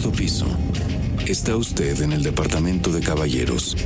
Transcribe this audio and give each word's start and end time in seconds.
Cuarto 0.00 0.16
piso. 0.16 0.46
Está 1.26 1.56
usted 1.56 2.00
en 2.00 2.12
el 2.12 2.22
departamento 2.22 2.90
de 2.90 3.02
caballeros. 3.02 3.76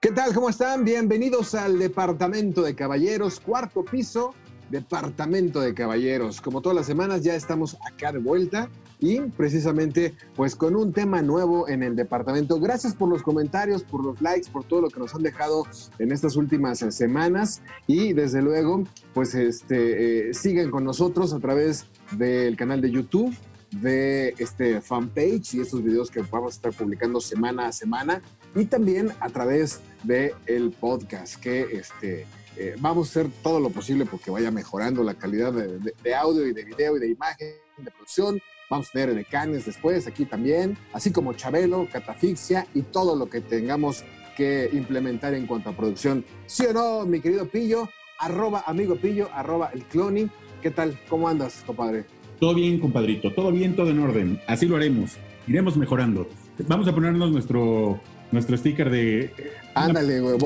¿Qué 0.00 0.12
tal? 0.12 0.32
¿Cómo 0.32 0.48
están? 0.48 0.82
Bienvenidos 0.82 1.54
al 1.54 1.78
departamento 1.78 2.62
de 2.62 2.74
caballeros, 2.74 3.38
cuarto 3.38 3.84
piso, 3.84 4.32
departamento 4.70 5.60
de 5.60 5.74
caballeros. 5.74 6.40
Como 6.40 6.62
todas 6.62 6.74
las 6.74 6.86
semanas 6.86 7.22
ya 7.22 7.34
estamos 7.34 7.76
acá 7.86 8.12
de 8.12 8.18
vuelta 8.18 8.70
y 8.98 9.20
precisamente 9.20 10.14
pues 10.34 10.56
con 10.56 10.74
un 10.74 10.94
tema 10.94 11.20
nuevo 11.20 11.68
en 11.68 11.82
el 11.82 11.94
departamento. 11.94 12.58
Gracias 12.58 12.94
por 12.94 13.10
los 13.10 13.22
comentarios, 13.22 13.82
por 13.82 14.02
los 14.02 14.22
likes, 14.22 14.50
por 14.50 14.64
todo 14.64 14.80
lo 14.80 14.88
que 14.88 15.00
nos 15.00 15.14
han 15.14 15.22
dejado 15.22 15.66
en 15.98 16.12
estas 16.12 16.36
últimas 16.36 16.78
semanas 16.78 17.60
y 17.86 18.14
desde 18.14 18.40
luego 18.40 18.84
pues 19.12 19.34
este 19.34 20.30
eh, 20.30 20.70
con 20.70 20.84
nosotros 20.84 21.34
a 21.34 21.40
través 21.40 21.84
del 22.16 22.56
canal 22.56 22.80
de 22.80 22.90
YouTube 22.90 23.36
de 23.70 24.34
este 24.38 24.80
fanpage 24.80 25.54
y 25.54 25.60
estos 25.60 25.82
videos 25.82 26.10
que 26.10 26.20
vamos 26.22 26.54
a 26.54 26.56
estar 26.56 26.72
publicando 26.72 27.20
semana 27.20 27.68
a 27.68 27.72
semana. 27.72 28.22
Y 28.54 28.64
también 28.64 29.12
a 29.20 29.28
través 29.28 29.80
de 30.02 30.34
el 30.46 30.72
podcast 30.72 31.36
que 31.36 31.62
este 31.72 32.26
eh, 32.56 32.76
vamos 32.80 33.08
a 33.08 33.10
hacer 33.10 33.32
todo 33.42 33.60
lo 33.60 33.70
posible 33.70 34.06
porque 34.06 34.30
vaya 34.30 34.50
mejorando 34.50 35.02
la 35.04 35.14
calidad 35.14 35.52
de, 35.52 36.14
audio 36.14 36.46
y 36.46 36.52
de 36.52 36.64
video 36.64 36.96
y 36.96 37.00
de 37.00 37.08
imagen 37.08 37.54
de 37.78 37.90
producción. 37.90 38.40
Vamos 38.68 38.88
a 38.88 38.92
tener 38.92 39.14
decanes 39.14 39.66
después 39.66 40.06
aquí 40.06 40.26
también 40.26 40.76
así 40.92 41.12
como 41.12 41.32
Chabelo 41.32 41.88
Catafixia 41.90 42.66
y 42.74 42.82
todo 42.82 43.16
lo 43.16 43.30
que 43.30 43.40
tengamos 43.40 44.04
que 44.36 44.68
implementar 44.72 45.34
en 45.34 45.46
cuanto 45.46 45.70
a 45.70 45.76
producción. 45.76 46.24
Sí 46.46 46.66
o 46.66 46.72
no 46.72 47.06
mi 47.06 47.20
querido 47.20 47.48
Pillo 47.48 47.88
arroba 48.18 48.64
amigo 48.66 48.96
Pillo 48.96 49.30
arroba 49.32 49.70
el 49.72 49.84
cloni. 49.84 50.28
¿qué 50.60 50.70
tal? 50.70 50.98
¿cómo 51.08 51.28
andas 51.28 51.62
compadre? 51.64 52.04
Todo 52.40 52.54
bien, 52.54 52.80
compadrito, 52.80 53.32
todo 53.32 53.52
bien, 53.52 53.76
todo 53.76 53.90
en 53.90 53.98
orden. 54.00 54.40
Así 54.46 54.66
lo 54.66 54.76
haremos. 54.76 55.12
Iremos 55.46 55.76
mejorando. 55.76 56.26
Vamos 56.66 56.88
a 56.88 56.94
ponernos 56.94 57.30
nuestro, 57.30 58.00
nuestro 58.32 58.56
sticker 58.56 58.90
de. 58.90 59.32
Ándale, 59.74 60.20
güey. 60.20 60.38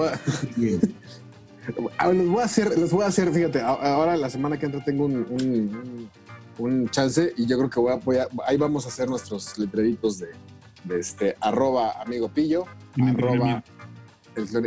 Les 0.56 0.80
voy 2.28 2.42
a 2.42 2.44
hacer, 2.44 2.76
les 2.76 2.90
voy 2.90 3.04
a 3.04 3.06
hacer, 3.06 3.32
fíjate, 3.32 3.60
ahora 3.60 4.16
la 4.16 4.28
semana 4.28 4.58
que 4.58 4.66
entra 4.66 4.84
tengo 4.84 5.06
un, 5.06 6.10
un, 6.58 6.88
chance 6.90 7.32
y 7.36 7.46
yo 7.46 7.56
creo 7.58 7.70
que 7.70 7.80
voy 8.04 8.16
a, 8.16 8.28
ahí 8.46 8.56
vamos 8.56 8.84
a 8.86 8.88
hacer 8.88 9.08
nuestros 9.08 9.58
letreritos 9.58 10.18
de, 10.18 10.28
de 10.84 11.00
este 11.00 11.36
arroba 11.40 12.02
amigo 12.02 12.28
pillo, 12.28 12.66
arroba 13.00 13.62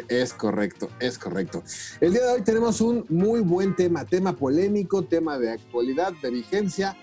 es 0.08 0.34
correcto, 0.34 0.90
es 1.00 1.18
correcto. 1.18 1.64
El 2.00 2.14
día 2.14 2.26
de 2.26 2.32
hoy 2.34 2.42
tenemos 2.42 2.82
un 2.82 3.06
muy 3.10 3.42
buen 3.42 3.76
tema, 3.76 4.06
tema 4.06 4.34
polémico, 4.34 5.04
tema 5.04 5.38
de 5.38 5.52
actualidad, 5.52 6.14
de 6.22 6.32
vigencia, 6.32 6.96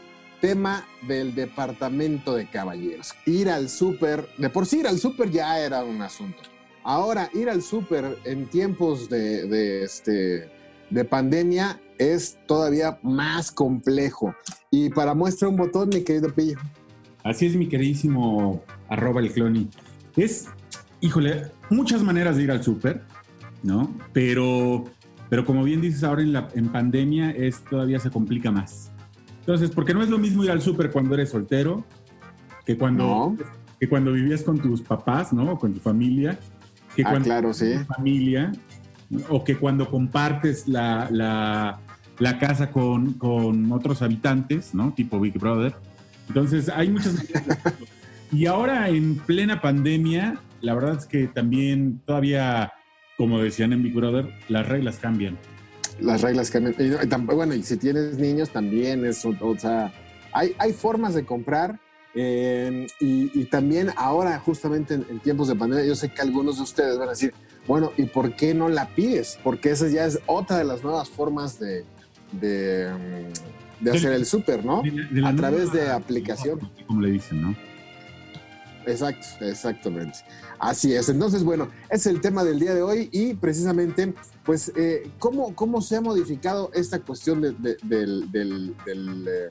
tema 0.45 0.84
del 1.09 1.34
departamento 1.34 2.34
de 2.34 2.47
caballeros. 2.47 3.14
Ir 3.25 3.48
al 3.48 3.70
súper, 3.70 4.28
de 4.37 4.50
por 4.50 4.67
sí 4.67 4.81
ir 4.81 4.87
al 4.87 4.98
súper 4.98 5.31
ya 5.31 5.59
era 5.59 5.83
un 5.83 6.03
asunto. 6.03 6.42
Ahora, 6.83 7.31
ir 7.33 7.48
al 7.48 7.62
súper 7.62 8.19
en 8.25 8.45
tiempos 8.50 9.09
de, 9.09 9.83
este, 9.83 10.50
de 10.91 11.05
pandemia 11.06 11.81
es 11.97 12.37
todavía 12.47 12.98
más 13.03 13.50
complejo. 13.50 14.34
Y 14.70 14.91
para 14.91 15.15
muestra 15.15 15.48
un 15.48 15.56
botón, 15.56 15.89
mi 15.89 16.03
querido 16.03 16.28
Pillo. 16.34 16.59
Así 17.22 17.47
es, 17.47 17.56
mi 17.56 17.67
queridísimo 17.67 18.62
arroba 18.91 19.22
el 19.22 19.33
cloni. 19.33 19.70
Es, 20.15 20.48
híjole, 21.00 21.53
muchas 21.70 22.03
maneras 22.03 22.37
de 22.37 22.42
ir 22.42 22.50
al 22.50 22.62
súper, 22.62 23.00
¿no? 23.62 23.97
Pero, 24.12 24.84
pero 25.31 25.47
como 25.47 25.65
bien 25.65 25.81
dices 25.81 26.05
ahora 26.05 26.20
en, 26.20 26.37
en 26.55 26.69
pandemia, 26.70 27.31
es, 27.31 27.65
todavía 27.65 27.98
se 27.98 28.11
complica 28.11 28.50
más. 28.50 28.91
Entonces, 29.45 29.70
porque 29.70 29.92
no 29.92 30.03
es 30.03 30.09
lo 30.09 30.17
mismo 30.17 30.42
ir 30.42 30.50
al 30.50 30.62
súper 30.62 30.91
cuando 30.91 31.12
eres 31.14 31.28
soltero 31.28 31.84
que 32.64 32.78
cuando, 32.78 33.37
que 33.78 33.87
cuando 33.91 34.11
vivías 34.12 34.42
con 34.42 34.59
tus 34.59 34.81
papás, 34.81 35.34
¿no? 35.34 35.53
O 35.53 35.59
con 35.59 35.75
tu 35.75 35.81
familia. 35.81 36.39
Que 36.97 37.03
ah, 37.03 37.11
cuando 37.11 37.25
claro, 37.27 37.53
sí. 37.53 37.75
familia. 37.95 38.53
O 39.28 39.44
que 39.44 39.56
cuando 39.56 39.91
compartes 39.91 40.66
la, 40.66 41.09
la, 41.10 42.38
casa 42.38 42.71
con, 42.71 43.12
con, 43.15 43.71
otros 43.71 44.00
habitantes, 44.00 44.75
¿no? 44.75 44.94
Tipo 44.94 45.21
Big 45.21 45.38
Brother. 45.38 45.75
Entonces, 46.28 46.71
hay 46.71 46.88
muchas... 46.88 47.22
y 48.32 48.47
ahora, 48.47 48.88
en 48.88 49.16
plena 49.16 49.61
pandemia, 49.61 50.41
la 50.62 50.75
verdad 50.75 50.97
es 50.97 51.05
que 51.05 51.26
también 51.26 52.00
todavía, 52.06 52.72
como 53.19 53.41
decían 53.41 53.75
en 53.75 53.82
Big 53.82 53.94
Brother, 53.94 54.32
las 54.49 54.66
reglas 54.66 54.97
cambian 54.97 55.37
las 56.00 56.22
reglas 56.22 56.50
cambian. 56.50 57.27
bueno, 57.27 57.55
y 57.55 57.62
si 57.62 57.77
tienes 57.77 58.19
niños 58.19 58.50
también 58.50 59.05
es, 59.05 59.25
o, 59.25 59.59
sea, 59.59 59.93
hay, 60.32 60.55
hay 60.59 60.72
formas 60.72 61.15
de 61.15 61.25
comprar 61.25 61.78
eh, 62.15 62.87
y, 63.00 63.44
también 63.47 63.91
ahora, 63.97 64.38
justamente 64.38 64.94
en, 64.94 65.21
tiempos 65.21 65.49
de 65.49 65.56
pandemia, 65.56 65.84
yo 65.84 65.97
sé 65.97 66.10
que 66.10 66.22
algunos 66.22 66.56
de 66.56 66.62
ustedes 66.62 66.97
van 66.97 67.09
a 67.09 67.10
decir, 67.10 67.34
bueno, 67.66 67.93
¿y 67.97 68.05
por 68.05 68.37
qué 68.37 68.55
no 68.55 68.69
la 68.69 68.87
pides? 68.94 69.38
Porque 69.43 69.71
esa 69.71 69.88
ya 69.88 70.06
es 70.06 70.21
otra 70.27 70.59
de 70.59 70.65
las 70.65 70.84
nuevas 70.84 71.09
formas 71.09 71.59
de, 71.59 71.84
de, 72.32 72.88
de 73.81 73.91
hacer 73.91 74.12
el 74.12 74.26
súper, 74.26 74.65
¿no? 74.65 74.82
a 75.25 75.34
través 75.34 75.72
de 75.72 75.91
aplicación. 75.91 76.61
Como 76.87 77.00
le 77.00 77.11
dicen, 77.11 77.43
¿no? 77.43 77.56
Exacto, 78.87 79.45
exactamente. 79.45 80.19
Así 80.59 80.95
es. 80.95 81.09
Entonces, 81.09 81.43
bueno, 81.45 81.69
es 81.91 82.06
el 82.06 82.21
tema 82.21 82.45
del 82.45 82.59
día 82.59 82.75
de 82.75 82.83
hoy 82.83 83.09
y 83.12 83.34
precisamente, 83.34 84.15
pues, 84.45 84.72
eh, 84.77 85.11
¿cómo, 85.19 85.55
¿cómo, 85.55 85.81
se 85.81 85.97
ha 85.97 86.00
modificado 86.00 86.71
esta 86.75 87.00
cuestión 87.00 87.41
de, 87.41 87.77
eh, 87.91 89.50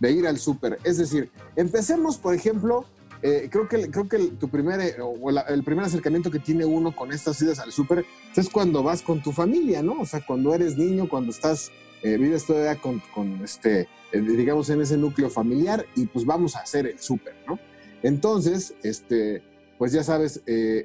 de, 0.00 0.12
ir 0.12 0.26
al 0.26 0.38
súper? 0.38 0.78
Es 0.84 0.98
decir, 0.98 1.30
empecemos, 1.56 2.18
por 2.18 2.34
ejemplo, 2.34 2.84
eh, 3.22 3.48
creo 3.50 3.68
que, 3.68 3.90
creo 3.90 4.08
que 4.08 4.18
tu 4.38 4.48
primer, 4.48 4.96
o 5.00 5.30
el 5.30 5.62
primer 5.62 5.84
acercamiento 5.84 6.30
que 6.30 6.38
tiene 6.38 6.64
uno 6.64 6.94
con 6.96 7.12
estas 7.12 7.40
idas 7.42 7.58
al 7.58 7.70
súper 7.70 8.06
es 8.34 8.48
cuando 8.48 8.82
vas 8.82 9.02
con 9.02 9.22
tu 9.22 9.32
familia, 9.32 9.82
¿no? 9.82 10.00
O 10.00 10.06
sea, 10.06 10.24
cuando 10.24 10.54
eres 10.54 10.78
niño, 10.78 11.08
cuando 11.08 11.30
estás, 11.30 11.70
vives 12.02 12.46
todavía 12.46 12.80
con, 12.80 13.02
con 13.14 13.44
este, 13.44 13.88
digamos, 14.12 14.70
en 14.70 14.80
ese 14.80 14.96
núcleo 14.96 15.28
familiar 15.28 15.84
y 15.94 16.06
pues 16.06 16.24
vamos 16.24 16.56
a 16.56 16.60
hacer 16.60 16.86
el 16.86 16.98
súper, 16.98 17.34
¿no? 17.46 17.58
Entonces, 18.02 18.74
este, 18.82 19.42
pues 19.78 19.92
ya 19.92 20.02
sabes, 20.02 20.42
eh, 20.46 20.82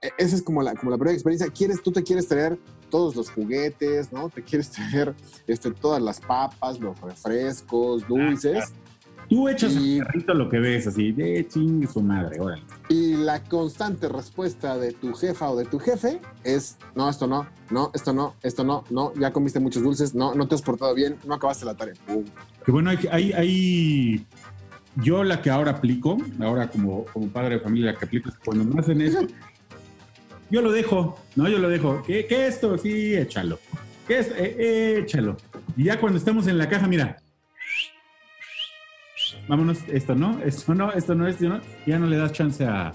eh, 0.00 0.10
esa 0.16 0.36
es 0.36 0.42
como 0.42 0.62
la, 0.62 0.74
como 0.74 0.90
la 0.90 0.96
primera 0.96 1.14
experiencia. 1.14 1.48
Quieres, 1.48 1.82
tú 1.82 1.90
te 1.90 2.02
quieres 2.02 2.28
traer 2.28 2.58
todos 2.88 3.16
los 3.16 3.30
juguetes, 3.30 4.12
¿no? 4.12 4.28
Te 4.28 4.42
quieres 4.42 4.70
traer 4.72 5.14
este, 5.46 5.70
todas 5.72 6.00
las 6.00 6.20
papas, 6.20 6.78
los 6.78 7.00
refrescos, 7.00 8.02
ah, 8.04 8.06
dulces. 8.08 8.72
Tú 9.28 9.48
echas 9.48 9.74
y, 9.74 9.98
carrito 9.98 10.34
lo 10.34 10.48
que 10.48 10.60
ves, 10.60 10.86
así, 10.86 11.10
de 11.10 11.44
chingue 11.48 11.88
su 11.88 12.00
madre, 12.00 12.38
órale. 12.38 12.62
Y 12.88 13.16
la 13.16 13.42
constante 13.42 14.08
respuesta 14.08 14.78
de 14.78 14.92
tu 14.92 15.14
jefa 15.14 15.50
o 15.50 15.56
de 15.56 15.64
tu 15.64 15.80
jefe 15.80 16.20
es, 16.44 16.76
no, 16.94 17.08
esto 17.08 17.26
no, 17.26 17.48
no, 17.70 17.90
esto 17.92 18.12
no, 18.12 18.36
esto 18.44 18.62
no, 18.62 18.84
no, 18.88 19.12
ya 19.14 19.32
comiste 19.32 19.58
muchos 19.58 19.82
dulces, 19.82 20.14
no, 20.14 20.32
no 20.36 20.46
te 20.46 20.54
has 20.54 20.62
portado 20.62 20.94
bien, 20.94 21.16
no 21.26 21.34
acabaste 21.34 21.64
la 21.64 21.74
tarea. 21.74 21.94
Que 22.64 22.70
bueno, 22.70 22.90
hay, 22.90 22.98
hay, 23.10 23.32
hay 23.32 24.26
yo 24.96 25.24
la 25.24 25.42
que 25.42 25.50
ahora 25.50 25.72
aplico, 25.72 26.16
ahora 26.40 26.68
como, 26.68 27.04
como 27.06 27.28
padre 27.28 27.56
de 27.56 27.60
familia, 27.60 27.94
que 27.94 28.04
aplico 28.04 28.30
cuando 28.44 28.64
me 28.64 28.80
hacen 28.80 29.00
eso, 29.00 29.26
yo 30.50 30.62
lo 30.62 30.72
dejo, 30.72 31.18
¿no? 31.34 31.48
Yo 31.48 31.58
lo 31.58 31.68
dejo. 31.68 32.02
¿Qué, 32.06 32.26
qué 32.26 32.46
esto? 32.46 32.78
Sí, 32.78 33.14
échalo. 33.14 33.58
¿Qué 34.06 34.18
es? 34.18 34.30
Eh, 34.36 35.00
échalo. 35.00 35.36
Y 35.76 35.84
ya 35.84 35.98
cuando 35.98 36.18
estamos 36.18 36.46
en 36.46 36.58
la 36.58 36.68
caja, 36.68 36.86
mira. 36.86 37.16
Vámonos, 39.48 39.78
esto 39.88 40.14
no, 40.14 40.40
esto 40.42 40.74
no, 40.74 40.92
esto 40.92 41.14
no, 41.14 41.26
esto 41.26 41.48
no. 41.48 41.60
Ya 41.86 41.98
no 41.98 42.06
le 42.06 42.16
das 42.16 42.32
chance 42.32 42.64
a, 42.64 42.94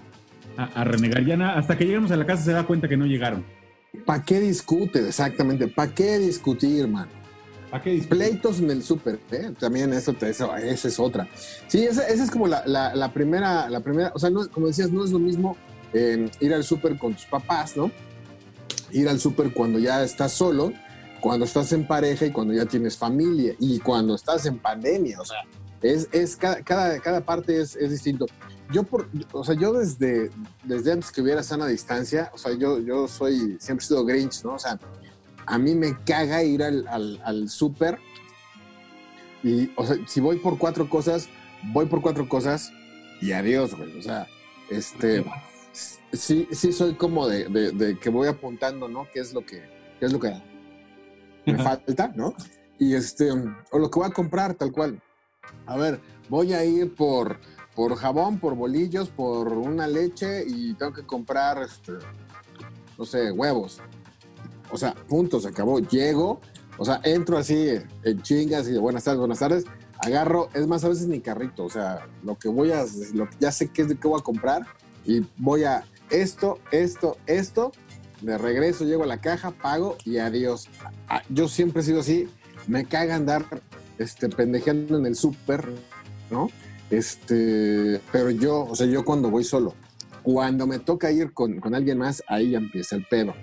a, 0.58 0.84
renegar. 0.84 1.26
Ya 1.26 1.54
hasta 1.54 1.78
que 1.78 1.86
lleguemos 1.86 2.12
a 2.12 2.16
la 2.16 2.26
casa 2.26 2.44
se 2.44 2.52
da 2.52 2.64
cuenta 2.64 2.88
que 2.88 2.98
no 2.98 3.06
llegaron. 3.06 3.44
¿Para 4.06 4.24
qué 4.24 4.40
discute? 4.40 5.06
Exactamente. 5.06 5.68
¿Para 5.68 5.94
qué 5.94 6.18
discutir, 6.20 6.82
hermano? 6.82 7.21
¿A 7.72 7.82
qué 7.82 8.06
Pleitos 8.08 8.59
en 8.59 8.70
el 8.70 8.84
súper, 8.84 9.20
¿eh? 9.32 9.54
también 9.58 9.94
eso, 9.94 10.14
esa 10.22 10.58
es 10.58 11.00
otra. 11.00 11.28
Sí, 11.68 11.85
esa, 11.85 12.06
es 12.08 12.29
como 12.29 12.47
la, 12.47 13.12
primera, 13.14 13.70
la 13.70 13.79
primera, 13.79 14.12
o 14.14 14.20
sea, 14.20 14.29
como 14.52 14.68
decías, 14.68 14.91
no 14.91 15.06
es 15.06 15.12
lo 15.12 15.20
mismo 15.20 15.56
eh, 15.94 16.29
ir 16.41 16.53
al 16.53 16.66
súper 16.66 16.97
con 16.97 17.14
tus 17.14 17.26
papás, 17.26 17.78
¿no? 17.78 17.90
Ir 18.91 19.08
al 19.08 19.22
súper 19.22 19.53
cuando 19.53 19.79
ya 19.79 20.03
estás 20.03 20.34
solo, 20.34 20.73
cuando 21.22 21.46
estás 21.46 21.72
en 21.72 21.88
pareja 21.88 22.26
y 22.26 22.32
cuando 22.32 22.53
ya 22.53 22.66
tienes 22.66 22.97
familia 22.97 23.56
y 23.58 23.79
cuando 23.79 24.16
estás 24.16 24.46
en 24.46 24.59
pandemia, 24.59 25.22
o 25.22 25.26
sea, 25.26 25.38
es, 25.82 26.09
es 26.12 26.35
cada, 26.35 26.62
cada, 26.64 27.22
parte 27.22 27.62
es, 27.62 27.78
distinto. 27.90 28.26
Yo, 28.72 28.84
por, 28.84 29.08
o 29.32 29.44
sea, 29.46 29.56
yo 29.56 29.73
desde, 29.73 30.29
desde 30.64 30.91
antes 30.91 31.12
que 31.12 31.22
hubiera 31.22 31.41
sana 31.41 31.68
distancia, 31.68 32.32
o 32.34 32.38
sea, 32.38 32.53
yo, 32.53 32.79
yo 32.79 33.08
soy, 33.08 33.58
siempre 33.59 33.84
he 33.84 33.88
sido 33.88 34.06
Grinch, 34.06 34.44
¿no? 34.44 34.56
O 34.56 34.59
sea, 34.59 34.78
a 35.46 35.58
mí 35.58 35.76
me 35.76 35.97
caga 36.03 36.43
ir 36.43 36.64
al, 36.64 36.88
al, 37.23 37.49
súper 37.49 37.99
y, 39.43 39.72
o 39.76 39.85
sea, 39.85 39.97
si 40.08 40.20
voy 40.20 40.38
por 40.38 40.58
cuatro 40.58 40.90
cosas, 40.90 41.28
voy 41.73 41.85
por 41.88 42.02
cuatro 42.02 42.29
cosas 42.29 42.72
y 43.22 43.32
adiós, 43.32 43.76
güey. 43.76 43.97
O 43.97 44.02
sea, 44.02 44.28
este, 44.70 45.26
sí, 46.11 46.47
sí 46.52 46.72
soy 46.72 46.93
como 46.93 47.28
de, 47.28 47.97
que 47.99 48.09
voy 48.09 48.28
apuntando, 48.28 48.88
¿no? 48.88 49.08
¿Qué 49.11 49.20
es 49.20 49.34
lo 49.34 49.46
que, 49.46 49.61
qué 49.99 50.05
es 50.05 50.14
lo 50.14 50.20
que 50.20 50.34
me 51.46 51.58
falta, 51.58 52.11
¿no? 52.16 52.35
Y 52.78 52.96
este, 52.96 53.32
o 53.72 53.79
lo 53.79 53.90
que 53.90 53.99
voy 53.99 54.09
a 54.09 54.14
comprar, 54.14 54.53
tal 54.55 54.72
cual. 54.72 55.02
a 55.66 55.78
ver, 55.78 55.99
voy 56.29 56.53
a 56.53 56.64
ir 56.64 56.94
por, 56.96 57.40
por 57.76 57.96
jabón, 57.96 58.40
por 58.40 58.55
bolillos, 58.55 59.09
por 59.09 59.47
una 59.49 59.87
leche 59.87 60.44
y 60.46 60.73
tengo 60.76 60.94
que 60.94 61.03
comprar, 61.03 61.61
este, 61.61 61.94
no 62.97 63.05
sé, 63.05 63.32
huevos. 63.32 63.82
O 64.72 64.78
sea, 64.78 64.94
punto, 64.94 65.40
se 65.40 65.50
acabó. 65.50 65.79
Llego, 65.79 66.40
o 66.78 66.85
sea, 66.85 67.02
entro 67.03 67.38
así 67.38 67.70
en 68.03 68.22
chingas 68.22 68.68
y 68.68 68.72
de 68.72 68.79
buenas 68.79 69.03
tardes, 69.03 69.20
buenas 69.20 69.40
tardes. 69.40 69.66
Agarro, 70.00 70.50
es 70.53 70.66
más, 70.66 70.84
a 70.84 70.90
veces 70.90 71.08
mi 71.08 71.20
carrito, 71.20 71.66
o 71.66 71.70
sea, 71.70 72.08
lo 72.23 72.38
que 72.38 72.50
voy 72.50 72.72
a, 72.72 72.85
lo 73.14 73.29
que 73.29 73.35
ya 73.40 73.52
sé 73.52 73.68
qué 73.68 73.84
es 73.84 73.90
de 73.90 73.97
qué 73.97 74.08
voy 74.08 74.20
a 74.20 74.23
comprar 74.23 74.66
y 75.06 75.23
voy 75.38 75.64
a 75.64 75.84
esto, 76.09 76.59
esto, 76.72 77.18
esto. 77.28 77.72
De 78.22 78.38
regreso, 78.38 78.85
llego 78.85 79.03
a 79.03 79.08
la 79.08 79.20
caja, 79.20 79.52
pago 79.52 79.97
y 80.06 80.18
adiós. 80.18 80.70
Ah, 81.09 81.23
Yo 81.29 81.47
siempre 81.47 81.82
he 81.82 81.85
sido 81.85 82.02
así, 82.02 82.28
me 82.68 82.85
caga 82.85 83.16
andar 83.16 83.46
este, 83.97 84.29
pendejeando 84.29 84.97
en 84.97 85.06
el 85.08 85.16
súper, 85.16 85.70
¿no? 86.29 86.50
Este, 86.91 88.00
pero 88.12 88.29
yo, 88.29 88.66
o 88.66 88.76
sea, 88.76 88.85
yo 88.85 89.06
cuando 89.06 89.29
voy 89.29 89.44
solo, 89.44 89.73
cuando 90.23 90.68
me 90.68 90.79
toca 90.79 91.12
ir 91.12 91.34
con, 91.34 91.59
con 91.59 91.73
alguien 91.73 91.97
más, 91.97 92.23
ahí 92.28 92.52
ya 92.52 92.58
empieza 92.58 92.96
el 92.96 93.06
pedo. 93.06 93.34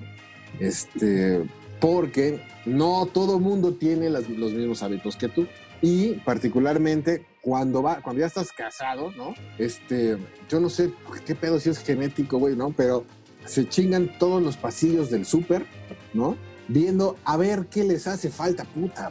Este, 0.61 1.45
porque 1.81 2.41
no 2.67 3.07
todo 3.07 3.39
mundo 3.39 3.75
tiene 3.75 4.11
las- 4.11 4.29
los 4.29 4.53
mismos 4.53 4.83
hábitos 4.83 5.17
que 5.17 5.29
tú. 5.29 5.47
Y 5.81 6.15
particularmente 6.25 7.25
cuando 7.41 7.83
va, 7.83 8.01
cuando 8.03 8.21
ya 8.21 8.27
estás 8.27 8.51
casado, 8.53 9.13
¿no? 9.13 9.35
Este, 9.59 10.17
yo 10.49 10.59
no 10.61 10.69
sé 10.69 10.93
qué 11.25 11.35
pedo 11.37 11.61
si 11.61 11.71
es 11.71 11.79
genético, 11.79 12.39
güey, 12.39 12.57
¿no? 12.57 12.73
Pero 12.77 13.05
se 13.47 13.69
chingan 13.69 14.19
todos 14.19 14.43
los 14.43 14.57
pasillos 14.57 15.09
del 15.11 15.25
súper, 15.25 15.65
¿no? 16.13 16.37
Viendo 16.67 17.17
a 17.25 17.37
ver 17.37 17.67
qué 17.71 17.85
les 17.85 18.07
hace 18.09 18.29
falta, 18.31 18.65
puta. 18.65 19.11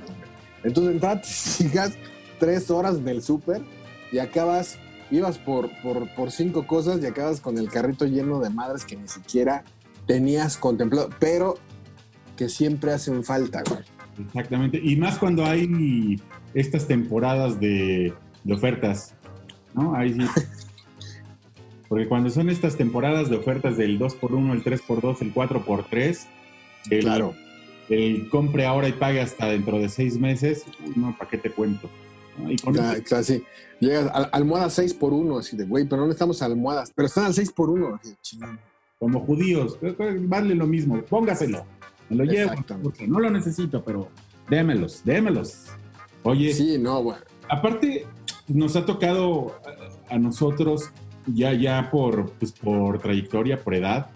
Entonces, 0.64 0.94
entonces 0.94 1.28
sigas 1.36 1.94
tres 2.40 2.70
horas 2.70 3.04
del 3.04 3.24
súper 3.24 3.62
y 4.12 4.20
acabas, 4.20 4.78
ibas 5.10 5.38
por, 5.38 5.70
por, 5.82 6.14
por 6.16 6.32
cinco 6.32 6.68
cosas 6.68 7.02
y 7.02 7.06
acabas 7.06 7.40
con 7.40 7.58
el 7.58 7.70
carrito 7.70 8.06
lleno 8.06 8.40
de 8.42 8.50
madres 8.50 8.84
que 8.84 8.98
ni 8.98 9.08
siquiera 9.08 9.64
tenías 10.08 10.58
contemplado, 10.58 11.10
pero 11.20 11.56
que 12.36 12.50
siempre 12.50 12.92
hacen 12.94 13.24
falta, 13.24 13.64
güey. 13.68 13.82
Exactamente. 14.26 14.80
Y 14.84 14.96
más 14.96 15.20
cuando 15.20 15.46
hay 15.46 16.20
estas 16.54 16.88
temporadas 16.88 17.60
de, 17.60 18.14
de 18.44 18.54
ofertas, 18.54 19.14
¿no? 19.74 19.94
Ahí 19.96 20.14
sí. 20.14 20.22
Porque 21.88 22.08
cuando 22.08 22.30
son 22.30 22.50
estas 22.50 22.76
temporadas 22.76 23.30
de 23.30 23.38
ofertas 23.38 23.78
del 23.78 23.98
2x1, 23.98 24.52
el 24.52 24.64
3x2, 24.64 25.22
el 25.22 25.34
4x3, 25.34 26.20
el, 26.90 27.00
Claro. 27.00 27.34
el 27.90 28.30
compre 28.30 28.66
ahora 28.66 28.90
y 28.90 28.94
pague 28.94 29.22
hasta 29.22 29.46
dentro 29.48 29.80
de 29.80 29.88
seis 29.88 30.20
meses, 30.20 30.66
uy, 30.86 30.94
no, 30.98 31.16
¿para 31.18 31.30
qué 31.30 31.38
te 31.38 31.50
cuento? 31.50 31.90
¿No? 32.38 32.52
Y 32.52 32.58
con 32.58 32.74
Ya, 32.74 33.02
claro, 33.02 33.24
sí. 33.24 33.42
Llegas 33.80 34.08
a 34.08 34.24
almohada 34.34 34.70
6 34.70 34.96
por 34.96 35.14
1 35.14 35.38
así 35.38 35.56
de, 35.56 35.66
güey, 35.66 35.86
pero 35.86 36.02
no 36.02 36.08
necesitamos 36.08 36.42
almohadas, 36.42 36.92
pero 36.94 37.06
están 37.08 37.26
al 37.26 37.34
6 37.34 37.52
por 37.54 37.70
1 37.70 37.96
así 37.96 38.10
de, 38.10 38.16
chingón. 38.22 38.60
Como 39.00 39.20
judíos, 39.20 39.78
eh, 39.82 39.96
vale 40.22 40.56
lo 40.56 40.66
mismo, 40.68 41.02
póngaselo, 41.04 41.66
me 42.10 42.16
lo 42.18 42.24
llevo, 42.24 42.52
porque 42.82 43.08
no 43.08 43.20
lo 43.20 43.30
necesito, 43.30 43.84
pero 43.84 44.10
démelos, 44.50 45.02
démelos. 45.04 45.68
Oye, 46.24 46.54
Sí, 46.54 46.78
no, 46.80 47.02
güey. 47.04 47.18
Aparte, 47.50 48.06
nos 48.48 48.76
ha 48.76 48.86
tocado 48.86 49.56
a, 50.10 50.16
a 50.16 50.18
nosotros, 50.20 50.90
ya, 51.28 51.54
ya 51.54 51.90
por, 51.92 52.32
pues, 52.34 52.52
por 52.52 53.00
trayectoria, 53.00 53.62
por 53.64 53.76
edad, 53.76 54.10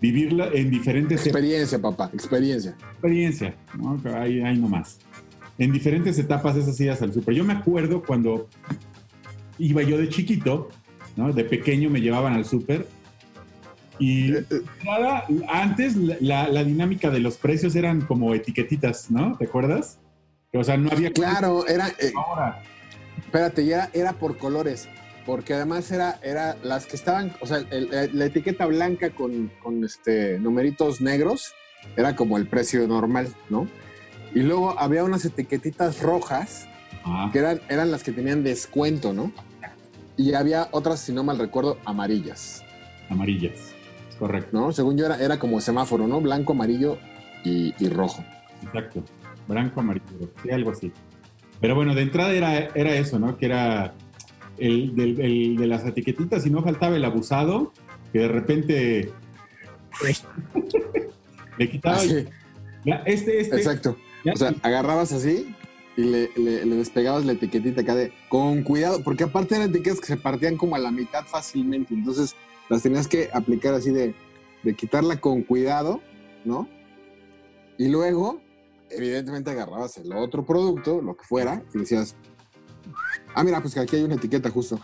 vivirla 0.00 0.48
en 0.52 0.70
diferentes 0.70 1.24
Experiencia, 1.26 1.80
papá, 1.80 2.10
experiencia. 2.12 2.76
experiencias, 2.92 3.54
¿no? 3.78 3.98
Ahí, 4.14 4.40
ahí 4.42 4.58
nomás. 4.58 4.98
En 5.58 5.72
diferentes 5.72 6.18
etapas 6.18 6.54
esas 6.56 6.78
idas 6.80 7.00
al 7.00 7.14
súper. 7.14 7.34
Yo 7.34 7.42
me 7.42 7.54
acuerdo 7.54 8.02
cuando 8.02 8.46
iba 9.58 9.82
yo 9.82 9.96
de 9.96 10.08
chiquito, 10.10 10.68
¿no? 11.16 11.32
De 11.32 11.44
pequeño 11.44 11.88
me 11.88 12.00
llevaban 12.02 12.34
al 12.34 12.44
súper 12.44 12.86
y 13.98 14.32
Eh, 14.34 14.44
eh, 14.50 14.62
nada, 14.84 15.24
antes 15.48 15.96
la, 15.96 16.64
dinámica 16.64 17.10
de 17.10 17.20
los 17.20 17.36
precios 17.36 17.74
eran 17.76 18.02
como 18.02 18.34
etiquetitas, 18.34 19.10
¿no? 19.10 19.36
¿Te 19.38 19.44
acuerdas? 19.46 19.98
O 20.52 20.64
sea, 20.64 20.76
no 20.76 20.90
había... 20.90 21.10
Claro, 21.12 21.66
era, 21.66 21.88
eh, 21.88 22.12
Ahora, 22.16 22.62
espérate, 23.18 23.66
ya 23.66 23.90
era 23.92 24.12
por 24.14 24.38
colores, 24.38 24.88
porque 25.26 25.54
además 25.54 25.90
era, 25.90 26.18
era 26.22 26.56
las 26.62 26.86
que 26.86 26.96
estaban, 26.96 27.32
o 27.40 27.46
sea, 27.46 27.58
el- 27.70 27.92
el- 27.92 28.18
la 28.18 28.24
etiqueta 28.26 28.64
blanca 28.66 29.10
con, 29.10 29.50
con 29.62 29.84
este, 29.84 30.38
numeritos 30.38 31.00
negros 31.00 31.52
era 31.96 32.16
como 32.16 32.36
el 32.38 32.46
precio 32.46 32.86
normal, 32.88 33.28
¿no? 33.50 33.68
Y 34.34 34.40
luego 34.40 34.78
había 34.78 35.04
unas 35.04 35.24
etiquetitas 35.24 36.00
rojas 36.02 36.68
ah, 37.04 37.30
que 37.32 37.38
eran, 37.38 37.60
eran 37.68 37.90
las 37.90 38.02
que 38.02 38.12
tenían 38.12 38.42
descuento, 38.42 39.12
¿no? 39.12 39.32
Y 40.16 40.32
había 40.34 40.68
otras, 40.72 41.00
si 41.00 41.12
no 41.12 41.22
mal 41.22 41.38
recuerdo, 41.38 41.78
amarillas, 41.84 42.64
amarillas, 43.10 43.74
correcto. 44.18 44.50
¿no? 44.58 44.72
Según 44.72 44.96
yo 44.96 45.06
era, 45.06 45.16
era 45.22 45.38
como 45.38 45.60
semáforo, 45.60 46.06
¿no? 46.06 46.20
Blanco, 46.20 46.52
amarillo 46.52 46.98
y, 47.44 47.74
y 47.78 47.88
rojo. 47.88 48.24
Exacto. 48.64 49.02
Blanco, 49.48 49.80
amarillo, 49.80 50.06
sí, 50.42 50.50
algo 50.50 50.70
así. 50.70 50.92
Pero 51.60 51.74
bueno, 51.74 51.94
de 51.94 52.02
entrada 52.02 52.32
era, 52.32 52.58
era 52.74 52.94
eso, 52.96 53.18
¿no? 53.18 53.36
Que 53.38 53.46
era 53.46 53.94
el, 54.58 54.94
del- 54.96 55.20
el 55.20 55.56
de 55.56 55.66
las 55.66 55.84
etiquetitas 55.86 56.44
y 56.46 56.50
no 56.50 56.62
faltaba 56.62 56.96
el 56.96 57.04
abusado, 57.04 57.72
que 58.12 58.18
de 58.20 58.28
repente 58.28 59.12
le 61.58 61.70
quitaba... 61.70 61.96
Así, 61.96 62.26
Ya, 62.84 62.96
este, 63.06 63.40
este... 63.40 63.56
exacto. 63.56 63.96
ya, 64.24 64.32
O 64.32 64.36
sea, 64.36 64.54
agarrabas 64.62 65.12
así 65.12 65.54
y 65.96 66.02
le, 66.02 66.30
le- 66.36 66.66
le 66.66 66.76
despegabas 66.76 67.24
la 67.24 67.32
etiquetita 67.32 67.80
acá 67.82 67.94
de 67.94 68.12
con 68.28 68.62
cuidado, 68.62 69.02
porque 69.02 69.24
aparte 69.24 69.56
eran 69.56 69.70
etiquetas 69.70 70.00
que 70.00 70.06
se 70.06 70.16
partían 70.16 70.56
como 70.56 70.76
a 70.76 70.78
la 70.78 70.90
mitad 70.90 71.24
fácilmente, 71.24 71.94
entonces 71.94 72.34
las 72.68 72.82
tenías 72.82 73.08
que 73.08 73.30
aplicar 73.32 73.74
así 73.74 73.90
de, 73.90 74.14
de 74.62 74.74
quitarla 74.74 75.20
con 75.20 75.42
cuidado, 75.42 76.00
¿no? 76.44 76.68
Y 77.78 77.88
luego, 77.88 78.40
evidentemente, 78.90 79.50
agarrabas 79.50 79.96
el 79.98 80.12
otro 80.12 80.44
producto, 80.46 81.00
lo 81.02 81.16
que 81.16 81.24
fuera, 81.24 81.62
y 81.74 81.78
decías, 81.78 82.16
ah, 83.34 83.44
mira, 83.44 83.60
pues 83.60 83.74
que 83.74 83.80
aquí 83.80 83.96
hay 83.96 84.02
una 84.02 84.14
etiqueta 84.14 84.50
justo. 84.50 84.80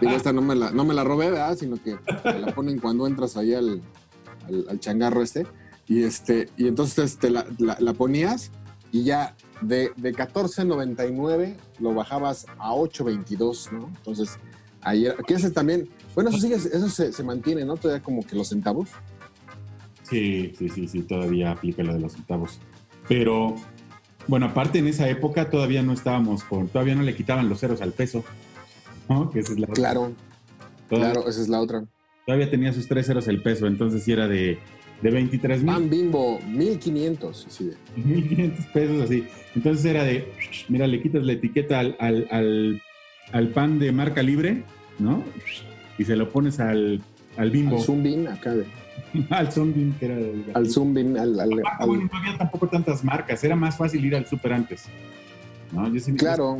Digo, 0.00 0.12
esta 0.12 0.32
no 0.32 0.40
me 0.40 0.54
la, 0.54 0.70
no 0.70 0.84
me 0.84 0.94
la 0.94 1.04
robé, 1.04 1.30
¿verdad? 1.30 1.56
Sino 1.56 1.76
que 1.82 1.96
te 2.22 2.38
la 2.38 2.54
ponen 2.54 2.78
cuando 2.78 3.06
entras 3.06 3.36
ahí 3.36 3.52
al, 3.52 3.82
al, 4.48 4.66
al 4.70 4.80
changarro 4.80 5.22
este. 5.22 5.46
Y, 5.86 6.02
este, 6.04 6.48
y 6.56 6.66
entonces 6.68 7.12
este, 7.12 7.28
la, 7.28 7.44
la- 7.58 7.76
la 7.78 7.92
ponías 7.92 8.50
y 8.90 9.04
ya 9.04 9.36
de, 9.60 9.90
de 9.96 10.14
14.99 10.14 11.56
lo 11.80 11.92
bajabas 11.94 12.46
a 12.58 12.72
8.22, 12.72 13.72
¿no? 13.72 13.88
Entonces, 13.88 14.38
ahí 14.80 15.04
era, 15.06 15.16
que 15.16 15.34
ese 15.34 15.50
también, 15.50 15.88
bueno, 16.14 16.30
eso 16.30 16.38
sigue, 16.38 16.54
eso 16.56 16.88
se, 16.88 17.12
se 17.12 17.22
mantiene, 17.22 17.64
¿no? 17.64 17.76
Todavía 17.76 18.02
como 18.02 18.24
que 18.26 18.36
los 18.36 18.48
centavos. 18.48 18.88
Sí, 20.02 20.52
sí, 20.58 20.68
sí, 20.68 20.86
sí, 20.88 21.02
todavía 21.02 21.50
aplica 21.52 21.82
lo 21.82 21.94
de 21.94 22.00
los 22.00 22.12
centavos. 22.12 22.60
Pero, 23.08 23.54
bueno, 24.26 24.46
aparte 24.46 24.78
en 24.78 24.86
esa 24.88 25.08
época 25.08 25.50
todavía 25.50 25.82
no 25.82 25.92
estábamos 25.92 26.44
con, 26.44 26.68
todavía 26.68 26.94
no 26.94 27.02
le 27.02 27.14
quitaban 27.16 27.48
los 27.48 27.60
ceros 27.60 27.80
al 27.80 27.92
peso, 27.92 28.24
¿no? 29.08 29.30
Que 29.30 29.40
esa 29.40 29.52
es 29.52 29.58
la 29.58 29.64
otra. 29.64 29.74
Claro, 29.74 30.12
Todavía, 30.88 31.12
claro, 31.12 31.28
esa 31.28 31.40
es 31.40 31.48
la 31.48 31.60
otra. 31.60 31.84
todavía 32.26 32.50
tenía 32.50 32.72
sus 32.72 32.86
tres 32.86 33.06
ceros 33.06 33.26
el 33.28 33.42
peso, 33.42 33.66
entonces 33.66 34.02
sí 34.04 34.12
era 34.12 34.28
de, 34.28 34.58
de 35.02 35.10
23 35.10 35.62
mil. 35.62 35.74
Pan 35.74 35.88
Bimbo, 35.90 36.38
1.500. 36.40 37.46
así 37.46 37.64
de- 37.64 37.76
1500 37.96 38.66
pesos 38.66 39.02
así. 39.02 39.26
Entonces 39.54 39.84
era 39.86 40.04
de, 40.04 40.30
mira, 40.68 40.86
le 40.86 41.00
quitas 41.02 41.24
la 41.24 41.32
etiqueta 41.32 41.80
al, 41.80 41.96
al, 41.98 42.28
al, 42.30 42.82
al 43.32 43.48
pan 43.48 43.78
de 43.78 43.90
marca 43.92 44.22
libre, 44.22 44.64
¿no? 44.98 45.22
Y 45.98 46.04
se 46.04 46.14
lo 46.16 46.28
pones 46.30 46.58
al, 46.60 47.00
al 47.36 47.50
bimbo, 47.50 47.76
Al 47.76 47.82
Zumbin, 47.82 48.28
acá 48.28 48.54
de, 48.54 48.64
al 49.30 49.50
zombie, 49.52 49.92
que 49.98 50.06
era 50.06 50.14
el- 50.18 50.44
al 50.54 50.70
Zumbin, 50.70 51.18
al, 51.18 51.38
al- 51.40 51.62
al- 51.78 51.86
bueno, 51.86 52.08
no 52.12 52.18
había 52.18 52.36
tampoco 52.38 52.68
tantas 52.68 53.02
marcas, 53.04 53.42
era 53.44 53.54
más 53.56 53.76
fácil 53.76 54.04
ir 54.04 54.14
al 54.16 54.26
súper 54.26 54.52
antes. 54.52 54.84
¿no? 55.72 55.88
Yo 55.92 56.00
sí- 56.00 56.12
Claro, 56.14 56.58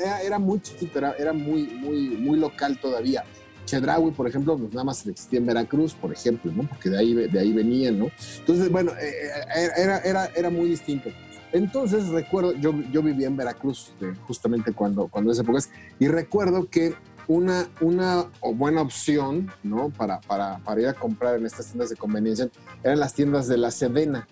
era, 0.04 0.20
era 0.22 0.38
muy 0.38 0.60
chiquito, 0.60 0.98
era, 0.98 1.12
era 1.18 1.32
muy, 1.32 1.62
muy, 1.62 2.08
muy 2.10 2.38
local 2.38 2.78
todavía. 2.78 3.24
Chedraui, 3.64 4.10
por 4.10 4.26
ejemplo, 4.28 4.58
pues 4.58 4.72
nada 4.74 4.84
más 4.84 5.06
existía 5.06 5.38
en 5.38 5.46
Veracruz, 5.46 5.94
por 5.94 6.12
ejemplo, 6.12 6.50
¿no? 6.52 6.64
Porque 6.68 6.90
de 6.90 6.98
ahí, 6.98 7.14
de 7.14 7.38
ahí 7.38 7.52
venían, 7.52 7.96
¿no? 8.00 8.10
Entonces, 8.40 8.68
bueno, 8.70 8.90
eh, 9.00 9.12
eh, 9.56 9.68
era, 9.76 9.98
era, 10.00 10.26
era 10.34 10.50
muy 10.50 10.68
distinto. 10.68 11.10
Entonces, 11.52 12.09
recuerdo, 12.09 12.52
yo, 12.52 12.73
yo 12.90 13.02
vivía 13.02 13.26
en 13.26 13.37
Veracruz 13.37 13.92
eh, 14.00 14.12
justamente 14.26 14.73
cuando, 14.73 15.09
cuando 15.09 15.32
esa 15.32 15.42
época, 15.42 15.61
y 15.99 16.09
recuerdo 16.09 16.68
que 16.68 16.94
una, 17.28 17.68
una 17.80 18.26
buena 18.54 18.80
opción, 18.82 19.50
¿no? 19.62 19.90
Para, 19.90 20.21
para, 20.23 20.59
para 20.59 20.80
ir 20.80 20.88
a 20.88 20.94
comprar 20.94 21.38
en 21.38 21.47
estas 21.47 21.66
tiendas 21.66 21.90
de 21.90 21.97
conveniencia 21.97 22.49
eran 22.82 22.99
las 23.00 23.14
tiendas 23.14 23.47
de 23.49 23.59
la 23.59 23.71
Sedena. 23.71 24.26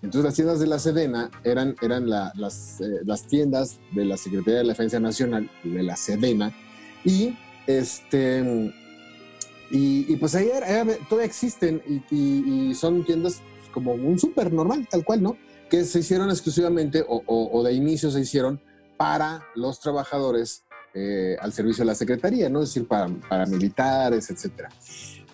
Entonces 0.00 0.24
las 0.24 0.34
tiendas 0.34 0.60
de 0.60 0.66
la 0.68 0.78
Sedena 0.78 1.30
eran, 1.42 1.74
eran 1.82 2.08
la- 2.08 2.32
las, 2.36 2.80
eh, 2.80 3.00
las 3.04 3.24
tiendas 3.26 3.80
de 3.92 4.04
la 4.04 4.16
Secretaría 4.16 4.58
de 4.58 4.64
la 4.64 4.72
Defensa 4.74 5.00
Nacional, 5.00 5.50
de 5.64 5.82
la 5.82 5.96
Sedena, 5.96 6.52
y 7.04 7.36
este 7.66 8.72
y, 9.70 10.16
pues 10.16 10.34
ahí 10.34 10.48
todavía 11.08 11.26
existen 11.26 11.82
y, 12.10 12.74
son 12.74 13.04
tiendas 13.04 13.42
como 13.72 13.92
un 13.92 14.18
súper 14.18 14.50
normal, 14.52 14.86
tal 14.90 15.04
cual, 15.04 15.22
¿no? 15.22 15.36
Que 15.70 15.84
se 15.84 15.98
hicieron 16.00 16.30
exclusivamente 16.30 17.04
o, 17.06 17.22
o- 17.26 17.58
o 17.58 17.62
de 17.62 17.72
inicio 17.72 18.10
se 18.10 18.20
hicieron 18.20 18.60
para 18.96 19.42
los 19.54 19.80
trabajadores 19.80 20.64
eh, 20.94 21.36
al 21.40 21.52
servicio 21.52 21.82
de 21.82 21.86
la 21.86 21.94
Secretaría, 21.94 22.48
¿no? 22.48 22.62
Es 22.62 22.70
decir, 22.70 22.88
para, 22.88 23.08
para 23.28 23.46
militares, 23.46 24.30
etcétera. 24.30 24.70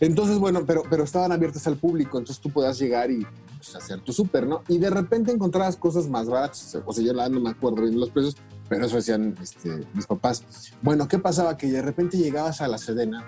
Entonces, 0.00 0.38
bueno, 0.38 0.66
pero, 0.66 0.82
pero 0.90 1.04
estaban 1.04 1.30
abiertas 1.32 1.66
al 1.68 1.76
público, 1.76 2.18
entonces 2.18 2.42
tú 2.42 2.50
podías 2.50 2.78
llegar 2.78 3.10
y 3.10 3.24
pues, 3.56 3.74
hacer 3.76 4.00
tu 4.00 4.12
súper, 4.12 4.46
¿no? 4.46 4.62
Y 4.68 4.78
de 4.78 4.90
repente 4.90 5.30
encontrabas 5.30 5.76
cosas 5.76 6.08
más 6.08 6.26
baratas, 6.28 6.76
o 6.84 6.92
sea, 6.92 7.04
yo 7.04 7.12
no 7.14 7.40
me 7.40 7.50
acuerdo 7.50 7.82
bien 7.82 7.98
los 7.98 8.10
precios, 8.10 8.36
pero 8.68 8.84
eso 8.86 8.96
decían 8.96 9.36
este, 9.40 9.86
mis 9.94 10.06
papás. 10.06 10.42
Bueno, 10.82 11.06
¿qué 11.06 11.18
pasaba? 11.18 11.56
Que 11.56 11.68
de 11.68 11.80
repente 11.80 12.18
llegabas 12.18 12.60
a 12.60 12.66
la 12.68 12.76
Sedena 12.76 13.24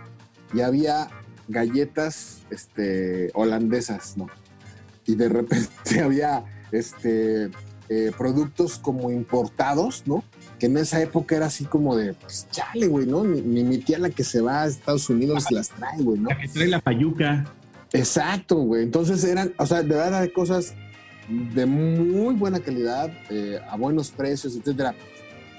y 0.53 0.61
había 0.61 1.09
galletas 1.49 2.39
este, 2.51 3.31
holandesas, 3.35 4.17
¿no? 4.17 4.27
Y 5.07 5.15
de 5.15 5.29
repente 5.29 6.01
había 6.03 6.45
este, 6.77 7.51
eh, 7.89 8.13
productos 8.17 8.79
como 8.79 9.11
importados, 9.11 10.03
¿no? 10.07 10.25
Que 10.59 10.67
en 10.67 10.77
esa 10.79 11.01
época 11.01 11.37
era 11.37 11.47
así 11.47 11.65
como 11.65 11.97
de, 11.97 12.15
pues 12.15 12.47
chale, 12.51 12.87
güey, 12.87 13.07
¿no? 13.07 13.25
Ni, 13.25 13.41
ni 13.41 13.65
mi 13.65 13.79
tía 13.79 13.99
la 13.99 14.11
que 14.11 14.25
se 14.25 14.41
va 14.41 14.63
a 14.63 14.67
Estados 14.67 15.09
Unidos 15.11 15.51
las 15.51 15.69
trae, 15.71 16.03
güey, 16.03 16.19
¿no? 16.19 16.31
La 16.31 16.39
que 16.39 16.49
trae 16.49 16.69
la 16.69 16.81
payuca. 16.81 17.45
Exacto, 17.93 18.57
güey. 18.57 18.83
Entonces 18.83 19.23
eran, 19.25 19.55
o 19.59 19.67
sea, 19.67 19.83
de 19.83 19.89
verdad 19.89 20.23
hay 20.23 20.31
cosas 20.31 20.75
de 21.29 21.67
muy 21.67 22.35
buena 22.35 22.61
calidad, 22.61 23.11
eh, 23.31 23.61
a 23.69 23.77
buenos 23.77 24.11
precios, 24.11 24.57
etcétera. 24.57 24.95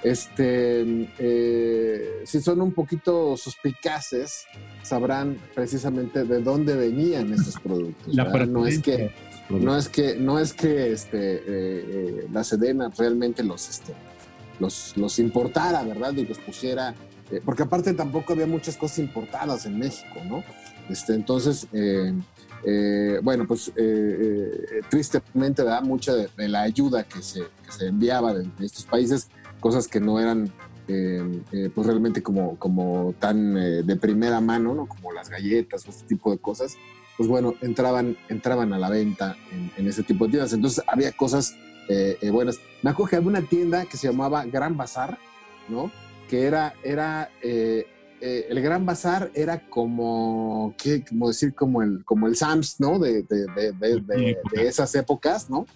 Este, 0.02 1.08
eh, 1.18 2.22
si 2.24 2.40
son 2.40 2.60
un 2.62 2.72
poquito 2.72 3.36
suspicaces, 3.36 4.46
sabrán 4.82 5.36
precisamente 5.54 6.24
de 6.24 6.40
dónde 6.40 6.76
venían 6.76 7.32
estos 7.32 7.58
productos. 7.62 8.14
No 8.14 8.66
es 8.66 8.80
que, 8.80 9.10
no 9.50 9.76
es 9.76 9.88
que, 9.88 10.16
no 10.16 10.38
es 10.38 10.52
que 10.52 10.92
este, 10.92 11.18
eh, 11.18 11.42
eh, 11.46 12.28
la 12.32 12.44
Sedena 12.44 12.90
realmente 12.96 13.42
los, 13.42 13.68
este, 13.68 13.92
los, 14.60 14.96
los 14.96 15.18
importara, 15.18 15.82
¿verdad? 15.82 16.12
Y 16.14 16.26
los 16.26 16.38
pusiera, 16.38 16.94
porque 17.44 17.64
aparte 17.64 17.92
tampoco 17.92 18.34
había 18.34 18.46
muchas 18.46 18.76
cosas 18.76 19.00
importadas 19.00 19.66
en 19.66 19.78
México, 19.78 20.20
¿no? 20.28 20.44
Este, 20.88 21.12
entonces, 21.12 21.66
bueno, 23.22 23.46
pues 23.48 23.72
tristemente, 24.88 25.62
¿verdad? 25.62 25.82
Mucha 25.82 26.14
de, 26.14 26.28
de 26.36 26.48
la 26.48 26.62
ayuda 26.62 27.02
que 27.02 27.20
se, 27.20 27.40
que 27.40 27.72
se 27.72 27.88
enviaba 27.88 28.32
de, 28.32 28.44
de 28.58 28.64
estos 28.64 28.84
países, 28.84 29.28
cosas 29.60 29.88
que 29.88 30.00
no 30.00 30.18
eran 30.20 30.52
eh, 30.88 31.42
eh, 31.52 31.70
pues 31.74 31.86
realmente 31.86 32.22
como, 32.22 32.56
como 32.58 33.14
tan 33.18 33.56
eh, 33.58 33.82
de 33.82 33.96
primera 33.96 34.40
mano, 34.40 34.74
¿no? 34.74 34.86
Como 34.86 35.12
las 35.12 35.28
galletas 35.28 35.86
o 35.86 35.90
este 35.90 36.06
tipo 36.06 36.30
de 36.30 36.38
cosas, 36.38 36.76
pues 37.16 37.28
bueno, 37.28 37.54
entraban, 37.60 38.16
entraban 38.28 38.72
a 38.72 38.78
la 38.78 38.88
venta 38.88 39.36
en, 39.52 39.70
en 39.76 39.86
ese 39.88 40.02
tipo 40.02 40.24
de 40.24 40.30
tiendas. 40.32 40.52
Entonces 40.52 40.82
había 40.86 41.12
cosas 41.12 41.54
eh, 41.88 42.16
eh, 42.20 42.30
buenas. 42.30 42.58
Me 42.82 42.94
que 42.94 43.16
había 43.16 43.28
una 43.28 43.42
tienda 43.42 43.84
que 43.86 43.96
se 43.96 44.06
llamaba 44.08 44.44
Gran 44.46 44.76
Bazar, 44.76 45.18
¿no? 45.68 45.90
Que 46.28 46.44
era, 46.44 46.74
era 46.82 47.30
el 48.50 48.60
Gran 48.62 48.84
Bazar 48.86 49.30
era 49.34 49.60
como, 49.68 50.74
¿qué? 50.76 51.04
Como 51.04 51.28
decir, 51.28 51.54
como 51.54 51.82
el, 51.82 52.04
como 52.04 52.26
el 52.26 52.36
Sams, 52.36 52.80
¿no? 52.80 52.98
De, 52.98 53.22
de, 53.22 53.46
de- 53.78 54.36
de 54.52 54.66
esas 54.66 54.94
épocas, 54.94 55.48
¿no? 55.50 55.66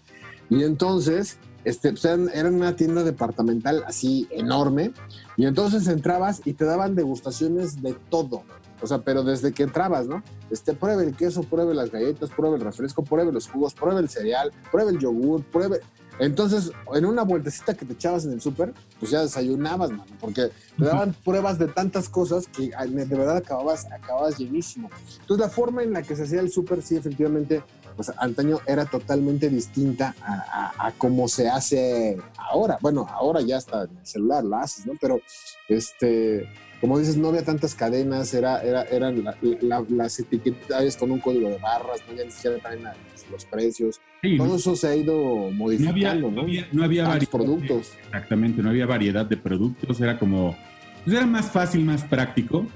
Y 0.51 0.63
entonces, 0.65 1.39
este, 1.65 1.91
pues 1.91 2.05
eran, 2.05 2.55
una 2.55 2.77
tienda 2.77 3.05
departamental 3.05 3.85
así 3.87 4.27
enorme, 4.31 4.93
y 5.37 5.47
entonces 5.47 5.87
entrabas 5.89 6.43
y 6.45 6.55
te 6.55 6.65
daban 6.65 6.95
degustaciones 6.95 7.83
de 7.83 7.95
todo. 8.11 8.43
O 8.81 8.87
sea, 8.87 8.99
pero 8.99 9.23
desde 9.23 9.53
que 9.53 9.63
entrabas, 9.63 10.07
¿no? 10.07 10.23
Este, 10.51 10.73
pruebe 10.73 11.05
el 11.05 11.15
queso, 11.15 11.43
pruebe 11.45 11.73
las 11.73 11.91
galletas, 11.91 12.31
pruebe 12.31 12.57
el 12.57 12.63
refresco, 12.63 13.05
pruebe 13.05 13.31
los 13.31 13.49
jugos, 13.49 13.75
pruebe 13.75 14.01
el 14.01 14.09
cereal, 14.09 14.53
pruebe 14.71 14.91
el 14.91 14.99
yogur, 14.99 15.45
pruebe... 15.45 15.81
Entonces, 16.19 16.73
en 16.93 17.07
una 17.07 17.23
vueltecita 17.23 17.75
que 17.75 17.87
te 17.87 17.95
echabas 17.95 18.27
en 18.27 18.33
el 18.33 18.41
súper, 18.41 18.75
pues 19.01 19.11
ya 19.11 19.23
desayunabas, 19.23 19.91
mano, 19.91 20.05
porque 20.21 20.51
te 20.77 20.85
daban 20.85 21.15
pruebas 21.25 21.59
de 21.59 21.69
tantas 21.69 22.09
cosas 22.09 22.47
que 22.49 22.71
de 22.71 23.05
verdad 23.17 23.39
acababas, 23.39 23.87
acababas 23.91 24.37
llenísimo. 24.37 24.91
Entonces, 25.21 25.47
la 25.47 25.51
forma 25.51 25.83
en 25.83 25.93
la 25.93 26.03
que 26.03 26.15
se 26.15 26.25
hacía 26.25 26.41
el 26.41 26.51
súper, 26.51 26.83
sí, 26.83 26.97
efectivamente, 26.97 27.63
pues 27.97 28.13
antaño 28.19 28.59
era 28.67 28.85
totalmente 28.87 29.49
distinta 29.49 30.15
a, 30.23 30.73
a, 30.79 30.87
a 30.89 30.93
cómo 30.93 31.29
se 31.29 31.49
hace 31.49 32.17
ahora. 32.37 32.79
Bueno, 32.81 33.07
ahora 33.11 33.41
ya 33.41 33.57
está 33.59 33.85
en 33.85 33.97
el 33.99 34.07
celular 34.07 34.45
lo 34.45 34.57
haces, 34.57 34.87
¿no? 34.87 34.93
Pero, 35.01 35.21
este, 35.69 36.49
como 36.81 36.99
dices, 36.99 37.17
no 37.17 37.29
había 37.29 37.45
tantas 37.45 37.75
cadenas, 37.75 38.35
era, 38.35 38.61
era, 38.63 38.83
eran 38.85 39.23
la- 39.25 39.37
la- 39.61 39.85
las 39.89 40.19
etiquetas 40.19 40.97
con 40.97 41.11
un 41.11 41.21
código 41.21 41.49
de 41.49 41.59
barras, 41.59 42.01
no 42.09 42.15
ya 42.17 42.25
ni 42.25 42.31
siquiera 42.31 42.59
traen 42.59 42.83
los 43.31 43.45
precios. 43.45 44.01
Sí, 44.23 44.37
Todo 44.37 44.49
no, 44.49 44.55
eso 44.57 44.75
se 44.77 44.89
ha 44.89 44.97
ido 44.97 45.15
no 45.15 45.45
había, 45.47 45.53
modificando, 45.55 46.31
no 46.31 46.41
había, 46.43 46.69
no 46.73 46.85
había 46.85 47.07
variedad. 47.07 47.31
productos. 47.31 47.93
Exactamente, 48.07 48.63
no 48.63 48.71
había 48.71 48.87
variedad 48.87 49.25
de 49.27 49.37
productos, 49.37 50.01
era 50.01 50.19
como, 50.19 50.57
pues 51.05 51.17
era 51.17 51.27
más 51.27 51.51
fácil, 51.51 51.85
más 51.85 52.03
práctico 52.05 52.67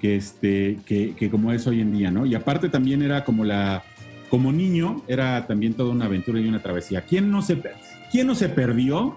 que, 0.00 0.16
este, 0.16 0.78
que, 0.86 1.16
que 1.16 1.30
como 1.30 1.52
es 1.52 1.66
hoy 1.66 1.80
en 1.80 1.92
día, 1.92 2.10
¿no? 2.10 2.24
Y 2.26 2.34
aparte 2.34 2.68
también 2.68 3.02
era 3.02 3.24
como 3.24 3.44
la, 3.44 3.82
como 4.30 4.52
niño, 4.52 5.02
era 5.08 5.46
también 5.46 5.74
toda 5.74 5.90
una 5.90 6.04
aventura 6.06 6.40
y 6.40 6.48
una 6.48 6.62
travesía. 6.62 7.02
¿Quién 7.02 7.30
no 7.30 7.42
se, 7.42 7.60
quién 8.10 8.26
no 8.26 8.34
se 8.34 8.48
perdió? 8.48 9.16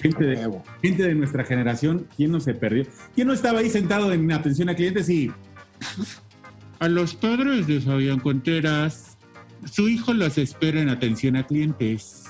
Gente 0.00 0.24
de, 0.24 0.36
Nuevo. 0.36 0.62
gente 0.80 1.02
de 1.02 1.14
nuestra 1.14 1.44
generación, 1.44 2.06
¿quién 2.16 2.30
no 2.30 2.38
se 2.40 2.54
perdió? 2.54 2.84
¿Quién 3.14 3.26
no 3.26 3.32
estaba 3.32 3.58
ahí 3.60 3.68
sentado 3.70 4.12
en 4.12 4.30
atención 4.30 4.68
a 4.68 4.74
clientes 4.76 5.08
y... 5.08 5.30
A 6.78 6.88
los 6.88 7.14
padres 7.16 7.66
de 7.66 7.80
Fabián 7.80 8.20
Contreras, 8.20 9.16
su 9.70 9.88
hijo 9.88 10.14
los 10.14 10.38
espera 10.38 10.80
en 10.80 10.88
atención 10.88 11.34
a 11.36 11.44
clientes. 11.46 12.24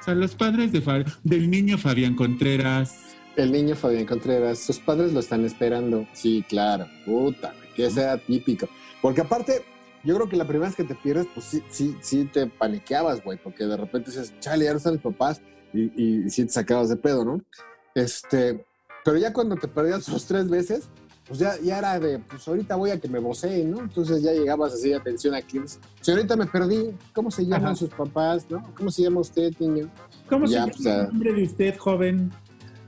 O 0.00 0.04
sea, 0.04 0.14
los 0.14 0.34
padres 0.34 0.72
de 0.72 0.82
Fa- 0.82 1.04
del 1.22 1.48
niño 1.50 1.78
Fabián 1.78 2.14
Contreras. 2.14 2.98
El 3.36 3.52
niño 3.52 3.74
Fabián 3.74 4.04
Contreras, 4.04 4.58
sus 4.58 4.78
padres 4.78 5.14
lo 5.14 5.20
están 5.20 5.46
esperando. 5.46 6.06
Sí, 6.12 6.44
claro. 6.46 6.86
Puta, 7.06 7.54
que 7.74 7.90
sea 7.90 8.18
típico. 8.18 8.68
Porque 9.00 9.22
aparte, 9.22 9.64
yo 10.04 10.14
creo 10.16 10.28
que 10.28 10.36
la 10.36 10.46
primera 10.46 10.68
vez 10.68 10.76
que 10.76 10.84
te 10.84 10.94
pierdes, 10.94 11.26
pues 11.34 11.46
sí, 11.46 11.62
sí, 11.70 11.96
sí 12.00 12.24
te 12.24 12.46
paniqueabas, 12.46 13.24
güey, 13.24 13.38
porque 13.42 13.64
de 13.64 13.76
repente 13.76 14.10
dices, 14.10 14.34
chale, 14.40 14.64
ya 14.66 14.72
no 14.72 14.78
están 14.78 14.94
mis 14.94 15.02
papás, 15.02 15.40
y, 15.72 15.90
y, 16.00 16.30
sí 16.30 16.44
te 16.44 16.52
sacabas 16.52 16.88
de 16.88 16.96
pedo, 16.96 17.24
¿no? 17.24 17.40
Este, 17.94 18.64
pero 19.04 19.16
ya 19.18 19.32
cuando 19.32 19.56
te 19.56 19.66
perdías 19.66 20.06
dos, 20.06 20.26
tres 20.26 20.48
veces, 20.48 20.88
pues 21.26 21.38
ya, 21.38 21.58
ya 21.62 21.78
era 21.78 21.98
de, 21.98 22.18
pues 22.18 22.46
ahorita 22.46 22.76
voy 22.76 22.90
a 22.90 23.00
que 23.00 23.08
me 23.08 23.18
voceen, 23.18 23.70
¿no? 23.70 23.80
Entonces 23.80 24.22
ya 24.22 24.32
llegabas 24.32 24.74
así, 24.74 24.92
atención 24.92 25.34
aquí. 25.34 25.60
Si 26.00 26.10
ahorita 26.10 26.36
me 26.36 26.46
perdí, 26.46 26.94
¿cómo 27.14 27.30
se 27.30 27.44
llaman 27.44 27.68
Ajá. 27.68 27.76
sus 27.76 27.90
papás, 27.90 28.46
no? 28.50 28.62
¿Cómo 28.76 28.90
se 28.90 29.02
llama 29.02 29.20
usted, 29.20 29.52
niño? 29.58 29.90
¿Cómo 30.28 30.46
Ya, 30.46 30.64
se 30.64 30.70
pues, 30.72 30.80
llama 30.80 30.96
ah. 30.96 31.00
el 31.04 31.08
nombre 31.08 31.32
de 31.32 31.42
usted, 31.44 31.76
joven? 31.78 32.30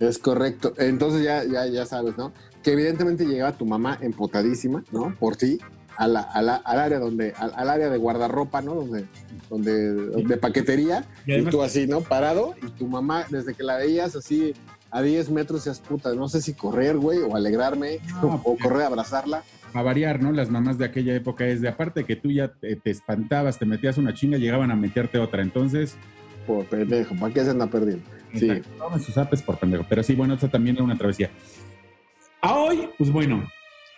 Es 0.01 0.19
correcto. 0.19 0.75
Entonces 0.77 1.23
ya, 1.25 1.45
ya, 1.45 1.67
ya 1.67 1.87
sabes, 1.87 2.19
¿no? 2.19 2.33
Que 2.63 2.73
evidentemente 2.73 3.25
llegaba 3.25 3.57
tu 3.57 3.65
mamá 3.65 3.99
empotadísima, 4.03 4.85
¿no? 4.93 5.15
Por 5.19 5.37
ti, 5.37 5.59
a 5.97 6.07
la, 6.07 6.21
a 6.21 6.43
la, 6.43 6.57
al 6.57 6.79
área 6.79 6.99
donde, 6.99 7.33
al, 7.37 7.53
al, 7.57 7.71
área 7.71 7.89
de 7.89 7.97
guardarropa, 7.97 8.63
¿no? 8.63 8.75
Donde, 8.75 9.07
donde, 9.49 9.93
de 10.25 10.37
paquetería, 10.37 11.05
y, 11.27 11.33
además, 11.33 11.53
y, 11.53 11.57
tú 11.57 11.63
así, 11.63 11.87
¿no? 11.87 12.01
Parado, 12.01 12.55
y 12.63 12.71
tu 12.71 12.87
mamá, 12.87 13.27
desde 13.31 13.55
que 13.55 13.63
la 13.63 13.77
veías 13.77 14.15
así 14.17 14.55
a 14.91 15.03
10 15.03 15.31
metros, 15.31 15.65
seas 15.65 15.81
puta, 15.81 16.15
no 16.15 16.29
sé 16.29 16.41
si 16.41 16.55
correr, 16.55 16.97
güey, 16.97 17.19
o 17.19 17.37
alegrarme, 17.37 17.99
no, 18.23 18.41
o 18.45 18.57
correr 18.57 18.83
a 18.83 18.87
abrazarla. 18.87 19.43
A 19.75 19.83
variar, 19.83 20.23
¿no? 20.23 20.33
Las 20.33 20.51
mamás 20.51 20.79
de 20.79 20.85
aquella 20.85 21.15
época 21.15 21.47
es 21.47 21.61
de 21.61 21.69
aparte 21.69 22.05
que 22.05 22.17
tú 22.17 22.31
ya 22.31 22.49
te, 22.49 22.77
te 22.77 22.91
espantabas, 22.91 23.59
te 23.59 23.67
metías 23.67 23.99
una 23.99 24.15
chinga, 24.15 24.39
llegaban 24.39 24.71
a 24.71 24.77
meterte 24.77 25.19
otra, 25.19 25.43
entonces. 25.43 25.97
Por 26.47 26.65
pendejo, 26.67 27.15
¿para 27.17 27.35
qué 27.35 27.45
se 27.45 27.51
anda 27.51 27.67
perdiendo? 27.67 28.05
Sí. 28.35 28.63
Tomen 28.79 29.01
sus 29.01 29.17
apes 29.19 29.43
por 29.43 29.59
pendejo. 29.59 29.85
Pero 29.89 30.03
sí, 30.03 30.15
bueno, 30.15 30.35
eso 30.35 30.49
también 30.49 30.77
era 30.77 30.85
una 30.85 30.97
travesía. 30.97 31.31
A 32.41 32.55
hoy, 32.55 32.89
pues 32.97 33.11
bueno, 33.11 33.47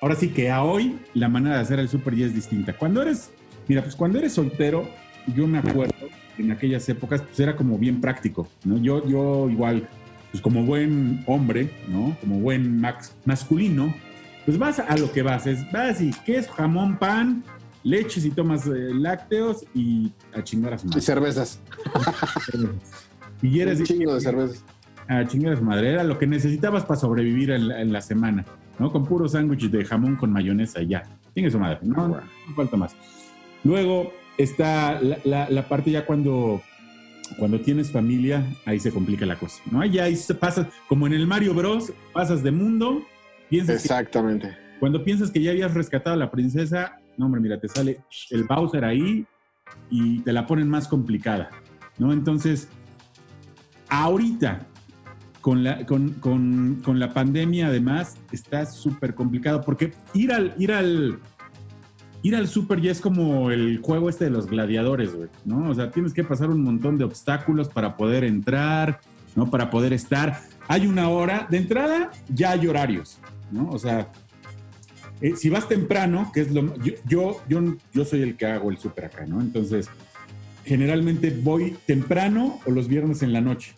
ahora 0.00 0.14
sí 0.14 0.28
que 0.28 0.50
a 0.50 0.62
hoy 0.62 0.98
la 1.14 1.28
manera 1.28 1.56
de 1.56 1.62
hacer 1.62 1.78
el 1.78 1.88
súper 1.88 2.14
ya 2.14 2.26
es 2.26 2.34
distinta. 2.34 2.76
Cuando 2.76 3.02
eres, 3.02 3.30
mira, 3.66 3.82
pues 3.82 3.96
cuando 3.96 4.18
eres 4.18 4.32
soltero, 4.32 4.88
yo 5.34 5.46
me 5.46 5.58
acuerdo 5.58 5.94
en 6.38 6.52
aquellas 6.52 6.88
épocas, 6.88 7.22
pues 7.22 7.38
era 7.40 7.56
como 7.56 7.78
bien 7.78 8.00
práctico, 8.00 8.48
¿no? 8.64 8.78
Yo, 8.78 9.06
yo 9.06 9.50
igual, 9.50 9.88
pues 10.30 10.42
como 10.42 10.64
buen 10.64 11.24
hombre, 11.26 11.70
¿no? 11.88 12.16
Como 12.20 12.38
buen 12.40 12.80
max, 12.80 13.14
masculino, 13.24 13.92
pues 14.44 14.58
vas 14.58 14.78
a 14.78 14.96
lo 14.96 15.12
que 15.12 15.22
vas, 15.22 15.46
es, 15.46 15.70
vas 15.72 16.00
y 16.00 16.10
queso, 16.24 16.52
jamón, 16.52 16.98
pan, 16.98 17.44
leches 17.82 18.24
y 18.24 18.30
tomas 18.30 18.66
eh, 18.66 18.94
lácteos 18.94 19.64
y 19.74 20.12
a 20.32 20.42
chingar 20.42 20.74
a 20.74 20.78
su 20.78 20.86
madre. 20.86 21.00
Y 21.00 21.02
cervezas. 21.02 21.60
y 23.42 23.60
eres 23.60 23.80
Un 23.80 23.86
chingo 23.86 24.14
de 24.14 24.20
cervezas. 24.20 24.64
A 25.08 25.26
chingar 25.26 25.54
a 25.54 25.56
su 25.56 25.64
madre. 25.64 25.92
Era 25.92 26.04
lo 26.04 26.18
que 26.18 26.26
necesitabas 26.26 26.84
para 26.84 27.00
sobrevivir 27.00 27.50
en 27.50 27.68
la, 27.68 27.80
en 27.80 27.92
la 27.92 28.00
semana, 28.00 28.44
¿no? 28.78 28.90
Con 28.90 29.04
puro 29.04 29.28
sándwich 29.28 29.70
de 29.70 29.84
jamón 29.84 30.16
con 30.16 30.32
mayonesa 30.32 30.82
ya. 30.82 31.04
Chingue 31.34 31.50
su 31.50 31.58
madre. 31.58 31.78
No, 31.82 32.08
no, 32.08 32.16
no 32.16 32.54
falta 32.54 32.76
más. 32.76 32.94
Luego 33.64 34.12
está 34.36 35.00
la, 35.00 35.18
la, 35.24 35.50
la, 35.50 35.68
parte 35.68 35.90
ya 35.90 36.06
cuando, 36.06 36.62
cuando 37.38 37.60
tienes 37.60 37.90
familia, 37.90 38.44
ahí 38.64 38.78
se 38.78 38.92
complica 38.92 39.26
la 39.26 39.36
cosa, 39.36 39.62
¿no? 39.70 39.84
Ya 39.84 40.04
ahí 40.04 40.16
se 40.16 40.34
pasas, 40.34 40.66
como 40.88 41.06
en 41.06 41.14
el 41.14 41.26
Mario 41.26 41.54
Bros, 41.54 41.92
pasas 42.12 42.42
de 42.42 42.50
mundo. 42.50 43.02
Piensas 43.48 43.82
Exactamente. 43.82 44.48
Que, 44.48 44.78
cuando 44.78 45.02
piensas 45.02 45.30
que 45.30 45.42
ya 45.42 45.50
habías 45.50 45.74
rescatado 45.74 46.14
a 46.14 46.18
la 46.18 46.30
princesa, 46.30 47.00
no, 47.16 47.26
hombre, 47.26 47.40
mira, 47.40 47.60
te 47.60 47.68
sale 47.68 48.00
el 48.30 48.44
Bowser 48.44 48.84
ahí 48.84 49.26
y 49.90 50.20
te 50.20 50.32
la 50.32 50.46
ponen 50.46 50.68
más 50.68 50.86
complicada, 50.86 51.50
¿no? 51.98 52.12
Entonces, 52.12 52.68
ahorita, 53.88 54.66
con 55.48 55.64
la, 55.64 55.86
con, 55.86 56.10
con, 56.10 56.82
con 56.84 56.98
la 56.98 57.14
pandemia, 57.14 57.68
además, 57.68 58.18
está 58.32 58.66
súper 58.66 59.14
complicado 59.14 59.62
porque 59.62 59.94
ir 60.12 60.30
al, 60.30 60.54
ir 60.58 60.72
al, 60.72 61.20
ir 62.22 62.36
al 62.36 62.48
súper 62.48 62.82
ya 62.82 62.90
es 62.90 63.00
como 63.00 63.50
el 63.50 63.78
juego 63.78 64.10
este 64.10 64.24
de 64.24 64.30
los 64.30 64.46
gladiadores, 64.46 65.14
güey, 65.14 65.30
¿no? 65.46 65.70
O 65.70 65.74
sea, 65.74 65.90
tienes 65.90 66.12
que 66.12 66.22
pasar 66.22 66.50
un 66.50 66.62
montón 66.62 66.98
de 66.98 67.04
obstáculos 67.04 67.70
para 67.70 67.96
poder 67.96 68.24
entrar, 68.24 69.00
¿no? 69.36 69.50
Para 69.50 69.70
poder 69.70 69.94
estar. 69.94 70.38
Hay 70.66 70.86
una 70.86 71.08
hora, 71.08 71.46
de 71.48 71.56
entrada 71.56 72.10
ya 72.28 72.50
hay 72.50 72.66
horarios, 72.66 73.18
¿no? 73.50 73.70
O 73.70 73.78
sea, 73.78 74.12
eh, 75.22 75.34
si 75.34 75.48
vas 75.48 75.66
temprano, 75.66 76.30
que 76.34 76.42
es 76.42 76.50
lo... 76.52 76.76
Yo, 76.76 76.92
yo, 77.06 77.40
yo, 77.48 77.74
yo 77.94 78.04
soy 78.04 78.20
el 78.20 78.36
que 78.36 78.44
hago 78.44 78.70
el 78.70 78.76
súper 78.76 79.06
acá, 79.06 79.24
¿no? 79.24 79.40
Entonces, 79.40 79.88
generalmente 80.66 81.30
voy 81.30 81.74
temprano 81.86 82.60
o 82.66 82.70
los 82.70 82.86
viernes 82.86 83.22
en 83.22 83.32
la 83.32 83.40
noche. 83.40 83.74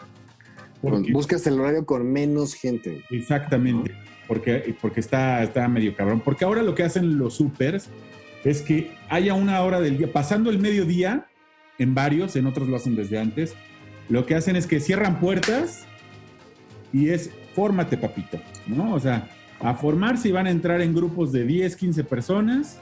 Porque, 0.81 1.13
Buscas 1.13 1.47
el 1.47 1.61
horario 1.61 1.85
con 1.85 2.11
menos 2.11 2.55
gente. 2.55 3.05
Exactamente, 3.11 3.95
porque, 4.27 4.75
porque 4.81 5.01
está, 5.01 5.43
está 5.43 5.69
medio 5.69 5.95
cabrón. 5.95 6.21
Porque 6.25 6.45
ahora 6.45 6.63
lo 6.63 6.75
que 6.75 6.83
hacen 6.83 7.19
los 7.19 7.35
supers 7.35 7.91
es 8.45 8.63
que 8.63 8.93
haya 9.09 9.35
una 9.35 9.61
hora 9.63 9.81
del 9.81 9.99
día, 9.99 10.13
pasando 10.13 10.51
el 10.51 10.59
mediodía, 10.59 11.27
en 11.79 11.95
varios, 11.95 12.37
en 12.37 12.47
otros 12.47 12.69
lo 12.69 12.77
hacen 12.77 12.97
desde 12.97 13.19
antes, 13.19 13.55
lo 14.09 14.27
que 14.27 14.35
hacen 14.35 14.57
es 14.57 14.67
que 14.67 14.81
cierran 14.81 15.21
puertas 15.21 15.85
y 16.93 17.11
es 17.11 17.31
fórmate, 17.55 17.97
papito, 17.97 18.41
¿no? 18.67 18.95
O 18.95 19.01
sea, 19.01 19.29
a 19.61 19.75
formarse 19.75 20.29
y 20.29 20.33
van 20.33 20.47
a 20.47 20.51
entrar 20.51 20.81
en 20.81 20.95
grupos 20.95 21.33
de 21.33 21.45
10, 21.45 21.77
15 21.77 22.05
personas 22.05 22.79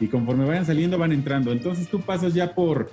y 0.00 0.08
conforme 0.08 0.44
vayan 0.44 0.66
saliendo 0.66 0.98
van 0.98 1.12
entrando. 1.12 1.52
Entonces 1.52 1.88
tú 1.88 2.00
pasas 2.00 2.34
ya 2.34 2.54
por 2.54 2.90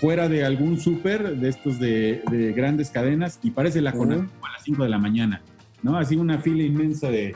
fuera 0.00 0.28
de 0.28 0.44
algún 0.44 0.78
súper 0.78 1.36
de 1.36 1.48
estos 1.48 1.78
de, 1.78 2.22
de, 2.30 2.52
grandes 2.52 2.90
cadenas 2.90 3.38
y 3.42 3.50
parece 3.50 3.80
la 3.80 3.94
uh 3.94 4.04
-huh. 4.04 4.28
a 4.42 4.52
las 4.52 4.62
5 4.64 4.82
de 4.84 4.88
la 4.88 4.98
mañana, 4.98 5.42
¿no? 5.82 5.96
Así 5.96 6.16
una 6.16 6.38
fila 6.38 6.62
inmensa 6.62 7.10
de, 7.10 7.34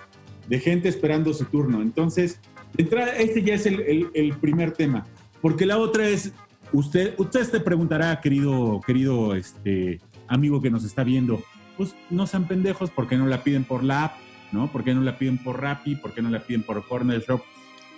de 0.49 0.61
gente 0.61 0.89
esperando 0.89 1.33
su 1.35 1.45
turno. 1.47 1.83
Entonces, 1.83 2.41
de 2.75 2.85
entrada, 2.85 3.13
este 3.17 3.43
ya 3.43 3.55
es 3.55 3.67
el, 3.67 3.81
el, 3.81 4.11
el, 4.15 4.37
primer 4.37 4.73
tema. 4.73 5.07
Porque 5.41 5.67
la 5.67 5.79
otra 5.79 6.09
es, 6.09 6.33
usted, 6.73 7.15
usted 7.19 7.49
te 7.51 7.61
preguntará, 7.61 8.21
querido, 8.21 8.81
querido 8.87 9.35
este, 9.35 10.01
amigo 10.27 10.61
que 10.61 10.71
nos 10.71 10.85
está 10.85 11.05
viendo, 11.05 11.43
pues 11.77 11.95
no 12.11 12.27
sean 12.27 12.47
pendejos 12.47 12.91
porque 12.91 13.17
no 13.17 13.27
la 13.27 13.43
piden 13.43 13.65
por 13.65 13.85
la 13.85 14.05
app, 14.05 14.13
¿no? 14.53 14.71
¿Por 14.71 14.85
qué 14.85 14.95
no 14.95 15.01
la 15.01 15.19
piden 15.19 15.39
por 15.39 15.61
Rappi? 15.61 15.97
¿Por 15.97 16.13
qué 16.13 16.23
no 16.23 16.31
la 16.31 16.41
piden 16.41 16.63
por 16.63 16.87
Corner 16.87 17.21
Shop? 17.21 17.43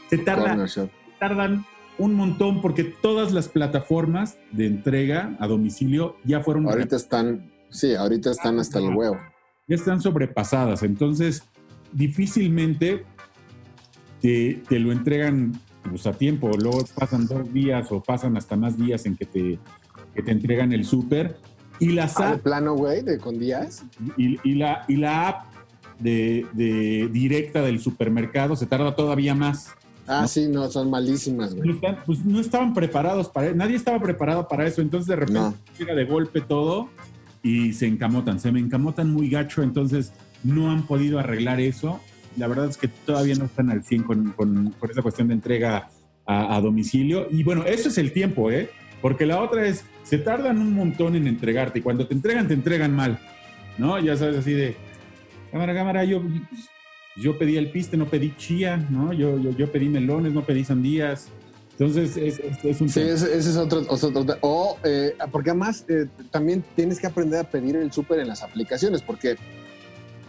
Se 0.09 0.18
tarda, 0.18 0.66
tardan 1.18 1.64
un 2.01 2.15
montón 2.15 2.63
porque 2.63 2.83
todas 2.83 3.33
las 3.33 3.49
plataformas 3.49 4.39
de 4.53 4.67
entrega 4.67 5.37
a 5.39 5.47
domicilio 5.47 6.17
ya 6.25 6.41
fueron... 6.41 6.67
Ahorita 6.67 6.97
están, 6.97 7.53
sí, 7.69 7.95
ahorita 7.95 8.31
están 8.31 8.59
hasta 8.59 8.79
el 8.79 8.95
huevo. 8.95 9.19
Ya 9.69 9.77
están 9.77 10.01
sobrepasadas, 10.01 10.83
entonces 10.83 11.45
difícilmente 11.93 13.05
te, 14.23 14.63
te 14.67 14.79
lo 14.79 14.93
entregan 14.93 15.61
pues, 15.89 16.07
a 16.07 16.15
tiempo, 16.15 16.51
luego 16.59 16.85
pasan 16.99 17.27
dos 17.27 17.53
días 17.53 17.93
o 17.93 18.03
pasan 18.03 18.37
hasta 18.39 18.57
más 18.57 18.79
días 18.79 19.05
en 19.05 19.17
que 19.17 19.27
te, 19.27 19.59
que 20.15 20.23
te 20.23 20.31
entregan 20.31 20.73
el 20.73 20.87
súper. 20.87 21.37
Y 21.79 21.91
las 21.91 22.19
ah, 22.19 22.33
app, 22.33 22.43
plano, 22.43 22.75
güey, 22.75 23.03
de 23.03 23.19
con 23.19 23.39
días. 23.39 23.85
Y, 24.17 24.39
y, 24.43 24.55
la, 24.55 24.87
y 24.89 24.97
la 24.97 25.29
app 25.29 25.47
de, 25.99 26.47
de, 26.53 27.09
directa 27.13 27.61
del 27.61 27.79
supermercado 27.79 28.57
se 28.57 28.67
tarda 28.67 28.97
todavía 28.97 29.35
más. 29.35 29.75
Ah, 30.11 30.23
¿no? 30.23 30.29
sí, 30.29 30.49
no, 30.49 30.68
son 30.68 30.90
malísimas, 30.90 31.55
güey. 31.55 31.68
No 31.68 31.75
están, 31.75 31.99
pues 32.05 32.25
no 32.25 32.40
estaban 32.40 32.75
preparados 32.75 33.29
para 33.29 33.55
nadie 33.55 33.77
estaba 33.77 34.01
preparado 34.01 34.49
para 34.49 34.66
eso, 34.66 34.83
entonces 34.83 35.07
de 35.07 35.14
repente 35.14 35.40
no. 35.40 35.55
llega 35.79 35.94
de 35.94 36.05
golpe 36.05 36.40
todo 36.40 36.88
y 37.44 37.73
se 37.75 37.87
encamotan, 37.87 38.40
se 38.40 38.51
me 38.51 38.59
encamotan 38.59 39.09
muy 39.09 39.31
gacho, 39.31 39.62
entonces 39.62 40.12
no 40.42 40.73
han 40.73 40.83
podido 40.83 41.20
arreglar 41.20 41.61
eso. 41.61 42.01
La 42.37 42.49
verdad 42.49 42.66
es 42.66 42.77
que 42.77 42.88
todavía 42.88 43.37
no 43.37 43.44
están 43.44 43.70
al 43.70 43.85
100 43.85 44.03
con, 44.03 44.33
con, 44.33 44.75
con 44.79 44.90
esa 44.90 45.01
cuestión 45.01 45.29
de 45.29 45.35
entrega 45.35 45.90
a, 46.27 46.57
a, 46.57 46.61
domicilio. 46.61 47.29
Y 47.31 47.44
bueno, 47.44 47.64
eso 47.64 47.88
es 47.88 47.99
el 47.99 48.12
tiempo, 48.12 48.51
¿eh? 48.51 48.68
Porque 49.01 49.27
la 49.27 49.40
otra 49.40 49.66
es, 49.66 49.85
se 50.03 50.18
tardan 50.18 50.59
un 50.59 50.75
montón 50.75 51.14
en 51.14 51.29
entregarte 51.29 51.79
y 51.79 51.83
cuando 51.83 52.07
te 52.09 52.14
entregan, 52.14 52.49
te 52.49 52.55
entregan 52.55 52.94
mal, 52.94 53.20
¿no? 53.79 53.99
Ya 54.01 54.16
sabes, 54.16 54.38
así 54.38 54.53
de, 54.53 54.77
cámara, 55.53 55.73
cámara, 55.73 56.05
yo, 56.05 56.23
yo 57.16 57.38
pedí 57.38 57.57
el 57.57 57.70
piste, 57.70 57.96
no 57.96 58.07
pedí 58.07 58.35
chía, 58.37 58.77
¿no? 58.90 59.12
Yo, 59.12 59.38
yo, 59.38 59.51
yo 59.51 59.70
pedí 59.70 59.88
melones, 59.88 60.33
no 60.33 60.44
pedí 60.44 60.64
sandías. 60.64 61.29
Entonces, 61.73 62.16
es, 62.16 62.38
es, 62.38 62.64
es 62.64 62.81
un... 62.81 62.88
Sí, 62.88 63.01
ese, 63.01 63.37
ese, 63.37 63.51
es 63.51 63.57
otro... 63.57 63.83
otro 63.88 64.37
o, 64.42 64.77
eh, 64.85 65.16
porque 65.33 65.51
además 65.51 65.85
eh, 65.88 66.07
también 66.31 66.62
tienes 66.77 67.01
que 67.01 67.07
aprender 67.07 67.40
a 67.40 67.44
pedir 67.44 67.77
el 67.77 67.90
súper 67.90 68.20
en 68.20 68.29
las 68.29 68.42
aplicaciones, 68.42 69.03
porque 69.03 69.37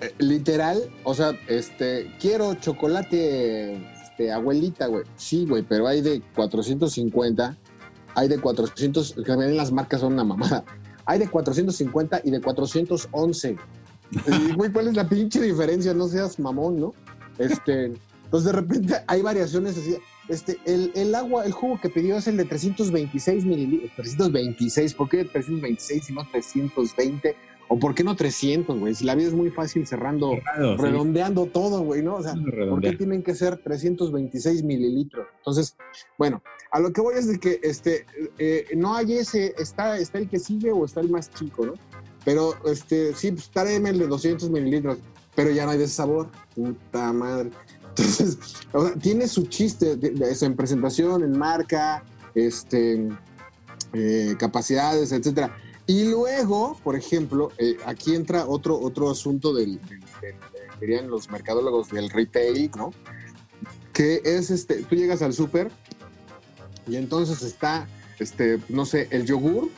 eh, 0.01 0.13
literal, 0.17 0.81
o 1.03 1.13
sea, 1.13 1.37
este, 1.47 2.09
quiero 2.19 2.55
chocolate, 2.55 3.75
este, 4.01 4.31
abuelita, 4.31 4.87
güey. 4.87 5.03
Sí, 5.17 5.45
güey, 5.45 5.63
pero 5.63 5.87
hay 5.87 6.01
de 6.01 6.21
450, 6.35 7.57
hay 8.15 8.27
de 8.27 8.39
400, 8.39 9.13
que 9.13 9.21
también 9.23 9.57
las 9.57 9.71
marcas 9.71 10.01
son 10.01 10.13
una 10.13 10.23
mamada. 10.23 10.63
Hay 11.05 11.19
de 11.19 11.27
450 11.27 12.21
y 12.23 12.31
de 12.31 12.41
411. 12.41 13.57
Y, 14.11 14.53
güey, 14.53 14.71
¿cuál 14.71 14.87
es 14.87 14.95
la 14.95 15.07
pinche 15.07 15.41
diferencia? 15.41 15.93
No 15.93 16.07
seas 16.07 16.39
mamón, 16.39 16.79
¿no? 16.79 16.93
Este, 17.37 17.93
entonces 18.25 18.45
de 18.45 18.51
repente 18.51 18.95
hay 19.07 19.21
variaciones 19.21 19.77
así. 19.77 19.97
Este, 20.27 20.57
el, 20.65 20.91
el, 20.95 21.13
agua, 21.15 21.45
el 21.45 21.51
jugo 21.51 21.79
que 21.81 21.89
pidió 21.89 22.17
es 22.17 22.27
el 22.27 22.37
de 22.37 22.45
326 22.45 23.45
mililitros. 23.45 23.91
326, 23.95 24.93
¿por 24.93 25.09
qué 25.09 25.25
326 25.25 26.09
y 26.09 26.13
no 26.13 26.27
320? 26.31 27.35
¿O 27.67 27.79
por 27.79 27.95
qué 27.95 28.03
no 28.03 28.15
300, 28.15 28.79
güey? 28.79 28.93
Si 28.93 29.05
la 29.05 29.15
vida 29.15 29.27
es 29.27 29.33
muy 29.33 29.49
fácil 29.49 29.87
cerrando, 29.87 30.33
redondeando 30.77 31.45
sí. 31.45 31.51
todo, 31.53 31.81
güey, 31.81 32.01
¿no? 32.01 32.15
O 32.15 32.21
sea, 32.21 32.33
¿por 32.69 32.81
qué 32.81 32.93
tienen 32.97 33.23
que 33.23 33.33
ser 33.33 33.57
326 33.63 34.63
mililitros? 34.63 35.25
Entonces, 35.37 35.77
bueno, 36.17 36.43
a 36.71 36.81
lo 36.81 36.91
que 36.91 36.99
voy 36.99 37.15
es 37.15 37.27
de 37.27 37.39
que 37.39 37.61
este, 37.63 38.05
eh, 38.39 38.65
no 38.75 38.93
hay 38.93 39.13
ese, 39.13 39.53
está, 39.57 39.97
está 39.97 40.17
el 40.17 40.27
que 40.27 40.39
sigue 40.39 40.71
o 40.71 40.83
está 40.83 40.99
el 40.99 41.09
más 41.09 41.31
chico, 41.31 41.65
¿no? 41.65 41.73
Pero, 42.23 42.55
este, 42.65 43.13
sí, 43.15 43.31
pues 43.31 43.49
tráeme 43.49 43.89
el 43.89 43.99
de 43.99 44.07
200 44.07 44.49
mililitros, 44.49 44.97
pero 45.35 45.49
ya 45.51 45.65
no 45.65 45.71
hay 45.71 45.77
de 45.77 45.85
ese 45.85 45.95
sabor. 45.95 46.29
Puta 46.55 47.11
madre. 47.13 47.49
Entonces, 47.89 48.37
o 48.71 48.85
sea, 48.87 48.95
tiene 48.95 49.27
su 49.27 49.47
chiste 49.47 49.97
en 50.01 50.55
presentación, 50.55 51.23
en 51.23 51.37
marca, 51.37 52.03
este, 52.35 53.09
eh, 53.93 54.35
capacidades, 54.39 55.11
etcétera. 55.11 55.55
Y 55.87 56.05
luego, 56.05 56.77
por 56.83 56.95
ejemplo, 56.95 57.51
eh, 57.57 57.75
aquí 57.85 58.15
entra 58.15 58.45
otro, 58.47 58.79
otro 58.79 59.09
asunto 59.09 59.53
del, 59.53 59.79
del- 59.89 59.99
del- 60.21 60.35
dirían 60.79 61.09
los 61.09 61.29
mercadólogos 61.29 61.89
del 61.89 62.09
retail, 62.09 62.71
¿no? 62.77 62.93
Que 63.93 64.21
es 64.23 64.49
este, 64.51 64.83
tú 64.83 64.95
llegas 64.95 65.21
al 65.21 65.33
súper 65.33 65.69
y 66.87 66.95
entonces 66.95 67.41
está, 67.43 67.87
este, 68.19 68.59
no 68.69 68.85
sé, 68.85 69.07
el 69.11 69.25
yogur, 69.25 69.69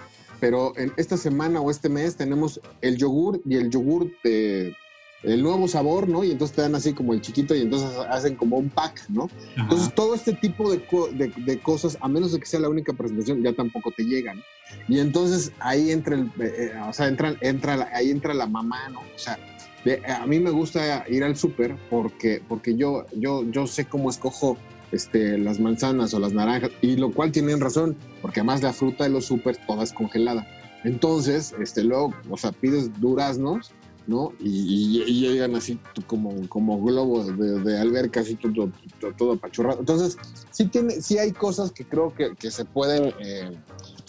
pero 0.43 0.73
en 0.75 0.91
esta 0.97 1.15
semana 1.15 1.61
o 1.61 1.71
este 1.71 1.87
mes 1.87 2.17
tenemos 2.17 2.59
el 2.81 2.97
yogur 2.97 3.41
y 3.45 3.55
el 3.55 3.69
yogur 3.69 4.11
de 4.25 4.75
el 5.23 5.41
nuevo 5.41 5.69
sabor, 5.69 6.09
¿no? 6.09 6.21
Y 6.25 6.31
entonces 6.31 6.53
te 6.53 6.63
dan 6.63 6.75
así 6.75 6.91
como 6.91 7.13
el 7.13 7.21
chiquito 7.21 7.55
y 7.55 7.61
entonces 7.61 7.97
hacen 8.09 8.35
como 8.35 8.57
un 8.57 8.69
pack, 8.69 9.05
¿no? 9.07 9.29
Ajá. 9.55 9.61
Entonces, 9.61 9.95
todo 9.95 10.13
este 10.15 10.33
tipo 10.33 10.69
de, 10.69 10.85
co- 10.85 11.07
de- 11.13 11.31
de 11.45 11.59
cosas, 11.61 11.97
a 12.01 12.09
menos 12.09 12.33
de 12.33 12.41
que 12.41 12.45
sea 12.45 12.59
la 12.59 12.67
única 12.67 12.91
presentación, 12.91 13.41
ya 13.41 13.53
tampoco 13.53 13.93
te 13.95 14.03
llegan. 14.03 14.43
Y 14.89 14.99
entonces 14.99 15.53
ahí 15.59 15.91
entra 15.91 16.15
el, 16.15 16.23
eh, 16.41 16.53
eh, 16.57 16.71
o 16.89 16.91
sea, 16.91 17.07
entra, 17.07 17.37
entra, 17.39 17.77
la- 17.77 17.89
ahí 17.93 18.11
entra 18.11 18.33
la 18.33 18.45
mamá, 18.47 18.89
¿no? 18.89 18.99
O 18.99 19.17
sea, 19.17 19.39
de- 19.85 20.01
a 20.05 20.27
mí 20.27 20.41
me 20.41 20.49
gusta 20.49 21.05
ir 21.07 21.23
al 21.23 21.37
súper 21.37 21.77
porque, 21.89 22.41
porque 22.49 22.75
yo, 22.75 23.05
yo, 23.17 23.49
yo 23.49 23.65
sé 23.65 23.85
cómo 23.85 24.09
escojo 24.09 24.57
este, 24.93 25.37
las 25.37 25.59
manzanas 25.59 26.13
o 26.13 26.19
las 26.19 26.33
naranjas, 26.33 26.71
y 26.81 26.95
lo 26.95 27.11
cual 27.11 27.31
tienen 27.31 27.59
razón, 27.59 27.97
porque 28.21 28.39
además 28.39 28.61
la 28.63 28.71
fruta 28.73 29.03
de 29.03 29.09
los 29.09 29.25
súper 29.25 29.57
toda 29.67 29.83
es 29.83 29.91
congelada. 29.91 30.47
Entonces, 30.85 31.53
este, 31.61 31.83
luego, 31.83 32.13
o 32.29 32.37
sea, 32.37 32.51
pides 32.51 32.89
duraznos, 32.99 33.71
¿no? 34.05 34.33
Y, 34.39 34.49
y- 34.49 35.03
y 35.07 35.21
llegan 35.21 35.55
así 35.55 35.79
como, 36.07 36.47
como 36.49 36.83
globos 36.83 37.37
de, 37.37 37.59
de 37.61 37.79
alberca, 37.79 38.19
así 38.19 38.35
todo, 38.35 38.69
todo, 38.99 39.13
todo 39.13 39.31
apachurrado. 39.33 39.79
Entonces, 39.79 40.17
sí, 40.51 40.65
tiene, 40.67 41.01
sí 41.01 41.17
hay 41.17 41.31
cosas 41.31 41.71
que 41.71 41.85
creo 41.85 42.13
que, 42.13 42.35
que 42.37 42.51
se 42.51 42.65
pueden 42.65 43.13
eh, 43.19 43.57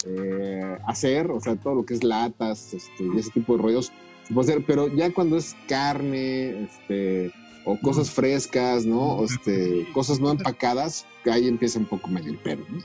eh, 0.05 0.77
hacer, 0.85 1.31
o 1.31 1.39
sea, 1.39 1.55
todo 1.55 1.75
lo 1.75 1.85
que 1.85 1.93
es 1.93 2.03
latas 2.03 2.73
este, 2.73 3.07
ese 3.17 3.31
tipo 3.31 3.55
de 3.55 3.63
rollos 3.63 3.91
se 4.27 4.33
puede 4.33 4.51
hacer, 4.51 4.65
pero 4.67 4.93
ya 4.93 5.13
cuando 5.13 5.37
es 5.37 5.55
carne, 5.69 6.63
este, 6.65 7.31
o 7.65 7.79
cosas 7.79 8.09
frescas, 8.11 8.85
¿no? 8.85 8.99
O 9.17 9.25
este, 9.25 9.85
cosas 9.93 10.19
no 10.19 10.31
empacadas, 10.31 11.05
ahí 11.29 11.47
empieza 11.47 11.79
un 11.79 11.85
poco 11.85 12.07
medio 12.09 12.31
el 12.31 12.37
pedo, 12.37 12.63
¿no? 12.69 12.79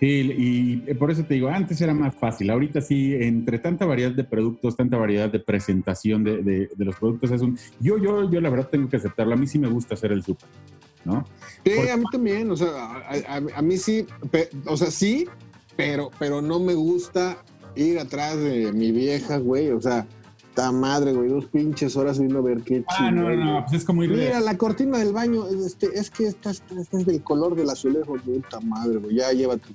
Sí, 0.00 0.34
y 0.36 0.94
por 0.94 1.10
eso 1.10 1.24
te 1.24 1.34
digo, 1.34 1.48
antes 1.48 1.80
era 1.80 1.94
más 1.94 2.14
fácil. 2.14 2.50
Ahorita 2.50 2.80
sí, 2.80 3.14
entre 3.14 3.58
tanta 3.58 3.86
variedad 3.86 4.10
de 4.10 4.24
productos, 4.24 4.76
tanta 4.76 4.98
variedad 4.98 5.30
de 5.30 5.38
presentación 5.38 6.24
de, 6.24 6.42
de- 6.42 6.68
de 6.76 6.84
los 6.84 6.96
productos, 6.96 7.30
es 7.30 7.40
un. 7.40 7.56
Yo, 7.80 7.96
yo, 7.96 8.28
yo 8.30 8.40
la 8.40 8.50
verdad 8.50 8.68
tengo 8.70 8.88
que 8.88 8.96
aceptarlo. 8.96 9.32
A 9.32 9.36
mí 9.36 9.46
sí 9.46 9.58
me 9.58 9.68
gusta 9.68 9.94
hacer 9.94 10.12
el 10.12 10.22
súper, 10.22 10.48
¿no? 11.04 11.24
Sí, 11.64 11.88
a 11.88 11.96
mí 11.96 12.04
también, 12.12 12.50
o 12.50 12.56
sea, 12.56 12.68
a, 12.68 13.36
a- 13.36 13.42
a 13.58 13.62
mí 13.62 13.76
sí, 13.78 14.04
pe- 14.30 14.50
o 14.66 14.76
sea, 14.76 14.90
sí, 14.90 15.26
pero, 15.76 16.10
pero 16.18 16.42
no 16.42 16.58
me 16.58 16.74
gusta 16.74 17.38
ir 17.76 17.98
atrás 17.98 18.36
de 18.38 18.72
mi 18.72 18.92
vieja, 18.92 19.38
güey, 19.38 19.70
o 19.70 19.80
sea, 19.80 20.06
ta 20.54 20.70
madre, 20.72 21.12
güey, 21.12 21.28
dos 21.28 21.46
pinches 21.46 21.96
horas 21.96 22.18
viendo 22.18 22.38
a 22.38 22.42
ver 22.42 22.62
qué 22.62 22.84
Ah, 22.88 23.10
no, 23.10 23.22
no, 23.34 23.52
güey. 23.52 23.62
pues 23.64 23.72
es 23.80 23.84
como 23.84 24.02
ir 24.04 24.10
Mira, 24.10 24.40
la 24.40 24.56
cortina 24.56 24.98
del 24.98 25.12
baño, 25.12 25.46
este, 25.48 25.88
es 25.98 26.10
que 26.10 26.26
esta, 26.26 26.50
esta- 26.50 26.80
esta 26.80 26.98
es 26.98 27.06
del 27.06 27.22
color 27.22 27.54
del 27.56 27.68
azulejo, 27.70 28.14
puta 28.24 28.60
madre, 28.60 28.98
güey, 28.98 29.16
ya 29.16 29.32
llévate. 29.32 29.68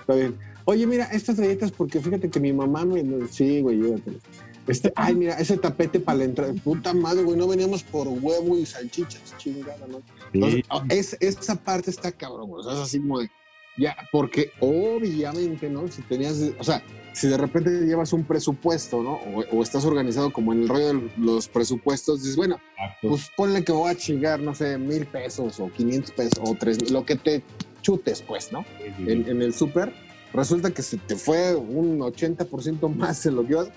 Está 0.00 0.14
bien. 0.14 0.36
Oye, 0.66 0.86
mira, 0.86 1.04
estas 1.06 1.38
galletas, 1.40 1.72
porque 1.72 2.00
fíjate 2.00 2.28
que 2.30 2.38
mi 2.38 2.52
mamá 2.52 2.84
me. 2.84 3.02
Sí, 3.28 3.60
güey, 3.60 3.78
llévatelas. 3.78 4.22
Este, 4.66 4.92
ay, 4.94 5.16
mira, 5.16 5.34
ese 5.34 5.56
tapete 5.56 5.98
para 5.98 6.18
la 6.18 6.24
entrada. 6.24 6.52
Puta 6.62 6.92
madre, 6.94 7.24
güey, 7.24 7.36
no 7.36 7.48
veníamos 7.48 7.82
por 7.82 8.06
huevo 8.06 8.56
y 8.56 8.64
salchichas, 8.66 9.34
chingada, 9.38 9.84
¿no? 9.90 10.00
Entonces, 10.32 10.62
oh, 10.70 10.82
es, 10.90 11.16
esa 11.18 11.56
parte 11.56 11.90
está 11.90 12.12
cabrón, 12.12 12.48
güey. 12.50 12.60
O 12.60 12.64
sea, 12.64 12.74
es 12.74 12.78
así 12.80 13.00
como 13.00 13.18
de. 13.20 13.30
Ya, 13.78 13.96
porque 14.12 14.52
obviamente, 14.60 15.68
¿no? 15.70 15.88
Si 15.88 16.02
tenías. 16.02 16.40
O 16.58 16.62
sea, 16.64 16.82
si 17.12 17.28
de 17.28 17.36
repente 17.36 17.70
llevas 17.70 18.12
un 18.12 18.24
presupuesto, 18.24 19.02
¿no? 19.02 19.14
O, 19.14 19.44
o 19.52 19.62
estás 19.62 19.84
organizado 19.84 20.32
como 20.32 20.52
en 20.52 20.62
el 20.62 20.68
rollo 20.68 20.86
de 20.94 21.10
los 21.16 21.48
presupuestos, 21.48 22.20
dices, 22.22 22.36
bueno, 22.36 22.58
Exacto. 22.78 23.08
pues 23.08 23.30
ponle 23.36 23.64
que 23.64 23.72
voy 23.72 23.90
a 23.90 23.94
chingar, 23.96 24.40
no 24.40 24.54
sé, 24.54 24.78
mil 24.78 25.06
pesos 25.06 25.58
o 25.60 25.70
500 25.70 26.10
pesos 26.12 26.38
o 26.42 26.54
tres, 26.54 26.90
lo 26.90 27.04
que 27.04 27.16
te 27.16 27.42
chutes, 27.82 28.22
pues, 28.22 28.52
¿no? 28.52 28.64
Sí, 28.78 28.84
sí. 28.96 29.10
En, 29.10 29.28
en 29.28 29.42
el 29.42 29.52
súper, 29.54 29.92
resulta 30.32 30.70
que 30.70 30.82
se 30.82 30.98
te 30.98 31.16
fue 31.16 31.56
un 31.56 31.98
80% 31.98 32.94
más 32.94 33.26
en 33.26 33.36
lo 33.36 33.44
que 33.46 33.52
ibas 33.52 33.68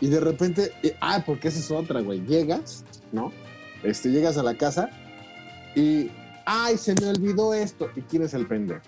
y 0.00 0.08
de 0.08 0.20
repente, 0.20 0.72
y- 0.82 0.90
ah, 1.00 1.22
porque 1.24 1.48
esa 1.48 1.60
es 1.60 1.70
otra, 1.70 2.00
güey, 2.00 2.20
llegas, 2.26 2.84
¿no? 3.12 3.32
Este, 3.84 4.10
llegas 4.10 4.36
a 4.36 4.42
la 4.42 4.54
casa 4.56 4.90
y, 5.74 6.10
ay, 6.44 6.76
se 6.76 6.94
me 7.00 7.08
olvidó 7.08 7.54
esto 7.54 7.88
y 7.96 8.02
quién 8.02 8.22
es 8.22 8.34
el 8.34 8.46
pendejo. 8.46 8.82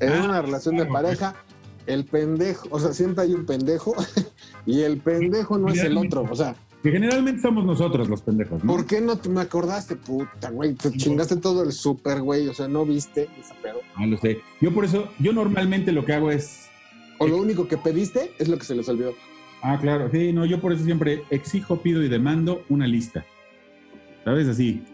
En 0.00 0.12
Ah, 0.12 0.24
una 0.24 0.42
relación 0.42 0.76
de 0.76 0.86
claro, 0.86 0.92
pareja, 0.92 1.34
el 1.86 2.04
pendejo, 2.04 2.68
o 2.70 2.78
sea, 2.80 2.92
siempre 2.92 3.24
hay 3.24 3.34
un 3.34 3.46
pendejo 3.46 3.94
y 4.66 4.82
el 4.82 4.98
pendejo 4.98 5.58
no 5.58 5.68
es 5.68 5.78
el 5.82 5.96
otro, 5.96 6.24
o 6.30 6.34
sea, 6.36 6.54
Que 6.82 6.90
generalmente 6.90 7.40
somos 7.42 7.64
nosotros 7.64 8.08
los 8.08 8.22
pendejos, 8.22 8.62
¿no? 8.62 8.72
¿Por 8.72 8.86
qué 8.86 9.00
no 9.00 9.16
te 9.18 9.28
me 9.28 9.40
acordaste, 9.40 9.96
puta, 9.96 10.50
güey? 10.50 10.74
Te 10.74 10.92
chingaste 10.92 11.36
todo 11.36 11.62
el 11.64 11.72
súper, 11.72 12.20
güey. 12.22 12.46
O 12.48 12.54
sea, 12.54 12.68
no 12.68 12.84
viste 12.84 13.28
ese 13.40 13.54
pedo. 13.62 13.80
Ah, 13.96 14.06
lo 14.06 14.16
sé. 14.18 14.40
Yo 14.60 14.72
por 14.72 14.84
eso, 14.84 15.08
yo 15.18 15.32
normalmente 15.32 15.90
lo 15.92 16.04
que 16.04 16.12
hago 16.12 16.30
es. 16.30 16.68
O 17.18 17.26
lo 17.26 17.38
único 17.38 17.66
que 17.66 17.76
pediste 17.76 18.32
es 18.38 18.48
lo 18.48 18.56
que 18.58 18.64
se 18.64 18.74
les 18.76 18.88
olvidó. 18.88 19.14
Ah, 19.62 19.78
claro. 19.80 20.10
Sí, 20.12 20.32
no, 20.32 20.44
yo 20.44 20.60
por 20.60 20.72
eso 20.72 20.84
siempre 20.84 21.24
exijo, 21.30 21.80
pido 21.82 22.02
y 22.04 22.08
demando 22.08 22.62
una 22.68 22.86
lista. 22.86 23.24
¿Sabes? 24.24 24.46
Así. 24.46 24.84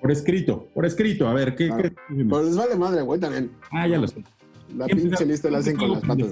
Por 0.00 0.12
escrito, 0.12 0.68
por 0.74 0.84
escrito. 0.84 1.28
A 1.28 1.32
ver, 1.34 1.54
¿qué? 1.56 1.70
Ah. 1.72 1.78
qué- 1.80 1.92
Pero 2.08 2.42
les 2.42 2.56
vale 2.56 2.76
madre, 2.76 3.02
güey, 3.02 3.18
también. 3.20 3.52
Ah, 3.70 3.86
ya 3.88 3.98
lo 3.98 4.06
sé. 4.06 4.22
La 4.74 4.86
Siempre 4.86 5.06
pinche 5.08 5.26
lista 5.26 5.50
la 5.50 5.58
hacen 5.58 5.76
con 5.76 5.92
las 5.92 6.00
patas. 6.02 6.28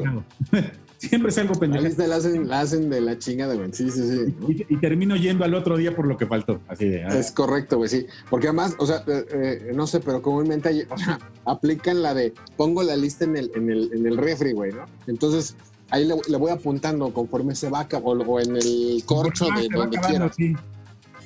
Siempre 0.99 1.31
salgo 1.33 1.55
La 1.55 1.61
pendejo. 1.61 1.85
lista 1.85 2.07
la 2.07 2.17
hacen, 2.17 2.49
la 2.49 2.61
hacen 2.61 2.89
de 2.89 3.01
la 3.01 3.19
chingada, 3.19 3.55
güey. 3.55 3.69
Sí, 3.73 3.91
sí, 3.91 4.01
sí. 4.09 4.35
Y, 4.69 4.75
y 4.75 4.77
termino 4.79 5.17
yendo 5.17 5.45
al 5.45 5.55
otro 5.55 5.77
día 5.77 5.95
por 5.95 6.07
lo 6.07 6.17
que 6.17 6.27
faltó. 6.27 6.61
Así 6.69 6.89
de. 6.89 7.05
ah, 7.05 7.19
Es 7.19 7.31
correcto, 7.33 7.77
güey, 7.77 7.89
sí. 7.91 8.07
Porque 8.31 8.47
además, 8.49 8.75
o 8.79 8.87
sea, 8.87 9.05
eh, 9.07 9.25
eh, 9.31 9.73
no 9.75 9.87
sé, 9.87 10.01
pero 10.01 10.23
comúnmente 10.23 10.87
o 10.89 10.97
sea, 10.97 11.19
aplican 11.45 12.03
la 12.03 12.15
de 12.15 12.33
pongo 12.57 12.83
la 12.83 12.97
lista 12.97 13.25
en 13.25 13.37
el, 13.37 13.51
en 13.55 13.71
el, 13.71 13.91
en 13.93 14.07
el 14.07 14.17
refri, 14.17 14.53
güey, 14.53 14.73
¿no? 14.73 14.85
Entonces, 15.07 15.57
ahí 15.91 16.07
le, 16.07 16.15
le 16.29 16.37
voy 16.39 16.51
apuntando 16.53 17.13
conforme 17.13 17.55
se 17.55 17.69
va 17.69 17.87
o, 18.03 18.11
o 18.13 18.41
en 18.41 18.57
el 18.57 19.03
corcho 19.05 19.47
ah, 19.53 19.61
de 19.61 19.69
donde 19.69 19.99
quiera. 19.99 20.33
sí. 20.33 20.55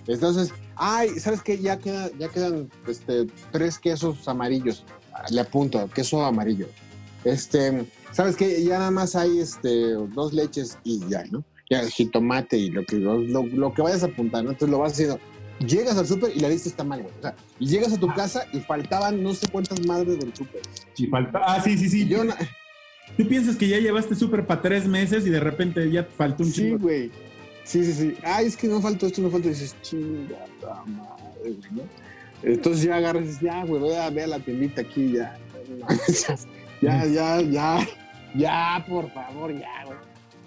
Entonces, 0.08 0.52
ay, 0.76 1.10
¿sabes 1.20 1.42
qué? 1.42 1.58
Ya, 1.58 1.78
queda, 1.78 2.10
ya 2.18 2.28
quedan 2.30 2.70
este, 2.86 3.26
tres 3.52 3.78
quesos 3.78 4.26
amarillos. 4.26 4.84
Le 5.30 5.40
apunto, 5.42 5.88
queso 5.94 6.24
amarillo. 6.24 6.66
Este, 7.24 7.84
¿sabes 8.12 8.36
qué? 8.36 8.62
Ya 8.62 8.78
nada 8.78 8.90
más 8.90 9.14
hay 9.16 9.40
este, 9.40 9.92
dos 10.14 10.32
leches 10.32 10.78
y 10.84 11.00
ya, 11.08 11.24
¿no? 11.30 11.44
Ya 11.70 11.86
jitomate 11.86 12.56
y 12.56 12.70
lo 12.70 12.84
que, 12.84 12.96
lo, 12.96 13.18
lo- 13.18 13.74
que 13.74 13.82
vayas 13.82 14.02
a 14.02 14.06
apuntar, 14.06 14.42
¿no? 14.44 14.50
Entonces 14.50 14.70
lo 14.70 14.78
vas 14.78 14.92
haciendo. 14.92 15.18
Llegas 15.66 15.98
al 15.98 16.06
súper 16.06 16.30
y 16.34 16.40
la 16.40 16.48
lista 16.48 16.68
está 16.68 16.84
mal, 16.84 17.02
güey. 17.02 17.12
O 17.18 17.20
sea, 17.20 17.34
y 17.58 17.66
llegas 17.66 17.92
a 17.92 17.98
tu 17.98 18.06
casa 18.14 18.44
y 18.52 18.60
faltaban 18.60 19.22
no 19.22 19.34
sé 19.34 19.48
cuántas 19.48 19.84
madres 19.84 20.18
del 20.18 20.32
súper. 20.34 20.60
Sí, 20.94 21.08
falta. 21.08 21.40
Ah, 21.44 21.60
sí, 21.60 21.76
sí, 21.76 21.88
sí. 21.88 22.02
Y 22.02 22.08
yo, 22.08 22.24
na- 22.24 22.36
Tú 23.16 23.26
piensas 23.26 23.56
que 23.56 23.66
ya 23.66 23.78
llevaste 23.78 24.14
súper 24.14 24.46
para 24.46 24.62
tres 24.62 24.86
meses 24.86 25.26
y 25.26 25.30
de 25.30 25.40
repente 25.40 25.90
ya 25.90 26.06
te 26.06 26.12
faltó 26.14 26.44
un 26.44 26.50
sí, 26.52 26.60
chingo. 26.60 26.78
güey. 26.78 27.10
Sí, 27.64 27.84
sí, 27.84 27.92
sí. 27.92 28.14
Ay, 28.22 28.46
es 28.46 28.56
que 28.56 28.68
no 28.68 28.80
faltó 28.80 29.06
esto, 29.06 29.20
no 29.20 29.28
faltó. 29.30 29.48
Y 29.48 29.50
dices, 29.50 29.74
chingada 29.82 30.46
madre, 30.86 31.24
güey, 31.42 31.58
¿no? 31.72 31.82
Entonces 32.44 32.84
ya 32.84 32.96
agarras 32.96 33.24
y 33.24 33.26
dices, 33.26 33.40
ya, 33.42 33.64
güey, 33.64 33.80
voy 33.82 33.94
a 33.94 34.08
ver 34.10 34.24
a 34.24 34.28
la 34.28 34.38
tiendita 34.38 34.80
aquí, 34.82 35.12
ya. 35.12 35.36
Ya, 36.80 37.04
ya, 37.06 37.40
ya, 37.40 37.86
ya, 38.34 38.84
por 38.88 39.10
favor, 39.12 39.52
ya, 39.52 39.84
güey. 39.86 39.98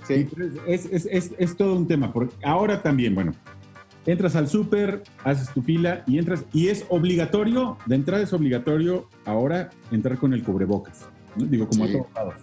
Sí, 0.07 0.27
es, 0.67 0.85
es, 0.87 1.05
es, 1.11 1.31
es 1.37 1.57
todo 1.57 1.75
un 1.75 1.87
tema. 1.87 2.11
Porque 2.11 2.33
ahora 2.43 2.81
también, 2.81 3.13
bueno, 3.15 3.33
entras 4.05 4.35
al 4.35 4.47
súper, 4.47 5.03
haces 5.23 5.49
tu 5.53 5.61
fila 5.61 6.03
y 6.07 6.17
entras. 6.17 6.43
Y 6.53 6.69
es 6.69 6.85
obligatorio, 6.89 7.77
de 7.85 7.95
entrada 7.95 8.23
es 8.23 8.33
obligatorio 8.33 9.07
ahora 9.25 9.69
entrar 9.91 10.17
con 10.17 10.33
el 10.33 10.43
cubrebocas. 10.43 11.07
¿no? 11.35 11.45
Digo, 11.45 11.67
como 11.67 11.85
Sí. 11.85 11.91
a 11.91 11.97
todos 11.99 12.13
lados. 12.13 12.33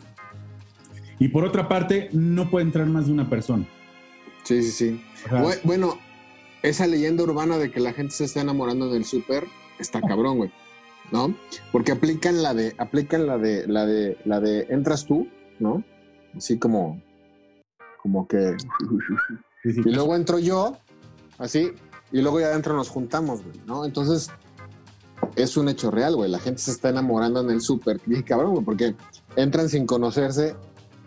Y 1.18 1.28
por 1.28 1.44
otra 1.44 1.66
parte, 1.68 2.10
no 2.12 2.48
puede 2.48 2.64
entrar 2.66 2.86
más 2.86 3.06
de 3.06 3.12
una 3.12 3.28
persona. 3.28 3.66
sí, 4.44 4.62
sí, 4.62 4.70
sí. 4.70 5.02
Bueno, 5.64 5.98
esa 6.62 6.86
leyenda 6.86 7.22
urbana 7.24 7.58
de 7.58 7.70
que 7.70 7.80
la 7.80 7.92
gente 7.92 8.14
se 8.14 8.24
está 8.24 8.40
enamorando 8.40 8.88
del 8.92 9.04
súper 9.04 9.44
está 9.80 10.00
cabrón, 10.00 10.38
güey. 10.38 10.50
¿No? 11.10 11.34
Porque 11.72 11.92
aplican 11.92 12.42
la 12.42 12.54
de, 12.54 12.74
aplican 12.78 13.26
la 13.26 13.38
de, 13.38 13.66
la 13.66 13.86
de, 13.86 14.18
la 14.24 14.40
de 14.40 14.66
entras 14.68 15.06
tú, 15.06 15.26
¿no? 15.58 15.82
Así 16.36 16.58
como, 16.58 17.00
como 18.02 18.28
que 18.28 18.56
Y 19.64 19.90
luego 19.90 20.14
entro 20.14 20.38
yo, 20.38 20.76
así, 21.38 21.72
y 22.12 22.20
luego 22.20 22.40
ya 22.40 22.46
adentro 22.46 22.74
nos 22.74 22.90
juntamos, 22.90 23.42
güey, 23.42 23.56
¿no? 23.66 23.84
Entonces, 23.84 24.30
es 25.36 25.56
un 25.56 25.68
hecho 25.68 25.90
real, 25.90 26.16
güey. 26.16 26.30
La 26.30 26.38
gente 26.38 26.60
se 26.60 26.70
está 26.70 26.88
enamorando 26.88 27.40
en 27.40 27.50
el 27.50 27.60
súper. 27.60 28.00
Dije, 28.06 28.24
cabrón, 28.24 28.52
güey, 28.52 28.64
porque 28.64 28.94
entran 29.36 29.68
sin 29.68 29.86
conocerse 29.86 30.54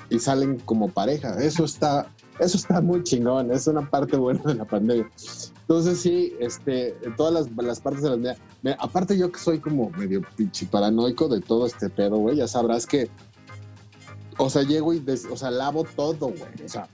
y 0.09 0.19
salen 0.19 0.59
como 0.59 0.89
pareja. 0.89 1.41
Eso 1.41 1.65
está, 1.65 2.11
eso 2.41 2.57
está 2.57 2.81
muy 2.81 3.03
chingón. 3.03 3.51
Es 3.51 3.67
una 3.67 3.89
parte 3.89 4.17
buena 4.17 4.41
de 4.43 4.55
la 4.55 4.65
pandemia. 4.65 5.09
Entonces, 5.61 5.99
sí, 6.01 6.33
este, 6.39 6.95
todas 7.15 7.33
las, 7.33 7.65
las 7.65 7.79
partes 7.79 8.01
de 8.03 8.09
la. 8.09 8.35
Mira, 8.61 8.77
aparte, 8.79 9.17
yo 9.17 9.31
que 9.31 9.39
soy 9.39 9.59
como 9.59 9.89
medio 9.91 10.21
pinche 10.35 10.65
paranoico 10.65 11.29
de 11.29 11.39
todo 11.41 11.65
este 11.65 11.89
pedo, 11.89 12.17
güey, 12.17 12.35
ya 12.37 12.47
sabrás 12.47 12.85
que 12.85 13.09
o 14.37 14.49
sea, 14.49 14.63
llego 14.63 14.93
y, 14.93 14.99
des- 14.99 15.27
o 15.31 15.37
sea, 15.37 15.51
lavo 15.51 15.85
todo, 15.95 16.27
güey. 16.29 16.65
O 16.65 16.69
sea, 16.69 16.87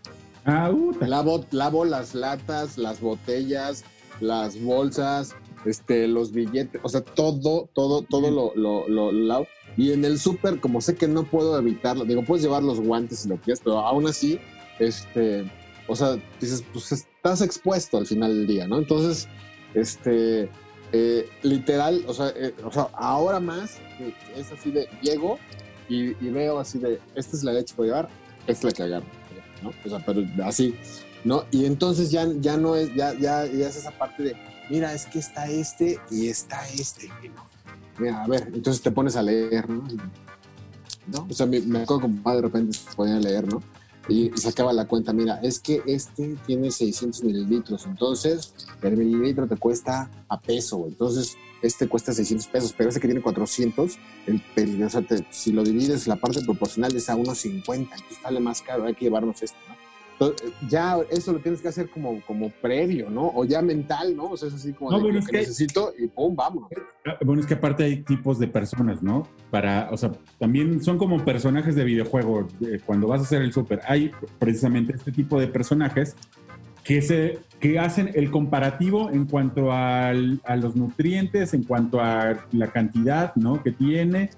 Ah, 0.46 0.70
puta. 0.72 1.08
lavo, 1.08 1.46
lavo 1.52 1.86
las 1.86 2.14
latas, 2.16 2.78
las 2.78 3.00
botellas, 3.02 3.84
las 4.20 4.62
bolsas, 4.62 5.34
este, 5.66 6.08
los 6.08 6.32
billetes, 6.32 6.80
o 6.84 6.90
sea, 6.90 7.02
todo, 7.02 7.70
todo, 7.74 8.02
todo 8.02 8.32
lo, 8.32 8.52
lo, 8.56 8.88
lo, 8.88 9.12
lo 9.12 9.12
lavo. 9.12 9.48
Y 9.78 9.92
en 9.92 10.04
el 10.06 10.20
súper, 10.20 10.60
como 10.60 10.82
sé 10.82 10.96
que 10.96 11.08
no 11.08 11.24
puedo 11.24 11.58
evitarlo, 11.58 12.04
digo, 12.06 12.24
puedes 12.24 12.44
llevar 12.44 12.64
los 12.64 12.80
guantes 12.80 13.20
si 13.20 13.30
lo 13.30 13.38
quieres, 13.38 13.62
pero 13.64 13.80
aún 13.80 14.08
así, 14.08 14.40
este, 14.80 15.50
o 15.88 15.96
sea, 15.96 16.18
dices, 16.40 16.64
pues 16.74 16.92
estás 16.92 17.42
expuesto 17.42 17.98
al 17.98 18.06
final 18.06 18.36
del 18.36 18.48
día, 18.48 18.68
¿no? 18.68 18.78
Entonces, 18.78 19.28
este, 19.74 20.50
eh, 20.92 21.30
literal, 21.44 22.04
o 22.08 22.14
sea, 22.14 22.30
eh, 22.36 22.54
o 22.64 22.72
sea, 22.72 22.90
ahora 22.94 23.40
más, 23.40 23.78
es 24.36 24.52
así 24.52 24.72
de, 24.72 24.88
llego 25.02 25.40
y, 25.90 26.12
y 26.26 26.30
veo 26.30 26.60
así 26.60 26.80
de, 26.80 27.00
esta 27.16 27.36
es 27.36 27.44
la 27.44 27.54
leche 27.54 27.76
que 27.76 27.82
voy 27.82 27.90
a 27.90 27.94
llevar, 27.94 28.10
esta 28.48 28.68
es 28.68 28.74
la 28.74 28.78
que 28.78 28.84
agarro, 28.84 29.06
¿no? 29.64 29.72
O 29.86 29.90
sea, 29.90 30.04
pero 30.06 30.24
así, 30.46 30.76
¿no? 31.24 31.46
Y 31.52 31.66
entonces 31.66 32.12
ya, 32.12 32.28
ya 32.40 32.58
no 32.58 32.76
es, 32.76 32.94
ya, 32.96 33.14
ya, 33.14 33.46
ya 33.46 33.68
es 33.68 33.76
esa 33.76 33.92
parte 33.92 34.24
de, 34.24 34.38
mira, 34.70 34.94
es 34.94 35.06
que 35.06 35.20
está 35.20 35.48
este 35.48 36.00
y 36.12 36.28
está 36.28 36.68
este, 36.70 37.08
¿no? 37.08 37.46
Mira, 38.00 38.24
a 38.24 38.28
ver, 38.28 38.52
entonces 38.54 38.82
te 38.82 38.92
pones 38.92 39.16
a 39.16 39.24
leer, 39.24 39.70
¿no? 39.70 39.84
¿No? 41.08 41.28
O 41.30 41.34
sea, 41.34 41.46
me, 41.46 41.60
me 41.62 41.80
acuerdo 41.80 42.02
como 42.02 42.36
de 42.36 42.42
repente 42.42 42.78
se 42.78 42.96
ponía 42.96 43.16
a 43.16 43.20
leer, 43.20 43.48
¿no? 43.48 43.62
Y, 44.10 44.32
sacaba 44.36 44.72
la 44.74 44.88
cuenta, 44.88 45.12
mira, 45.14 45.40
es 45.44 45.60
que 45.60 45.82
este 45.86 46.36
tiene 46.46 46.72
600 46.72 47.24
mililitros, 47.24 47.86
entonces 47.86 48.54
el 48.82 48.96
mililitro 48.98 49.48
te 49.48 49.58
cuesta 49.58 50.10
a 50.30 50.40
peso, 50.40 50.86
entonces 50.88 51.36
este 51.62 51.88
cuesta 51.90 52.14
600 52.14 52.48
pesos, 52.48 52.74
pero 52.78 52.90
ese 52.90 53.00
que 53.00 53.08
tiene 53.08 53.22
400, 53.22 53.98
el, 54.28 54.42
el- 54.56 54.84
o 54.84 54.90
sea, 54.90 55.02
te- 55.02 55.26
si 55.32 55.52
lo 55.52 55.64
divides, 55.64 56.08
la 56.08 56.16
parte 56.16 56.42
proporcional 56.44 56.96
es 56.96 57.10
a 57.10 57.16
unos 57.16 57.40
50, 57.40 57.96
entonces 57.96 58.18
sale 58.22 58.40
más 58.40 58.62
caro, 58.62 58.86
hay 58.86 58.94
que 58.96 59.06
llevarnos 59.06 59.42
esto, 59.44 59.58
¿no? 59.68 59.76
Entonces, 60.20 60.52
ya 60.68 60.98
eso 61.12 61.32
lo 61.34 61.40
tienes 61.40 61.62
que 61.62 61.68
hacer 61.68 61.90
como, 61.92 62.20
como 62.26 62.50
previo, 62.50 63.08
¿no? 63.12 63.28
O 63.36 63.46
ya 63.46 63.62
mental, 63.62 64.16
¿no? 64.16 64.32
O 64.32 64.38
sea, 64.38 64.48
es 64.48 64.56
así 64.56 64.74
como 64.74 64.90
No, 64.90 64.98
de 64.98 65.04
bueno, 65.04 65.14
lo 65.16 65.20
es 65.20 65.26
que, 65.28 65.32
que- 65.34 65.38
necesito 65.40 65.94
y 65.98 66.08
pum, 66.08 66.36
vámonos. 66.36 66.70
Ah, 67.06 67.18
Bueno, 67.24 67.40
es 67.42 67.48
que 67.48 67.54
aparte 67.54 67.84
hay 67.84 67.98
tipos 68.02 68.40
de 68.40 68.48
personas, 68.48 69.04
¿no? 69.04 69.28
Para, 69.52 69.90
o 69.92 69.98
sea, 69.98 70.12
también 70.40 70.82
son 70.84 70.98
como 70.98 71.24
personajes 71.24 71.76
de 71.76 71.84
videojuego. 71.84 72.48
eh, 72.62 72.80
Cuando 72.84 73.08
vas 73.08 73.20
a 73.22 73.24
hacer 73.26 73.44
el 73.44 73.54
súper, 73.54 73.80
hay 73.88 74.10
precisamente 74.40 74.94
este 74.96 75.12
tipo 75.12 75.40
de 75.40 75.48
personajes 75.48 76.16
que, 76.84 77.02
se, 77.04 77.38
que 77.60 77.78
hacen 77.78 78.10
el 78.16 78.32
comparativo 78.32 79.12
en 79.12 79.26
cuanto 79.26 79.72
al- 79.72 80.42
a 80.46 80.56
los 80.56 80.76
nutrientes, 80.76 81.54
en 81.54 81.62
cuanto 81.64 82.02
a 82.02 82.44
la 82.54 82.72
cantidad, 82.72 83.36
¿no? 83.36 83.62
Que 83.62 83.72
tiene. 83.72 84.32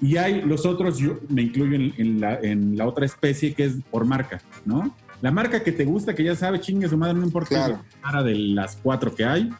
Y 0.00 0.16
hay 0.16 0.40
los 0.42 0.66
otros, 0.66 0.98
yo 0.98 1.20
me 1.28 1.42
incluyo 1.42 1.76
en, 1.76 1.92
en 1.98 2.20
la, 2.20 2.34
en 2.40 2.76
la 2.76 2.86
otra 2.88 3.04
especie 3.06 3.52
que 3.54 3.64
es 3.66 3.74
por 3.92 4.04
marca, 4.06 4.40
¿no? 4.64 4.96
La 5.22 5.30
marca 5.30 5.62
que 5.62 5.72
te 5.72 5.84
gusta, 5.84 6.14
que 6.14 6.24
ya 6.24 6.34
sabe, 6.34 6.60
chingue 6.60 6.88
su 6.88 6.96
madre, 6.96 7.14
no 7.14 7.24
importa 7.24 7.48
Claro. 7.50 7.72
la 7.74 8.00
cara 8.10 8.22
de 8.22 8.34
las 8.34 8.76
cuatro 8.76 9.14
que 9.14 9.24
hay, 9.24 9.50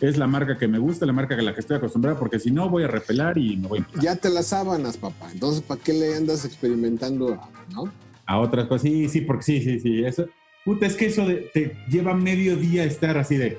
es 0.00 0.16
la 0.18 0.26
marca 0.26 0.58
que 0.58 0.68
me 0.68 0.78
gusta, 0.78 1.06
la 1.06 1.12
marca 1.12 1.34
a 1.34 1.42
la 1.42 1.54
que 1.54 1.60
estoy 1.60 1.76
acostumbrado, 1.78 2.18
porque 2.18 2.38
si 2.38 2.50
no 2.50 2.68
voy 2.68 2.84
a 2.84 2.88
repelar 2.88 3.36
y 3.38 3.56
me 3.56 3.68
voy 3.68 3.78
a 3.78 3.80
empezar 3.80 4.02
Ya 4.02 4.16
te 4.16 4.28
las 4.30 4.46
sábanas, 4.48 4.96
papá. 4.96 5.30
Entonces, 5.32 5.62
¿para 5.62 5.80
qué 5.80 5.92
le 5.94 6.14
andas 6.14 6.44
experimentando, 6.44 7.40
no? 7.74 7.90
a 8.26 8.38
otras 8.38 8.66
cosas. 8.66 8.82
Sí, 8.82 9.08
sí, 9.08 9.22
porque 9.22 9.42
sí, 9.42 9.60
sí, 9.62 9.80
sí. 9.80 10.04
Eso, 10.04 10.26
puta, 10.64 10.84
es 10.84 10.94
que 10.96 11.06
eso 11.06 11.26
de- 11.26 11.50
te 11.54 11.74
lleva 11.88 12.12
medio 12.12 12.56
día 12.56 12.84
estar 12.84 13.16
así 13.16 13.36
de. 13.38 13.56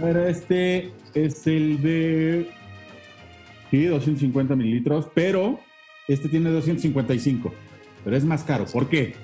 A 0.00 0.04
ver, 0.04 0.16
este 0.28 0.92
es 1.14 1.46
el 1.46 1.80
de. 1.80 2.50
Sí, 3.70 3.84
250 3.84 4.56
mililitros, 4.56 5.06
pero 5.14 5.60
este 6.08 6.28
tiene 6.28 6.50
255. 6.50 7.54
Pero 8.04 8.16
es 8.16 8.24
más 8.24 8.42
caro. 8.42 8.66
¿Por 8.66 8.88
qué? 8.88 9.14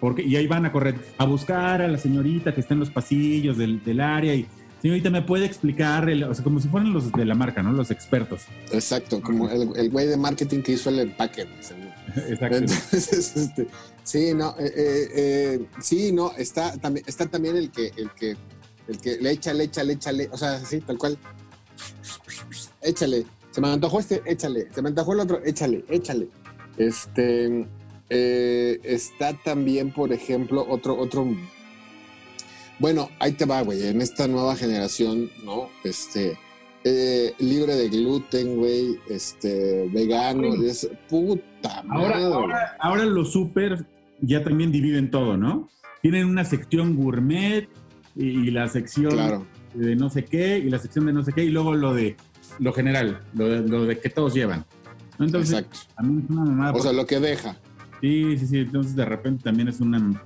Porque, 0.00 0.22
y 0.22 0.36
ahí 0.36 0.46
van 0.46 0.64
a 0.66 0.72
correr 0.72 0.94
a 1.18 1.24
buscar 1.24 1.82
a 1.82 1.88
la 1.88 1.98
señorita 1.98 2.54
que 2.54 2.60
está 2.60 2.74
en 2.74 2.80
los 2.80 2.90
pasillos 2.90 3.56
del, 3.58 3.82
del 3.84 4.00
área 4.00 4.34
y. 4.34 4.46
Señorita, 4.80 5.10
¿me 5.10 5.22
puede 5.22 5.44
explicar? 5.44 6.08
el- 6.08 6.22
o 6.22 6.32
sea, 6.32 6.44
como 6.44 6.60
si 6.60 6.68
fueran 6.68 6.92
los 6.92 7.10
de 7.10 7.24
la 7.24 7.34
marca, 7.34 7.64
¿no? 7.64 7.72
Los 7.72 7.90
expertos. 7.90 8.42
Exacto, 8.70 9.20
como 9.20 9.50
el, 9.50 9.70
el 9.74 9.90
güey 9.90 10.06
de 10.06 10.16
marketing 10.16 10.62
que 10.62 10.70
hizo 10.72 10.90
el 10.90 11.00
empaque. 11.00 11.42
Exacto. 12.28 12.58
Entonces, 12.58 13.36
este, 13.36 13.66
sí, 14.04 14.34
no, 14.34 14.54
eh, 14.56 14.72
eh, 14.76 15.08
eh, 15.16 15.66
sí, 15.80 16.12
no, 16.12 16.30
está 16.38 16.76
también, 16.78 17.04
está 17.08 17.26
también 17.26 17.56
el 17.56 17.72
que, 17.72 17.88
el 17.96 18.10
que, 18.12 18.36
el 18.86 18.98
que 19.00 19.16
le 19.20 19.32
echa, 19.32 19.52
le 19.52 19.64
echa, 19.64 19.82
le 19.82 19.94
échale, 19.94 20.28
o 20.30 20.36
sea, 20.38 20.60
sí, 20.64 20.78
tal 20.80 20.96
cual. 20.96 21.18
Échale. 22.82 23.26
Se 23.50 23.60
me 23.60 23.68
antojó 23.72 23.98
este, 23.98 24.22
échale. 24.26 24.68
Se 24.72 24.80
me 24.80 24.90
antojó 24.90 25.12
el 25.14 25.20
otro, 25.20 25.40
échale, 25.44 25.84
échale. 25.88 26.28
Este, 26.76 27.66
eh, 28.10 28.78
está 28.84 29.34
también, 29.34 29.92
por 29.92 30.12
ejemplo, 30.12 30.64
otro, 30.68 30.96
otro. 30.98 31.26
Bueno, 32.78 33.10
ahí 33.18 33.32
te 33.32 33.44
va, 33.44 33.62
güey. 33.62 33.86
En 33.86 34.00
esta 34.00 34.28
nueva 34.28 34.54
generación, 34.56 35.30
¿no? 35.44 35.68
Este, 35.84 36.38
eh, 36.84 37.34
libre 37.38 37.74
de 37.74 37.88
gluten, 37.88 38.56
güey, 38.56 38.98
este, 39.10 39.88
vegano, 39.92 40.52
Sí. 40.52 40.66
es 40.66 40.90
puta 41.08 41.80
Ahora, 41.88 42.14
madre. 42.18 42.24
ahora, 42.34 42.76
ahora 42.78 43.04
los 43.04 43.32
super 43.32 43.84
ya 44.20 44.42
también 44.44 44.70
dividen 44.72 45.10
todo, 45.10 45.36
¿no? 45.36 45.68
Tienen 46.02 46.26
una 46.26 46.44
sección 46.44 46.94
gourmet 46.94 47.68
y, 48.14 48.26
y 48.26 48.50
la 48.52 48.68
sección 48.68 49.12
Claro. 49.12 49.46
de 49.74 49.96
no 49.96 50.08
sé 50.08 50.24
qué 50.24 50.58
y 50.58 50.70
la 50.70 50.78
sección 50.78 51.06
de 51.06 51.12
no 51.12 51.24
sé 51.24 51.32
qué 51.32 51.44
y 51.44 51.50
luego 51.50 51.74
lo 51.74 51.92
de 51.94 52.16
lo 52.60 52.72
general, 52.72 53.20
lo 53.34 53.48
de, 53.48 53.68
lo 53.68 53.84
de 53.86 53.98
que 53.98 54.08
todos 54.08 54.34
llevan. 54.34 54.64
Entonces, 55.18 55.58
Exacto. 55.58 55.78
a 55.96 56.02
mí 56.02 56.22
es 56.24 56.30
una 56.30 56.44
mamada. 56.44 56.72
O 56.74 56.80
sea, 56.80 56.92
lo 56.92 57.06
que 57.06 57.18
deja. 57.18 57.56
Sí, 58.00 58.36
sí, 58.38 58.46
sí. 58.46 58.58
Entonces, 58.58 58.94
de 58.96 59.04
repente 59.04 59.44
también 59.44 59.68
es 59.68 59.80
una 59.80 60.22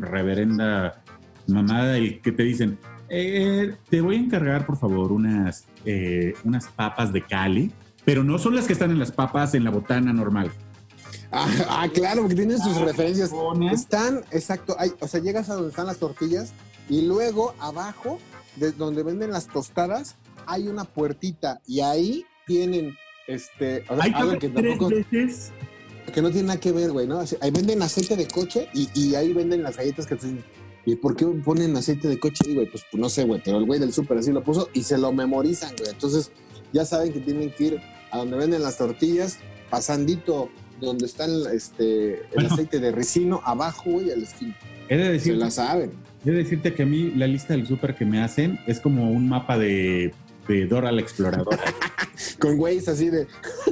reverenda 0.00 1.02
mamada 1.46 1.96
el 1.96 2.20
que 2.20 2.32
te 2.32 2.42
dicen, 2.42 2.78
eh, 3.08 3.74
te 3.88 4.00
voy 4.00 4.16
a 4.16 4.18
encargar, 4.18 4.66
por 4.66 4.76
favor, 4.78 5.12
unas, 5.12 5.64
eh, 5.84 6.34
unas 6.44 6.66
papas 6.68 7.12
de 7.12 7.22
Cali, 7.22 7.70
pero 8.04 8.24
no 8.24 8.38
son 8.38 8.54
las 8.56 8.66
que 8.66 8.72
están 8.72 8.90
en 8.90 8.98
las 8.98 9.12
papas 9.12 9.54
en 9.54 9.64
la 9.64 9.70
botana 9.70 10.12
normal. 10.12 10.50
Ah, 11.32 11.48
ah, 11.68 11.88
claro, 11.92 12.22
porque 12.22 12.36
tienen 12.36 12.58
sus 12.58 12.76
referencias. 12.80 13.30
Ponen- 13.30 13.72
Están, 13.72 14.18
exacto, 14.30 14.76
hay, 14.78 14.90
o 15.00 15.08
sea, 15.08 15.20
llegas 15.20 15.50
a 15.50 15.54
donde 15.54 15.70
están 15.70 15.86
las 15.86 15.98
tortillas 15.98 16.52
y 16.88 17.02
luego 17.02 17.54
abajo, 17.60 18.18
de 18.56 18.72
donde 18.72 19.02
venden 19.02 19.30
las 19.32 19.46
tostadas, 19.48 20.16
hay 20.46 20.68
una 20.68 20.84
puertita 20.84 21.60
y 21.66 21.80
ahí 21.80 22.24
tienen 22.46 22.94
este, 23.26 23.82
o 23.88 23.96
sea, 23.96 24.04
Hay 24.04 24.12
algo 24.14 24.38
que 24.38 24.46
ver 24.48 24.56
tres 24.56 24.78
tampoco, 24.78 24.88
veces 25.10 25.52
que 26.12 26.22
no 26.22 26.30
tiene 26.30 26.48
nada 26.48 26.60
que 26.60 26.72
ver, 26.72 26.92
güey, 26.92 27.06
¿no? 27.06 27.20
Ahí 27.40 27.50
venden 27.50 27.82
aceite 27.82 28.16
de 28.16 28.26
coche 28.26 28.68
y, 28.74 28.88
y 28.94 29.14
ahí 29.14 29.32
venden 29.32 29.62
las 29.62 29.76
galletas 29.76 30.06
que 30.06 30.16
te 30.16 30.26
¿Y 30.84 30.94
por 30.96 31.16
qué 31.16 31.26
ponen 31.26 31.76
aceite 31.76 32.06
de 32.06 32.18
coche 32.18 32.54
güey? 32.54 32.70
Pues, 32.70 32.84
pues 32.90 33.00
no 33.00 33.08
sé, 33.08 33.24
güey, 33.24 33.40
pero 33.44 33.58
el 33.58 33.64
güey 33.66 33.80
del 33.80 33.92
súper 33.92 34.18
así 34.18 34.30
lo 34.32 34.42
puso 34.44 34.68
y 34.72 34.82
se 34.84 34.96
lo 34.98 35.12
memorizan, 35.12 35.74
güey. 35.78 35.90
Entonces, 35.90 36.30
ya 36.72 36.84
saben 36.84 37.12
que 37.12 37.20
tienen 37.20 37.50
que 37.50 37.64
ir 37.64 37.80
a 38.12 38.18
donde 38.18 38.36
venden 38.36 38.62
las 38.62 38.78
tortillas, 38.78 39.38
pasandito 39.68 40.48
donde 40.80 41.06
está 41.06 41.24
el, 41.24 41.46
este, 41.48 42.20
el 42.20 42.26
Bueno. 42.34 42.52
aceite 42.52 42.78
de 42.78 42.92
ricino, 42.92 43.40
abajo, 43.44 43.90
güey, 43.90 44.10
al 44.12 44.22
esquina. 44.22 44.56
He 44.88 44.96
de, 44.96 45.18
Se 45.18 45.32
la 45.32 45.50
saben. 45.50 45.90
he 46.24 46.30
de 46.30 46.36
decirte 46.36 46.72
que 46.74 46.84
a 46.84 46.86
mí 46.86 47.10
la 47.16 47.26
lista 47.26 47.54
del 47.54 47.66
súper 47.66 47.96
que 47.96 48.04
me 48.04 48.22
hacen 48.22 48.60
es 48.68 48.78
como 48.78 49.10
un 49.10 49.28
mapa 49.28 49.58
de, 49.58 50.14
de 50.46 50.66
Dora 50.66 50.92
la 50.92 51.00
Exploradora. 51.00 51.58
Con 52.38 52.56
güeyes 52.56 52.86
así 52.88 53.10
de. 53.10 53.26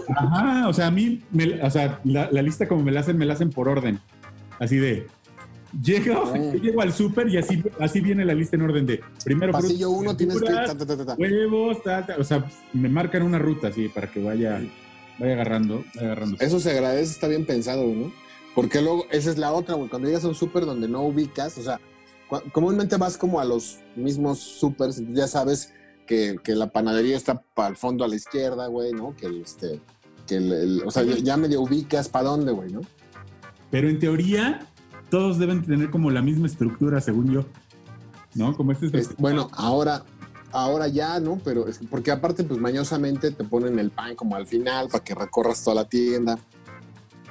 Ajá, 0.09 0.69
o 0.69 0.73
sea, 0.73 0.89
a 0.89 0.91
mí, 0.91 1.23
me- 1.31 1.61
o 1.63 1.71
sea, 1.71 2.01
la, 2.05 2.29
la 2.31 2.43
lista 2.43 2.67
como 2.69 2.83
me 2.83 2.93
la 2.93 3.01
hacen, 3.01 3.17
me 3.19 3.27
la 3.27 3.35
hacen 3.35 3.51
por 3.51 3.69
orden. 3.69 4.01
Así 4.59 4.77
de, 4.77 5.07
llego, 5.83 6.23
Ah. 6.35 6.39
llego 6.63 6.81
al 6.83 6.93
súper 6.93 7.29
y 7.29 7.37
así, 7.39 7.63
así 7.81 8.01
viene 8.01 8.25
la 8.25 8.35
lista 8.35 8.57
en 8.57 8.63
orden 8.63 8.87
de, 8.87 9.01
primero 9.25 9.53
Pasillo 9.53 9.91
tienes 10.17 10.41
que. 10.41 10.47
ta, 10.47 10.77
ta, 10.77 11.05
ta, 11.05 11.15
huevos, 11.19 11.79
o 12.19 12.25
sea, 12.25 12.45
me 12.73 12.89
marcan 12.89 13.23
una 13.23 13.39
ruta 13.39 13.69
así 13.69 13.89
para 13.89 14.11
que 14.11 14.23
vaya, 14.23 14.61
vaya 15.19 15.33
agarrando, 15.35 15.85
vaya 15.95 16.07
agarrando. 16.07 16.37
Eso 16.41 16.61
se 16.61 16.71
agradece, 16.71 17.11
está 17.13 17.29
bien 17.29 17.45
pensado, 17.47 17.85
¿no? 17.87 18.13
Porque 18.55 18.81
luego, 18.81 19.07
esa 19.11 19.31
es 19.31 19.39
la 19.39 19.53
otra, 19.53 19.75
güey. 19.75 19.89
Cuando 19.89 20.07
llegas 20.09 20.25
a 20.25 20.29
un 20.29 20.35
súper 20.37 20.65
donde 20.65 20.87
no 20.89 21.03
ubicas, 21.03 21.59
o 21.59 21.63
sea, 21.63 21.81
comúnmente 22.53 22.97
vas 22.97 23.17
como 23.17 23.41
a 23.41 23.45
los 23.45 23.81
mismos 23.97 24.39
entonces 24.99 25.15
ya 25.15 25.27
sabes 25.27 25.73
que, 26.07 26.37
que 26.43 26.55
la 26.55 26.69
panadería 26.71 27.17
está 27.17 27.43
para 27.55 27.69
el 27.69 27.77
fondo 27.77 28.05
a 28.05 28.09
la 28.09 28.17
izquierda, 28.17 28.67
güey, 28.69 28.93
¿no? 28.93 29.15
Que 29.17 29.27
el, 29.27 29.43
este, 29.43 29.81
que 30.27 30.37
el, 30.37 30.53
el- 30.53 30.83
o 30.87 30.91
sea, 30.91 31.03
ya, 31.03 31.17
ya 31.19 31.37
medio 31.37 31.61
ubicas 31.63 32.09
para 32.09 32.29
dónde, 32.29 32.53
güey, 32.53 32.73
¿no? 32.73 32.81
Pero 33.71 33.89
en 33.89 33.99
teoría, 33.99 34.67
todos 35.11 35.39
deben 35.39 35.65
tener 35.65 35.91
como 35.91 36.11
la 36.11 36.23
misma 36.23 36.47
estructura, 36.47 37.01
según 37.01 37.33
yo. 37.33 37.45
¿No? 38.35 38.57
Como 38.57 38.73
este 38.73 38.87
Es- 38.99 39.17
bueno, 39.17 39.49
ahora, 39.53 40.05
ahora 40.51 40.89
ya, 40.89 41.21
¿no? 41.21 41.41
Pero 41.45 41.69
es 41.69 41.79
que- 41.79 41.87
porque 41.87 42.11
aparte, 42.11 42.43
pues 42.45 42.59
mañosamente 42.61 43.31
te 43.31 43.45
ponen 43.45 43.79
el 43.79 43.91
pan 43.91 44.15
como 44.17 44.35
al 44.37 44.47
final 44.47 44.89
para 44.89 45.05
que 45.05 45.15
recorras 45.15 45.63
toda 45.63 45.77
la 45.83 45.89
tienda. 45.89 46.39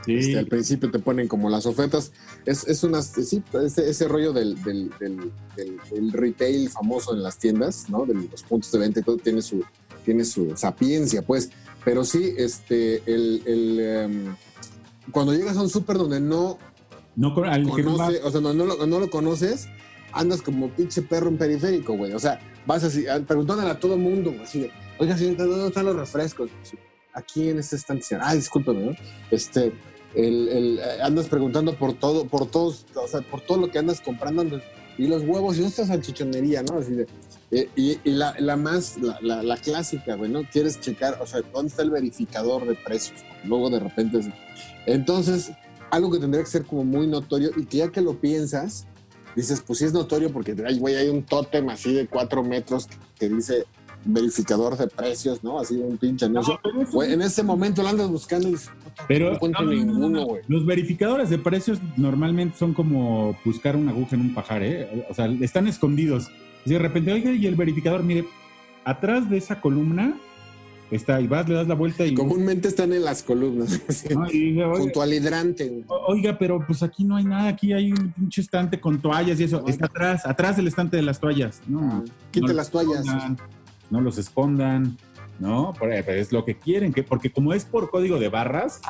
Sí. 0.05 0.15
Este, 0.15 0.37
al 0.39 0.47
principio 0.47 0.89
te 0.91 0.99
ponen 0.99 1.27
como 1.27 1.49
las 1.49 1.65
ofertas. 1.65 2.11
Es, 2.45 2.67
es 2.67 2.83
unas, 2.83 3.07
sí, 3.07 3.41
ese, 3.63 3.89
ese 3.89 4.07
rollo 4.07 4.33
del, 4.33 4.61
del, 4.63 4.91
del- 4.99 6.11
retail 6.11 6.69
famoso 6.69 7.13
en 7.13 7.23
las 7.23 7.37
tiendas, 7.37 7.89
¿no? 7.89 8.05
De 8.05 8.13
los 8.13 8.43
puntos 8.43 8.71
de 8.71 8.79
venta 8.79 8.99
y 8.99 9.03
todo 9.03 9.17
tiene 9.17 9.41
su, 9.41 9.63
tiene 10.05 10.25
su 10.25 10.55
sapiencia, 10.55 11.21
pues. 11.21 11.49
Pero 11.85 12.03
sí, 12.05 12.33
este, 12.37 13.01
el, 13.05 13.41
el, 13.45 13.79
em, 13.79 14.35
cuando 15.11 15.33
llegas 15.33 15.57
a 15.57 15.61
un 15.61 15.69
súper 15.69 15.97
donde 15.97 16.19
no 16.21 16.57
No 17.15 17.33
al 17.43 17.69
que 17.75 17.83
no 17.83 17.97
va- 17.97 18.11
o 18.23 18.31
sea, 18.31 18.41
no, 18.41 18.53
no 18.53 18.65
lo, 18.65 18.85
no 18.87 18.99
lo 18.99 19.09
conoces, 19.09 19.67
andas 20.13 20.41
como 20.41 20.69
pinche 20.69 21.01
perro 21.01 21.27
en 21.29 21.37
periférico, 21.37 21.93
güey. 21.97 22.13
O 22.13 22.19
sea, 22.19 22.39
vas 22.65 22.83
así, 22.83 23.05
preguntándole 23.27 23.69
a 23.69 23.79
todo 23.79 23.97
mundo, 23.97 24.31
güey, 24.31 24.43
así 24.43 24.59
de, 24.61 24.71
oiga, 24.97 25.17
señorita, 25.17 25.43
¿dónde 25.45 25.67
están 25.67 25.85
los 25.85 25.95
refrescos? 25.95 26.49
Aquí 27.13 27.49
en 27.49 27.59
este 27.59 27.75
estante. 27.75 28.05
Ah, 28.19 28.33
discúlpeme, 28.33 28.85
¿no? 28.85 28.95
Este, 29.29 29.71
el, 30.49 30.79
eh, 30.79 31.01
andas 31.01 31.27
preguntando 31.27 31.75
por 31.75 31.93
todo, 31.93 32.25
por 32.25 32.45
todos, 32.49 32.85
o 32.95 33.07
sea, 33.07 33.21
por 33.21 33.41
todo 33.41 33.57
lo 33.57 33.71
que 33.71 33.79
andas 33.79 34.01
comprando. 34.01 34.41
andas- 34.43 34.61
y 34.95 35.07
los 35.07 35.23
huevos, 35.23 35.57
y 35.57 35.63
esta 35.63 35.87
salchichonería, 35.87 36.61
¿no? 36.61 36.77
Así 36.77 36.91
de, 36.93 37.07
eh, 37.49 37.67
y, 37.75 37.97
y 38.03 38.11
la, 38.11 38.35
la 38.37 38.55
más, 38.55 38.95
la, 39.21 39.41
clásica, 39.57 40.15
güey. 40.15 40.29
Quieres 40.51 40.79
checar, 40.79 41.19
o 41.19 41.25
sea, 41.25 41.41
¿dónde 41.51 41.69
está 41.69 41.81
el 41.81 41.89
verificador 41.89 42.67
de 42.67 42.75
precios? 42.75 43.21
Luego 43.43 43.71
de 43.71 43.79
repente, 43.79 44.19
es- 44.19 44.27
entonces, 44.85 45.51
algo 45.89 46.11
que 46.11 46.19
tendría 46.19 46.43
que 46.43 46.49
ser 46.49 46.63
como 46.65 46.83
muy 46.83 47.07
notorio 47.07 47.51
y 47.55 47.65
que 47.65 47.77
ya 47.77 47.89
que 47.91 48.01
lo 48.01 48.19
piensas, 48.19 48.85
dices, 49.35 49.63
pues 49.65 49.79
sí 49.79 49.85
es 49.85 49.93
notorio 49.93 50.31
porque 50.31 50.53
güey, 50.77 50.95
hay 50.95 51.09
un 51.09 51.23
tótem 51.23 51.69
así 51.69 51.91
de 51.93 52.07
cuatro 52.07 52.43
metros 52.43 52.87
que 53.17 53.29
dice 53.29 53.65
verificador 54.05 54.77
de 54.77 54.87
precios, 54.87 55.43
¿no? 55.43 55.59
Así 55.59 55.75
un 55.75 55.97
pinche 55.97 56.25
anuncio. 56.25 56.59
pero 56.63 56.81
eso- 56.81 56.91
Güey, 56.91 57.13
en 57.13 57.21
ese 57.21 57.43
momento 57.43 57.81
lo 57.83 57.89
andas 57.89 58.09
buscando 58.09 58.49
y 58.49 58.55
Pero 59.07 59.29
no 59.29 59.35
encuentro 59.35 59.63
no, 59.65 59.71
no, 59.71 59.75
no, 59.77 59.83
no, 59.85 59.91
ninguno, 59.93 60.19
no. 60.21 60.25
güey. 60.25 60.41
Los 60.47 60.65
verificadores 60.65 61.29
de 61.29 61.37
precios 61.39 61.79
normalmente 61.97 62.57
son 62.57 62.73
como 62.73 63.37
buscar 63.45 63.75
una 63.75 63.91
aguja 63.91 64.15
en 64.15 64.21
un 64.21 64.33
pajar, 64.33 64.63
¿eh? 64.63 65.05
O 65.09 65.13
sea, 65.13 65.25
están 65.41 65.67
escondidos. 65.67 66.29
Y 66.65 66.69
de 66.71 66.79
repente, 66.79 67.11
oiga, 67.11 67.31
y 67.31 67.45
el 67.47 67.55
verificador, 67.55 68.03
mire, 68.03 68.25
atrás 68.85 69.29
de 69.29 69.37
esa 69.37 69.59
columna 69.61 70.15
está, 70.91 71.19
y 71.19 71.27
vas, 71.27 71.47
le 71.49 71.55
das 71.55 71.67
la 71.67 71.73
vuelta 71.75 72.05
y. 72.05 72.13
Comúnmente 72.13 72.67
están 72.67 72.93
en 72.93 73.03
las 73.03 73.23
columnas, 73.23 73.69
¿no? 74.15 74.31
Y 74.31 74.51
oiga, 74.59 74.77
junto 74.77 75.01
al 75.01 75.13
hidrante. 75.13 75.67
güey. 75.69 75.83
Oiga, 76.07 76.37
pero 76.37 76.63
pues 76.65 76.83
aquí 76.83 77.03
no 77.03 77.15
hay 77.15 77.23
nada, 77.25 77.47
aquí 77.49 77.73
hay 77.73 77.91
un 77.91 78.11
pinche 78.11 78.41
estante 78.41 78.79
con 78.79 79.01
toallas 79.01 79.39
y 79.39 79.45
eso. 79.45 79.63
Está 79.67 79.87
atrás, 79.87 80.25
atrás 80.25 80.55
del 80.57 80.67
estante 80.67 80.95
de 80.97 81.03
las 81.03 81.19
toallas. 81.19 81.61
No, 81.67 81.79
Ah, 81.81 82.03
Quite 82.31 82.47
no 82.47 82.53
las 82.53 82.69
toallas. 82.69 82.99
escondan, 83.05 83.37
no 83.93 84.01
los 84.01 84.17
escondan, 84.17 84.97
¿no? 85.39 85.71
Eh, 85.83 86.03
Es 86.07 86.31
lo 86.31 86.43
que 86.43 86.57
quieren, 86.57 86.91
que, 86.91 87.03
porque 87.03 87.31
como 87.31 87.53
es 87.53 87.63
por 87.63 87.89
código 87.91 88.17
de 88.19 88.27
barras, 88.27 88.81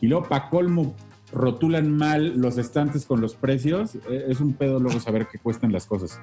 y 0.00 0.06
luego 0.06 0.28
para 0.28 0.48
colmo 0.48 0.94
rotulan 1.32 1.90
mal 1.96 2.38
los 2.40 2.56
estantes 2.58 3.04
con 3.04 3.20
los 3.20 3.34
precios, 3.34 3.96
eh, 4.08 4.26
es 4.28 4.40
un 4.40 4.52
pedo 4.54 4.78
luego 4.78 5.00
saber 5.00 5.26
qué 5.30 5.38
cuestan 5.38 5.72
las 5.72 5.84
cosas. 5.86 6.18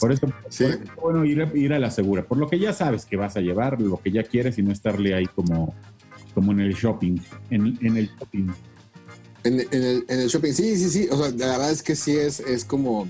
Por 0.00 0.12
eso, 0.12 0.26
Sí. 0.48 0.64
por 0.64 0.72
eso 0.72 0.82
es 0.82 0.96
bueno 0.96 1.24
ir, 1.24 1.42
a- 1.42 1.56
ir 1.56 1.72
a 1.72 1.78
la 1.78 1.90
segura, 1.90 2.24
por 2.24 2.36
lo 2.38 2.48
que 2.48 2.58
ya 2.58 2.72
sabes 2.72 3.04
que 3.06 3.16
vas 3.16 3.36
a 3.36 3.40
llevar, 3.40 3.80
lo 3.80 3.96
que 3.98 4.10
ya 4.10 4.22
quieres 4.24 4.58
y 4.58 4.62
no 4.62 4.72
estarle 4.72 5.14
ahí 5.14 5.26
como, 5.26 5.74
como 6.34 6.50
en 6.52 6.60
el 6.60 6.74
shopping, 6.74 7.16
en, 7.50 7.78
en 7.80 7.96
el 7.96 8.08
shopping. 8.18 8.48
En, 9.44 9.60
en 9.60 9.82
el, 9.84 10.04
en 10.08 10.20
el 10.20 10.28
shopping, 10.28 10.52
sí, 10.52 10.76
sí, 10.76 10.90
sí. 10.90 11.08
O 11.10 11.16
sea, 11.16 11.30
la 11.30 11.52
verdad 11.56 11.70
es 11.70 11.82
que 11.82 11.94
sí 11.96 12.16
es, 12.16 12.40
es 12.40 12.64
como 12.64 13.08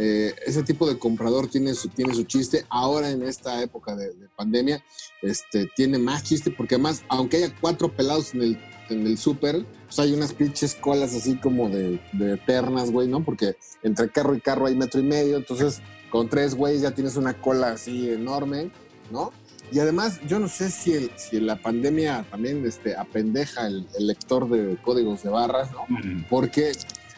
eh, 0.00 0.32
ese 0.46 0.62
tipo 0.62 0.88
de 0.88 0.96
comprador 0.96 1.48
tiene 1.48 1.74
su, 1.74 1.88
tiene 1.88 2.14
su 2.14 2.22
chiste. 2.22 2.64
Ahora 2.68 3.10
en 3.10 3.24
esta 3.24 3.60
época 3.60 3.96
de, 3.96 4.12
de 4.14 4.28
pandemia, 4.36 4.84
este, 5.22 5.66
tiene 5.74 5.98
más 5.98 6.22
chiste 6.22 6.52
porque 6.52 6.76
además, 6.76 7.02
aunque 7.08 7.38
haya 7.38 7.52
cuatro 7.60 7.88
pelados 7.88 8.32
en 8.32 8.42
el, 8.42 8.60
en 8.90 9.04
el 9.08 9.18
súper, 9.18 9.66
pues 9.86 9.98
hay 9.98 10.12
unas 10.12 10.32
pinches 10.34 10.76
colas 10.76 11.16
así 11.16 11.34
como 11.38 11.68
de, 11.68 12.00
de 12.12 12.34
eternas, 12.34 12.92
güey, 12.92 13.08
¿no? 13.08 13.24
Porque 13.24 13.56
entre 13.82 14.08
carro 14.08 14.36
y 14.36 14.40
carro 14.40 14.66
hay 14.66 14.76
metro 14.76 15.00
y 15.00 15.04
medio, 15.04 15.36
entonces 15.36 15.82
con 16.10 16.28
tres 16.28 16.54
güeyes 16.54 16.82
ya 16.82 16.92
tienes 16.92 17.16
una 17.16 17.34
cola 17.34 17.72
así 17.72 18.08
enorme, 18.08 18.70
¿no? 19.10 19.32
Y 19.72 19.80
además, 19.80 20.20
yo 20.28 20.38
no 20.38 20.46
sé 20.46 20.70
si, 20.70 20.92
el, 20.92 21.10
si 21.16 21.40
la 21.40 21.56
pandemia 21.56 22.24
también 22.30 22.64
este, 22.64 22.96
apendeja 22.96 23.66
el, 23.66 23.84
el 23.98 24.06
lector 24.06 24.48
de 24.48 24.78
códigos 24.80 25.24
de 25.24 25.30
barras, 25.30 25.72
¿no? 25.72 25.86
Porque 26.30 26.70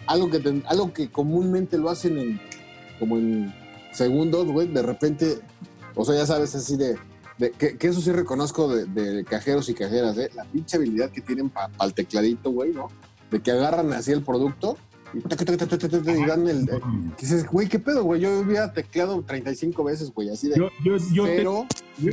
algo 0.07 0.31
que, 0.31 0.63
algo 0.67 0.93
que 0.95 1.11
comúnmente 1.11 1.77
lo 1.79 1.91
hacen 1.91 2.19
en, 2.19 2.41
como 3.01 3.17
en 3.17 3.53
segundos, 3.93 4.47
güey, 4.47 4.69
de 4.69 4.83
repente, 4.83 5.39
o 5.97 6.05
sea, 6.05 6.15
ya 6.15 6.27
sabes, 6.27 6.55
así 6.55 6.77
de, 6.77 6.97
de- 7.39 7.51
que, 7.51 7.77
que 7.77 7.89
eso 7.89 8.01
sí 8.01 8.13
reconozco 8.13 8.73
de, 8.73 8.85
de 8.85 9.25
cajeros 9.25 9.69
y 9.69 9.75
cajeras, 9.75 10.17
¿eh? 10.19 10.31
La 10.37 10.45
pinche 10.45 10.77
habilidad 10.77 11.11
que 11.11 11.21
tienen 11.23 11.51
para 11.51 11.71
el 11.83 11.93
tecladito, 11.95 12.53
güey, 12.53 12.73
¿no? 12.73 12.87
De 13.33 13.41
que 13.41 13.51
agarran 13.51 13.93
así 13.93 14.13
el 14.13 14.23
producto 14.23 14.77
y, 15.13 15.19
tac, 15.23 15.39
tac, 15.45 15.57
tac, 15.57 15.69
tac, 15.69 15.81
tac, 15.81 15.91
tac, 16.05 16.17
y 16.17 16.25
dan 16.25 16.47
el... 16.47 16.69
eh, 16.69 16.81
que 17.17 17.27
dices, 17.27 17.45
güey, 17.49 17.69
¿qué 17.69 17.81
pedo, 17.81 18.05
güey? 18.05 18.21
Yo 18.21 18.39
había 18.39 18.73
tecleado 18.73 19.21
35 19.23 19.83
veces, 19.83 20.13
güey, 20.15 20.29
así 20.31 20.49
de 20.49 20.57
Yo, 20.57 20.69
yo, 20.85 20.97
yo, 21.13 21.25
te- 21.25 21.37
0, 21.39 21.67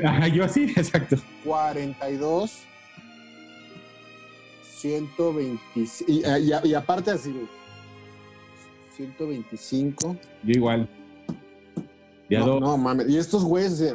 ajá, 0.04 0.28
yo 0.30 0.44
así, 0.46 0.64
exacto. 0.76 1.18
42, 1.46 2.52
125. 4.80 6.06
Y, 6.12 6.24
y, 6.26 6.70
y 6.70 6.74
aparte 6.74 7.12
así, 7.12 7.32
güey. 7.32 7.48
125. 8.98 10.18
Yo 10.44 10.52
igual. 10.52 10.90
Ya 12.30 12.40
No, 12.40 12.78
mames. 12.78 13.08
Y 13.10 13.18
estos 13.18 13.44
güeyes, 13.46 13.94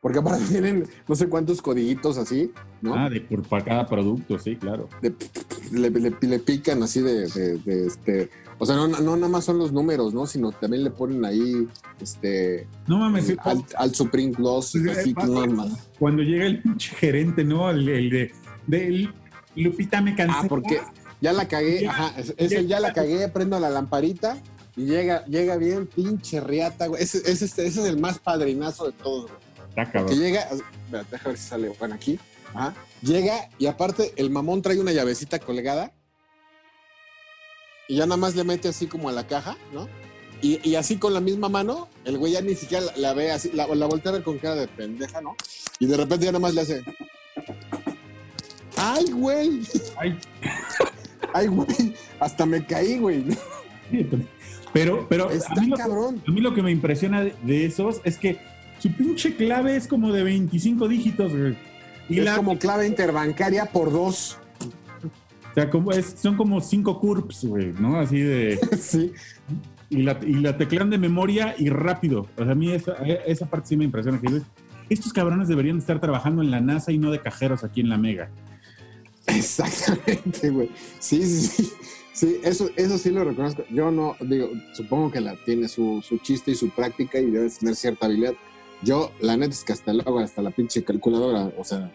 porque 0.00 0.18
aparte 0.18 0.44
tienen 0.46 0.84
no 1.06 1.14
sé 1.14 1.28
cuántos 1.28 1.60
codiguitos 1.62 2.16
así, 2.18 2.50
¿no? 2.80 2.94
Ah, 2.94 3.08
de 3.10 3.20
por 3.20 3.42
para 3.42 3.64
cada 3.64 3.86
producto, 3.86 4.38
sí, 4.38 4.56
claro. 4.56 4.88
De- 5.02 5.14
le, 5.72 5.90
le- 5.90 6.16
le 6.20 6.38
pican 6.38 6.82
así 6.82 7.00
de, 7.00 7.28
de- 7.28 7.58
de, 7.58 7.86
este. 7.86 8.30
O 8.58 8.66
sea, 8.66 8.76
no, 8.76 8.88
no 8.88 9.16
nada 9.16 9.28
más 9.28 9.44
son 9.44 9.58
los 9.58 9.72
números, 9.72 10.12
¿no? 10.12 10.26
Sino 10.26 10.52
también 10.52 10.84
le 10.84 10.90
ponen 10.90 11.24
ahí 11.24 11.68
este. 12.00 12.66
No 12.88 12.98
mames, 12.98 13.26
sí, 13.26 13.36
al, 13.44 13.64
al 13.76 13.94
Supreme 13.94 14.32
Gloss, 14.32 14.72
Pues, 14.72 14.98
así 14.98 15.10
eh, 15.10 15.14
que 15.18 15.26
no 15.26 15.46
mames. 15.46 15.72
cuando 15.98 16.22
llega 16.22 16.46
el 16.46 16.62
pinche 16.62 16.94
gerente, 16.96 17.44
¿no? 17.44 17.70
El, 17.70 17.88
el 17.88 18.10
de, 18.10 18.32
de 18.66 19.08
Lupita 19.56 20.00
me 20.00 20.14
cansé. 20.16 20.34
Ah, 20.42 20.46
porque 20.48 20.80
ya 21.20 21.32
la 21.32 21.48
cagué, 21.48 21.82
Ya, 21.82 21.90
ajá, 21.90 22.14
es, 22.18 22.34
es 22.36 22.52
el 22.52 22.66
ya 22.66 22.80
la 22.80 22.92
cagué, 22.92 23.28
prendo 23.28 23.58
la 23.60 23.70
lamparita 23.70 24.38
y 24.76 24.84
llega, 24.86 25.24
llega 25.26 25.56
bien 25.56 25.86
pinche 25.86 26.40
riata, 26.40 26.86
güey. 26.86 27.02
Ese, 27.02 27.18
ese, 27.30 27.44
ese 27.44 27.66
es 27.66 27.76
el 27.78 27.98
más 27.98 28.18
padrinazo 28.18 28.86
de 28.86 28.92
todos, 28.92 29.30
Que 30.08 30.16
llega, 30.16 30.42
espera, 30.42 31.04
déjame 31.10 31.30
ver 31.32 31.38
si 31.38 31.48
sale, 31.48 31.68
bueno, 31.78 31.94
aquí, 31.94 32.18
ajá, 32.54 32.74
llega 33.02 33.48
y 33.58 33.66
aparte 33.66 34.12
el 34.16 34.30
mamón 34.30 34.62
trae 34.62 34.78
una 34.80 34.92
llavecita 34.92 35.38
colgada 35.38 35.92
y 37.88 37.96
ya 37.96 38.06
nada 38.06 38.16
más 38.16 38.34
le 38.36 38.44
mete 38.44 38.68
así 38.68 38.86
como 38.86 39.08
a 39.08 39.12
la 39.12 39.26
caja, 39.26 39.56
¿no? 39.72 39.88
Y, 40.42 40.66
y 40.66 40.76
así 40.76 40.96
con 40.96 41.12
la 41.12 41.20
misma 41.20 41.48
mano, 41.50 41.88
el 42.04 42.16
güey 42.16 42.32
ya 42.32 42.40
ni 42.40 42.54
siquiera 42.54 42.86
la, 42.86 42.96
la 42.96 43.12
ve 43.14 43.30
así, 43.30 43.50
la, 43.52 43.66
la 43.66 43.86
voltea 43.86 44.10
a 44.10 44.14
ver 44.14 44.22
con 44.22 44.38
cara 44.38 44.54
de 44.54 44.68
pendeja, 44.68 45.20
¿no? 45.20 45.36
Y 45.78 45.86
de 45.86 45.96
repente 45.96 46.24
ya 46.24 46.32
nada 46.32 46.40
más 46.40 46.54
le 46.54 46.60
hace. 46.62 46.82
¡Ay, 48.76 49.04
güey! 49.10 49.60
Ay, 49.98 50.18
¡Ay, 51.34 51.46
güey! 51.46 51.94
Hasta 52.18 52.46
me 52.46 52.64
caí, 52.64 52.98
güey. 52.98 53.24
pero, 54.72 55.06
pero 55.08 55.30
Está 55.30 55.52
a 55.52 55.60
mí, 55.60 55.68
lo 55.68 55.76
que, 55.76 55.82
cabrón. 55.82 56.22
a 56.26 56.30
mí 56.30 56.40
lo 56.40 56.54
que 56.54 56.62
me 56.62 56.70
impresiona 56.70 57.22
de, 57.22 57.64
esos 57.64 58.00
es 58.04 58.18
que 58.18 58.38
su 58.78 58.92
pinche 58.92 59.36
clave 59.36 59.76
es 59.76 59.86
como 59.86 60.12
de 60.12 60.22
25 60.24 60.88
dígitos, 60.88 61.36
güey. 61.36 61.56
Y 62.08 62.18
es 62.18 62.24
la, 62.24 62.36
como 62.36 62.58
clave 62.58 62.86
interbancaria 62.86 63.66
por 63.66 63.92
dos. 63.92 64.38
o 65.50 65.54
sea, 65.54 65.70
como 65.70 65.92
es, 65.92 66.16
son 66.20 66.36
como 66.36 66.60
cinco 66.60 66.98
curps, 66.98 67.44
güey, 67.44 67.72
¿no? 67.78 67.98
Así 68.00 68.20
de. 68.20 68.58
sí. 68.80 69.12
Y 69.90 70.02
la, 70.02 70.18
y 70.24 70.34
la 70.34 70.56
teclean 70.56 70.88
de 70.90 70.98
memoria 70.98 71.54
y 71.58 71.68
rápido. 71.68 72.28
O 72.36 72.44
sea, 72.44 72.52
a 72.52 72.54
mí 72.54 72.70
esa, 72.70 72.92
esa 73.26 73.46
parte 73.46 73.68
sí 73.68 73.76
me 73.76 73.84
impresiona. 73.84 74.20
Que 74.20 74.42
estos 74.88 75.12
cabrones 75.12 75.48
deberían 75.48 75.78
estar 75.78 76.00
trabajando 76.00 76.42
en 76.42 76.50
la 76.50 76.60
NASA 76.60 76.92
y 76.92 76.98
no 76.98 77.10
de 77.10 77.20
cajeros 77.20 77.64
aquí 77.64 77.80
en 77.80 77.88
la 77.88 77.98
Mega. 77.98 78.30
Exactamente, 79.36 80.50
güey. 80.50 80.70
Sí, 80.98 81.22
sí, 81.24 81.46
sí. 81.46 81.72
Sí, 82.12 82.40
eso, 82.42 82.68
eso 82.76 82.98
sí 82.98 83.10
lo 83.10 83.24
reconozco. 83.24 83.64
Yo 83.70 83.90
no, 83.90 84.16
digo, 84.20 84.50
supongo 84.74 85.10
que 85.10 85.20
la 85.20 85.36
tiene 85.44 85.68
su, 85.68 86.02
su 86.06 86.18
chiste 86.18 86.50
y 86.50 86.54
su 86.54 86.68
práctica 86.70 87.18
y 87.18 87.30
debe 87.30 87.48
tener 87.48 87.76
cierta 87.76 88.06
habilidad. 88.06 88.34
Yo, 88.82 89.10
la 89.20 89.36
neta 89.36 89.52
es 89.52 89.64
que 89.64 89.72
hasta 89.72 89.92
luego, 89.92 90.18
hasta 90.18 90.42
la 90.42 90.50
pinche 90.50 90.82
calculadora, 90.82 91.52
o 91.56 91.64
sea, 91.64 91.90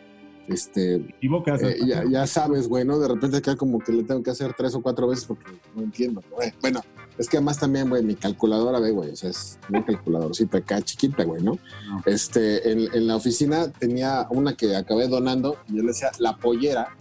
este, 0.47 0.99
Te 0.99 1.09
equivocas. 1.15 1.61
eh, 1.63 1.77
ya, 1.85 2.03
ya 2.09 2.25
sabes, 2.27 2.67
güey, 2.67 2.85
¿no? 2.85 2.97
De 2.99 3.07
repente 3.07 3.37
acá 3.37 3.55
como 3.55 3.79
que 3.79 3.91
le 3.91 4.03
tengo 4.03 4.23
que 4.23 4.31
hacer 4.31 4.53
tres 4.57 4.73
o 4.75 4.81
cuatro 4.81 5.07
veces 5.07 5.25
porque 5.25 5.51
no 5.75 5.83
entiendo, 5.83 6.23
güey. 6.31 6.53
Bueno, 6.61 6.81
es 7.17 7.27
que 7.27 7.37
además 7.37 7.59
también, 7.59 7.89
güey, 7.89 8.03
mi 8.03 8.15
calculadora, 8.15 8.79
ve, 8.79 8.91
güey, 8.91 9.09
o 9.11 9.15
sea, 9.15 9.31
es 9.31 9.59
una 9.69 9.83
calculadorcita 9.83 10.59
acá 10.59 10.81
chiquita, 10.81 11.23
güey, 11.23 11.43
¿no? 11.43 11.57
No. 11.87 12.01
Este, 12.05 12.71
en, 12.71 12.87
en 12.93 13.07
la 13.07 13.15
oficina 13.15 13.71
tenía 13.71 14.27
una 14.29 14.55
que 14.55 14.75
acabé 14.75 15.07
donando 15.07 15.57
y 15.67 15.77
yo 15.77 15.81
le 15.81 15.89
decía 15.89 16.11
la 16.19 16.37
pollera, 16.37 16.95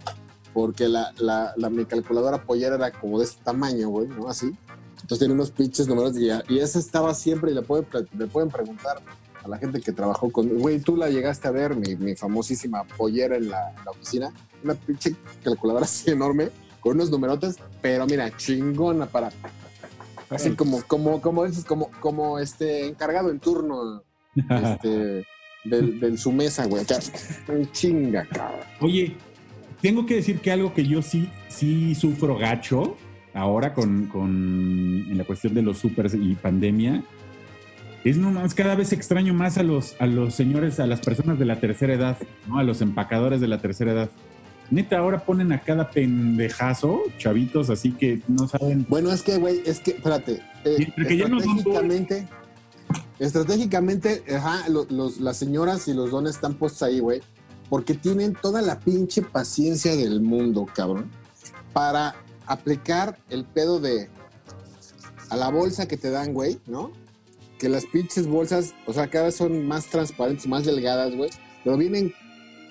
porque 0.55 0.87
la, 0.87 1.11
la, 1.19 1.53
la- 1.57 1.69
mi 1.69 1.85
calculadora 1.85 2.41
pollera 2.43 2.75
era 2.75 2.89
como 2.91 3.19
de 3.19 3.25
este 3.25 3.43
tamaño, 3.43 3.89
güey, 3.89 4.07
¿no? 4.07 4.27
Así. 4.29 4.47
Entonces 4.93 5.19
tiene 5.19 5.33
unos 5.35 5.51
pinches 5.51 5.87
números 5.87 6.17
y, 6.17 6.29
y 6.51 6.59
esa 6.59 6.79
estaba 6.79 7.13
siempre 7.13 7.51
y 7.51 7.53
le 7.53 7.61
pueden, 7.61 7.85
pre- 7.85 8.07
le 8.17 8.25
pueden 8.27 8.49
preguntar 8.49 9.01
a 9.43 9.47
la 9.47 9.57
gente 9.59 9.81
que 9.81 9.91
trabajó 9.91 10.31
con... 10.31 10.47
Güey, 10.57 10.79
tú 10.79 10.95
la 10.95 11.09
llegaste 11.09 11.47
a 11.47 11.51
ver, 11.51 11.75
mi, 11.75 11.95
mi 11.97 12.15
famosísima 12.15 12.83
pollera 12.97 13.35
en 13.35 13.49
la, 13.49 13.69
en 13.77 13.85
la 13.85 13.91
oficina. 13.91 14.33
Una 14.63 14.73
pinche 14.73 15.15
calculadora 15.43 15.85
así 15.85 16.09
enorme, 16.09 16.49
con 16.79 16.93
unos 16.95 17.11
numerotes, 17.11 17.57
pero 17.81 18.07
mira, 18.07 18.35
chingona 18.37 19.05
para... 19.05 19.29
Así 20.29 20.51
como, 20.55 20.81
como, 20.83 21.21
como 21.21 21.43
dices, 21.45 21.65
como, 21.65 21.91
como 21.99 22.39
este 22.39 22.87
encargado 22.87 23.29
en 23.29 23.39
turno 23.39 24.01
este, 24.35 25.23
del, 25.65 25.99
del 25.99 26.17
su 26.17 26.31
mesa, 26.31 26.65
güey. 26.65 26.81
Acá, 26.81 26.97
chinga, 27.73 28.25
cabrón. 28.25 28.61
Oye, 28.81 29.15
tengo 29.85 30.07
que 30.07 30.15
decir 30.15 30.39
que 30.39 30.51
algo 30.51 30.73
que 30.73 30.83
yo 30.87 31.03
sí, 31.03 31.29
sí 31.47 31.93
sufro 31.93 32.37
gacho 32.37 32.97
ahora 33.35 33.75
con, 33.75 34.07
con 34.07 35.05
en 35.09 35.15
la 35.15 35.25
cuestión 35.25 35.53
de 35.53 35.61
los 35.61 35.77
supers 35.77 36.15
y 36.15 36.33
pandemia, 36.33 37.03
es 38.03 38.17
nomás 38.17 38.55
cada 38.55 38.73
vez 38.73 38.93
extraño 38.93 39.35
más 39.35 39.59
a 39.59 39.63
los, 39.63 39.95
a 39.99 40.07
los 40.07 40.33
señores, 40.33 40.79
a 40.79 40.87
las 40.87 41.01
personas 41.01 41.37
de 41.37 41.45
la 41.45 41.59
tercera 41.59 41.93
edad, 41.93 42.17
¿no? 42.47 42.57
A 42.57 42.63
los 42.63 42.81
empacadores 42.81 43.41
de 43.41 43.47
la 43.47 43.59
tercera 43.61 43.91
edad. 43.91 44.09
Neta, 44.71 44.97
ahora 44.97 45.19
ponen 45.23 45.51
a 45.51 45.59
cada 45.61 45.91
pendejazo, 45.91 47.03
chavitos, 47.19 47.69
así 47.69 47.91
que 47.91 48.21
no 48.27 48.47
saben. 48.47 48.87
Bueno, 48.89 49.11
es 49.11 49.21
que, 49.21 49.37
güey, 49.37 49.61
es 49.67 49.79
que, 49.81 49.91
espérate. 49.91 50.41
Eh, 50.63 50.91
ya 51.15 51.27
no 51.27 51.37
estratégicamente, 51.37 52.27
estratégicamente, 53.19 54.23
ajá, 54.35 54.67
los- 54.69 54.89
los- 54.91 55.19
las 55.19 55.37
señoras 55.37 55.87
y 55.87 55.93
los 55.93 56.09
dones 56.09 56.33
están 56.35 56.55
puestos 56.55 56.81
ahí, 56.83 56.99
güey, 56.99 57.21
porque 57.69 57.93
tienen 57.93 58.33
toda 58.33 58.61
la 58.61 58.79
pinche 58.79 59.21
paciencia 59.21 59.95
del 59.95 60.21
mundo, 60.21 60.67
cabrón, 60.73 61.09
para 61.73 62.15
aplicar 62.45 63.17
el 63.29 63.43
pedo 63.45 63.79
de 63.79 64.09
a 65.29 65.35
la 65.35 65.49
bolsa 65.49 65.87
que 65.87 65.97
te 65.97 66.11
dan, 66.11 66.33
güey, 66.33 66.59
¿no? 66.67 66.91
Que 67.57 67.69
las 67.69 67.85
pinches 67.85 68.27
bolsas, 68.27 68.73
o 68.85 68.93
sea, 68.93 69.09
cada 69.09 69.25
vez 69.25 69.35
son 69.35 69.65
más 69.67 69.87
transparentes, 69.87 70.45
más 70.47 70.65
delgadas, 70.65 71.15
güey, 71.15 71.29
pero 71.63 71.77
vienen 71.77 72.13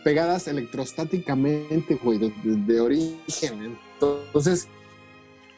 pegadas 0.05 0.47
electrostáticamente, 0.47 1.97
güey, 2.03 2.19
de, 2.19 2.31
de- 2.45 2.57
de 2.73 2.81
origen. 2.81 3.79
Entonces, 4.01 4.69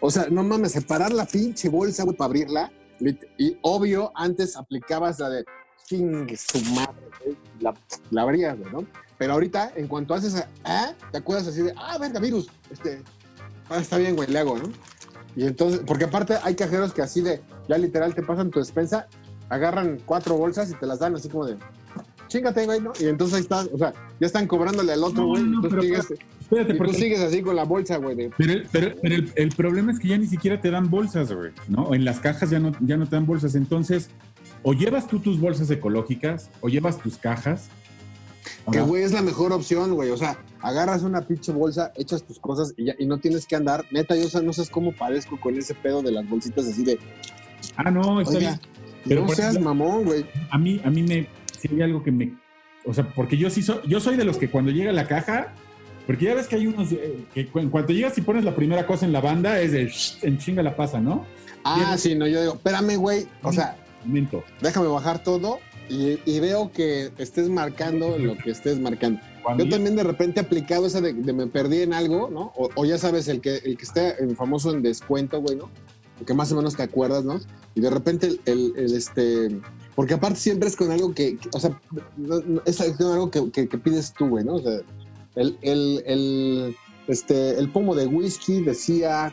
o 0.00 0.10
sea, 0.10 0.26
no 0.30 0.42
mames, 0.42 0.72
separar 0.72 1.12
la 1.12 1.26
pinche 1.26 1.68
bolsa, 1.68 2.04
güey, 2.04 2.16
para 2.16 2.26
abrirla. 2.26 2.72
Y 3.36 3.58
obvio, 3.62 4.10
antes 4.14 4.56
aplicabas 4.56 5.18
la 5.18 5.28
de 5.28 5.44
chingue 5.86 6.36
su 6.36 6.58
madre, 6.74 7.08
güey, 7.22 7.36
la, 7.60 7.74
la 8.10 8.22
abrías, 8.22 8.58
güey, 8.58 8.72
¿no? 8.72 8.86
Pero 9.18 9.32
ahorita, 9.34 9.72
en 9.76 9.86
cuanto 9.88 10.14
haces, 10.14 10.34
a- 10.36 10.48
ah, 10.64 10.92
te 11.12 11.18
acuerdas 11.18 11.46
así 11.48 11.62
de, 11.62 11.72
ah, 11.76 11.96
verga, 11.98 12.20
virus, 12.20 12.48
este, 12.70 13.02
ah, 13.70 13.78
está 13.78 13.96
bien, 13.98 14.14
güey, 14.16 14.28
le 14.30 14.38
hago, 14.38 14.58
¿no? 14.58 14.70
Y 15.34 15.44
entonces, 15.46 15.80
porque 15.86 16.04
aparte 16.04 16.34
hay 16.42 16.54
cajeros 16.54 16.92
que 16.92 17.02
así 17.02 17.20
de, 17.20 17.40
ya 17.68 17.78
literal 17.78 18.14
te 18.14 18.22
pasan 18.22 18.50
tu 18.50 18.58
despensa, 18.58 19.06
agarran 19.48 19.98
cuatro 20.04 20.36
bolsas 20.36 20.70
y 20.70 20.74
te 20.74 20.86
las 20.86 20.98
dan 20.98 21.14
así 21.14 21.28
como 21.28 21.46
de, 21.46 21.56
chingate, 22.28 22.64
güey, 22.66 22.80
¿no? 22.80 22.92
Y 23.00 23.04
entonces 23.06 23.36
ahí 23.36 23.42
estás, 23.42 23.68
o 23.72 23.78
sea, 23.78 23.92
ya 24.20 24.26
están 24.26 24.46
cobrándole 24.46 24.92
al 24.92 25.04
otro, 25.04 25.22
No, 25.22 25.28
güey, 25.28 25.42
no, 25.44 25.62
pero- 25.62 25.82
sigues, 25.82 26.06
Espérate, 26.40 26.70
y 26.70 26.72
tú 26.74 26.78
porque 26.78 26.94
sigues 26.94 27.20
así 27.20 27.42
con 27.42 27.56
la 27.56 27.64
bolsa, 27.64 27.96
güey, 27.96 28.14
de, 28.14 28.30
Pero, 28.36 28.62
pero, 28.70 28.94
pero 29.02 29.14
el, 29.16 29.32
el 29.34 29.48
problema 29.48 29.90
es 29.90 29.98
que 29.98 30.08
ya 30.08 30.16
ni 30.16 30.26
siquiera 30.28 30.60
te 30.60 30.70
dan 30.70 30.88
bolsas, 30.90 31.32
güey, 31.32 31.50
¿no? 31.68 31.92
En 31.92 32.04
las 32.04 32.20
cajas 32.20 32.50
ya 32.50 32.60
no, 32.60 32.70
ya 32.80 32.96
no 32.96 33.08
te 33.08 33.16
dan 33.16 33.26
bolsas. 33.26 33.56
Entonces, 33.56 34.10
o 34.62 34.72
llevas 34.72 35.08
tú 35.08 35.18
tus 35.18 35.40
bolsas 35.40 35.68
ecológicas, 35.70 36.48
o 36.60 36.68
llevas 36.68 36.98
tus 36.98 37.16
cajas. 37.18 37.68
Que, 38.70 38.80
güey, 38.80 39.02
es 39.02 39.12
la 39.12 39.22
mejor 39.22 39.52
opción, 39.52 39.94
güey. 39.94 40.10
O 40.10 40.16
sea, 40.16 40.38
agarras 40.60 41.02
una 41.02 41.22
pinche 41.22 41.52
bolsa, 41.52 41.92
echas 41.96 42.22
tus 42.22 42.38
cosas 42.38 42.74
y, 42.76 42.86
ya, 42.86 42.94
y 42.98 43.06
no 43.06 43.18
tienes 43.18 43.46
que 43.46 43.56
andar. 43.56 43.84
Neta, 43.90 44.16
yo 44.16 44.26
o 44.26 44.28
sea, 44.28 44.42
no 44.42 44.52
sé 44.52 44.64
cómo 44.70 44.92
parezco 44.92 45.38
con 45.40 45.56
ese 45.56 45.74
pedo 45.74 46.02
de 46.02 46.12
las 46.12 46.28
bolsitas 46.28 46.66
así 46.66 46.84
de. 46.84 46.98
Ah, 47.76 47.90
no, 47.90 48.20
está 48.20 48.36
Oiga, 48.36 48.50
bien. 48.50 48.60
Pero, 49.06 49.22
no 49.22 49.28
seas 49.28 49.50
ejemplo, 49.50 49.74
mamón, 49.74 50.04
güey. 50.04 50.26
A 50.50 50.58
mí, 50.58 50.80
a 50.84 50.90
mí 50.90 51.02
me, 51.02 51.28
si 51.60 51.68
hay 51.68 51.82
algo 51.82 52.02
que 52.02 52.10
me, 52.10 52.32
o 52.84 52.94
sea, 52.94 53.08
porque 53.14 53.36
yo 53.36 53.50
sí 53.50 53.62
soy, 53.62 53.80
yo 53.86 54.00
soy 54.00 54.16
de 54.16 54.24
los 54.24 54.36
que 54.36 54.50
cuando 54.50 54.70
llega 54.70 54.92
la 54.92 55.06
caja, 55.06 55.52
porque 56.06 56.26
ya 56.26 56.34
ves 56.34 56.46
que 56.46 56.56
hay 56.56 56.66
unos 56.66 56.92
eh, 56.92 57.24
que 57.34 57.48
en 57.54 57.70
cuanto 57.70 57.92
llegas 57.92 58.16
y 58.16 58.20
pones 58.20 58.44
la 58.44 58.54
primera 58.54 58.86
cosa 58.86 59.06
en 59.06 59.12
la 59.12 59.20
banda 59.20 59.60
es 59.60 59.72
de 59.72 59.86
shh, 59.86 60.18
en 60.22 60.38
chinga 60.38 60.62
la 60.62 60.76
pasa, 60.76 61.00
¿no? 61.00 61.26
Ah, 61.64 61.96
sí, 61.98 62.14
no, 62.14 62.28
yo 62.28 62.40
digo, 62.40 62.54
espérame, 62.54 62.96
güey. 62.96 63.26
O 63.42 63.52
sea, 63.52 63.76
Momento. 64.04 64.44
déjame 64.60 64.86
bajar 64.86 65.22
todo 65.22 65.58
y, 65.88 66.18
y 66.24 66.40
veo 66.40 66.70
que 66.72 67.10
estés 67.18 67.48
marcando 67.48 68.18
lo 68.18 68.36
que 68.36 68.50
estés 68.50 68.78
marcando. 68.80 69.20
Yo 69.58 69.68
también 69.68 69.94
de 69.96 70.02
repente 70.02 70.40
he 70.40 70.42
aplicado 70.44 70.86
esa 70.86 71.00
de, 71.00 71.12
de 71.12 71.32
me 71.32 71.46
perdí 71.46 71.82
en 71.82 71.92
algo, 71.92 72.28
¿no? 72.30 72.52
O, 72.56 72.68
o 72.74 72.84
ya 72.84 72.98
sabes, 72.98 73.28
el 73.28 73.40
que, 73.40 73.56
el 73.56 73.76
que 73.76 73.84
esté 73.84 74.22
el 74.22 74.34
famoso 74.36 74.72
en 74.72 74.82
descuento, 74.82 75.40
güey, 75.40 75.56
¿no? 75.56 75.70
Que 76.26 76.34
más 76.34 76.50
o 76.50 76.56
menos 76.56 76.74
te 76.76 76.82
acuerdas, 76.82 77.24
¿no? 77.24 77.38
Y 77.74 77.80
de 77.80 77.90
repente 77.90 78.26
el, 78.26 78.40
el- 78.46 78.72
el, 78.76 78.94
este... 78.94 79.60
Porque 79.94 80.14
aparte 80.14 80.38
siempre 80.40 80.68
es 80.68 80.76
con 80.76 80.90
algo 80.90 81.14
que, 81.14 81.36
que- 81.36 81.48
o 81.52 81.60
sea, 81.60 81.78
no- 82.16 82.40
no- 82.40 82.62
es 82.66 82.76
con 82.98 83.06
algo 83.12 83.30
que, 83.30 83.50
que- 83.52 83.68
que 83.68 83.78
pides 83.78 84.12
tú, 84.12 84.28
güey, 84.28 84.44
¿no? 84.44 84.54
O 84.56 84.62
sea, 84.62 84.80
el, 85.36 85.56
el, 85.62 86.02
el, 86.06 86.76
este, 87.06 87.58
el 87.58 87.70
pomo 87.70 87.94
de 87.94 88.06
whisky 88.06 88.62
decía 88.62 89.32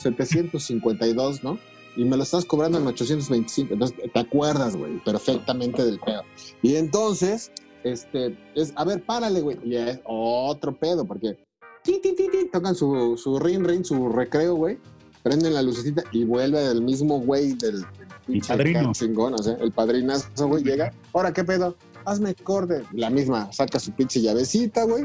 752, 0.00 1.44
¿no? 1.44 1.58
Y 1.96 2.04
me 2.04 2.16
lo 2.16 2.22
estás 2.22 2.44
cobrando 2.44 2.78
en 2.78 2.86
825. 2.86 3.74
Entonces, 3.74 3.96
te 4.12 4.18
acuerdas, 4.18 4.76
güey, 4.76 4.98
perfectamente 5.04 5.84
del 5.84 5.98
pedo. 6.00 6.22
Y 6.62 6.76
entonces, 6.76 7.50
este, 7.84 8.36
es, 8.54 8.72
a 8.76 8.84
ver, 8.84 9.02
párale, 9.04 9.40
güey. 9.40 9.58
Y 9.64 9.76
es 9.76 10.00
otro 10.04 10.76
pedo, 10.76 11.04
porque 11.04 11.38
ti, 11.82 12.00
ti, 12.02 12.14
ti, 12.14 12.28
tocan 12.52 12.74
su, 12.74 13.16
su 13.16 13.38
ring, 13.38 13.64
ring, 13.64 13.84
su 13.84 14.08
recreo, 14.08 14.54
güey. 14.54 14.78
Prenden 15.22 15.52
la 15.52 15.62
lucecita 15.62 16.02
y 16.12 16.24
vuelve 16.24 16.64
el 16.66 16.82
mismo 16.82 17.20
güey 17.20 17.52
del 17.54 17.84
pinche 18.26 18.48
padrino. 18.48 18.92
chingón, 18.92 19.34
o 19.34 19.38
sea, 19.38 19.54
el 19.54 19.70
padrinazo, 19.72 20.48
güey, 20.48 20.62
llega. 20.62 20.92
Ahora, 21.12 21.32
¿qué 21.32 21.44
pedo? 21.44 21.76
Hazme 22.06 22.34
corte. 22.34 22.82
La 22.92 23.10
misma, 23.10 23.52
saca 23.52 23.78
su 23.78 23.92
pinche 23.92 24.20
llavecita, 24.20 24.84
güey. 24.84 25.04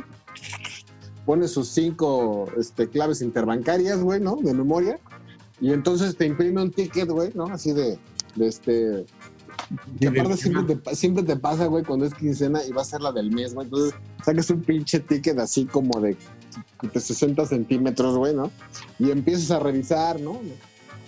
Pone 1.26 1.48
sus 1.48 1.68
cinco 1.70 2.46
este, 2.58 2.88
claves 2.88 3.22
interbancarias, 3.22 4.02
güey, 4.02 4.22
¿no? 4.22 4.38
De 4.38 4.54
memoria. 4.54 5.00
Y 5.62 5.72
entonces 5.72 6.18
te 6.18 6.26
imprime 6.26 6.62
un 6.62 6.72
ticket, 6.72 7.10
güey, 7.10 7.32
¿no? 7.34 7.46
Así 7.46 7.72
de, 7.72 7.98
de 8.36 8.48
este, 8.48 9.06
que 10.00 10.08
aparte 10.08 10.38
siempre 10.38 10.76
te, 10.76 10.96
siempre 10.96 11.24
te 11.24 11.36
pasa, 11.36 11.66
güey, 11.68 11.84
cuando 11.84 12.06
es 12.06 12.14
quincena 12.14 12.64
y 12.64 12.72
va 12.72 12.82
a 12.82 12.86
ser 12.86 13.02
la 13.02 13.12
del 13.12 13.32
mes, 13.32 13.54
güey. 13.54 13.66
Entonces 13.66 13.94
sacas 14.24 14.50
un 14.50 14.62
pinche 14.62 15.00
ticket 15.00 15.40
así 15.40 15.66
como 15.66 16.00
de, 16.02 16.18
de 16.82 17.00
60 17.00 17.46
centímetros, 17.46 18.18
güey, 18.18 18.36
¿no? 18.36 18.52
Y 19.00 19.12
empiezas 19.12 19.52
a 19.52 19.60
revisar, 19.60 20.20
¿no? 20.20 20.40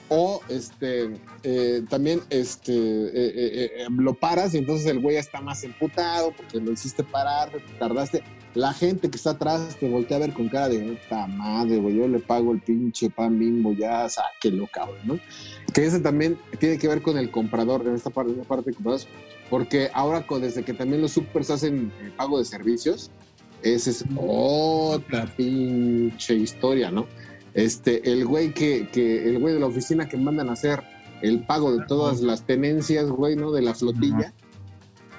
O 0.10 0.42
este, 0.48 1.20
eh, 1.44 1.84
también 1.90 2.22
este, 2.30 2.74
eh, 2.74 3.12
eh, 3.14 3.88
lo 3.90 4.14
paras 4.14 4.54
y 4.54 4.60
entonces 4.60 4.88
el 4.88 5.02
güey 5.02 5.16
ya 5.16 5.20
está 5.20 5.42
más 5.42 5.64
emputado 5.66 6.32
porque 6.32 6.60
lo 6.60 6.72
hiciste 6.72 7.04
parar, 7.04 7.52
te 7.52 7.74
tardaste. 7.78 8.24
La 8.58 8.74
gente 8.74 9.10
que 9.12 9.18
está 9.18 9.32
atrás 9.32 9.78
te 9.80 9.88
voltea 9.88 10.18
a 10.18 10.22
ver 10.22 10.34
con 10.34 10.50
cara 10.50 10.68
de 10.70 10.80
puta 10.80 11.28
madre, 11.28 11.78
güey, 11.78 11.96
yo 11.96 12.08
le 12.08 12.18
pago 12.20 12.52
el 12.54 12.60
pinche 12.60 13.10
pan 13.10 13.38
bimbo, 13.38 13.72
ya 13.74 14.10
sáquelo, 14.10 14.68
cabrón, 14.74 14.98
¿no? 15.06 15.20
Que 15.74 15.86
ese 15.86 16.00
también 16.00 16.40
tiene 16.60 16.80
que 16.80 16.88
ver 16.88 17.04
con 17.04 17.18
el 17.20 17.30
comprador, 17.30 17.86
en 17.86 17.94
esta 17.94 18.10
parte, 18.10 18.32
en 18.34 18.40
esta 18.40 18.50
parte 18.50 18.72
de 18.72 18.76
compradores, 18.76 19.08
porque 19.52 19.90
ahora 19.94 20.26
con- 20.26 20.42
desde 20.42 20.64
que 20.64 20.74
también 20.74 21.02
los 21.04 21.12
supers 21.12 21.52
hacen 21.52 21.92
eh, 22.02 22.12
pago 22.18 22.40
de 22.40 22.46
servicios, 22.46 23.12
esa 23.62 23.92
es 23.92 24.04
otra 24.18 25.26
pinche 25.38 26.36
historia, 26.36 26.90
¿no? 26.90 27.06
Este, 27.54 28.12
el 28.12 28.26
güey 28.26 28.54
que, 28.54 28.88
que, 28.92 29.30
el 29.30 29.40
güey 29.40 29.54
de 29.54 29.60
la 29.60 29.68
oficina 29.68 30.08
que 30.10 30.18
mandan 30.18 30.50
a 30.50 30.54
hacer 30.54 30.82
el 31.22 31.44
pago 31.44 31.76
de 31.78 31.86
todas 31.86 32.22
las 32.22 32.44
tenencias, 32.46 33.10
güey, 33.10 33.36
¿no? 33.36 33.52
De 33.52 33.62
la 33.62 33.74
flotilla. 33.74 34.34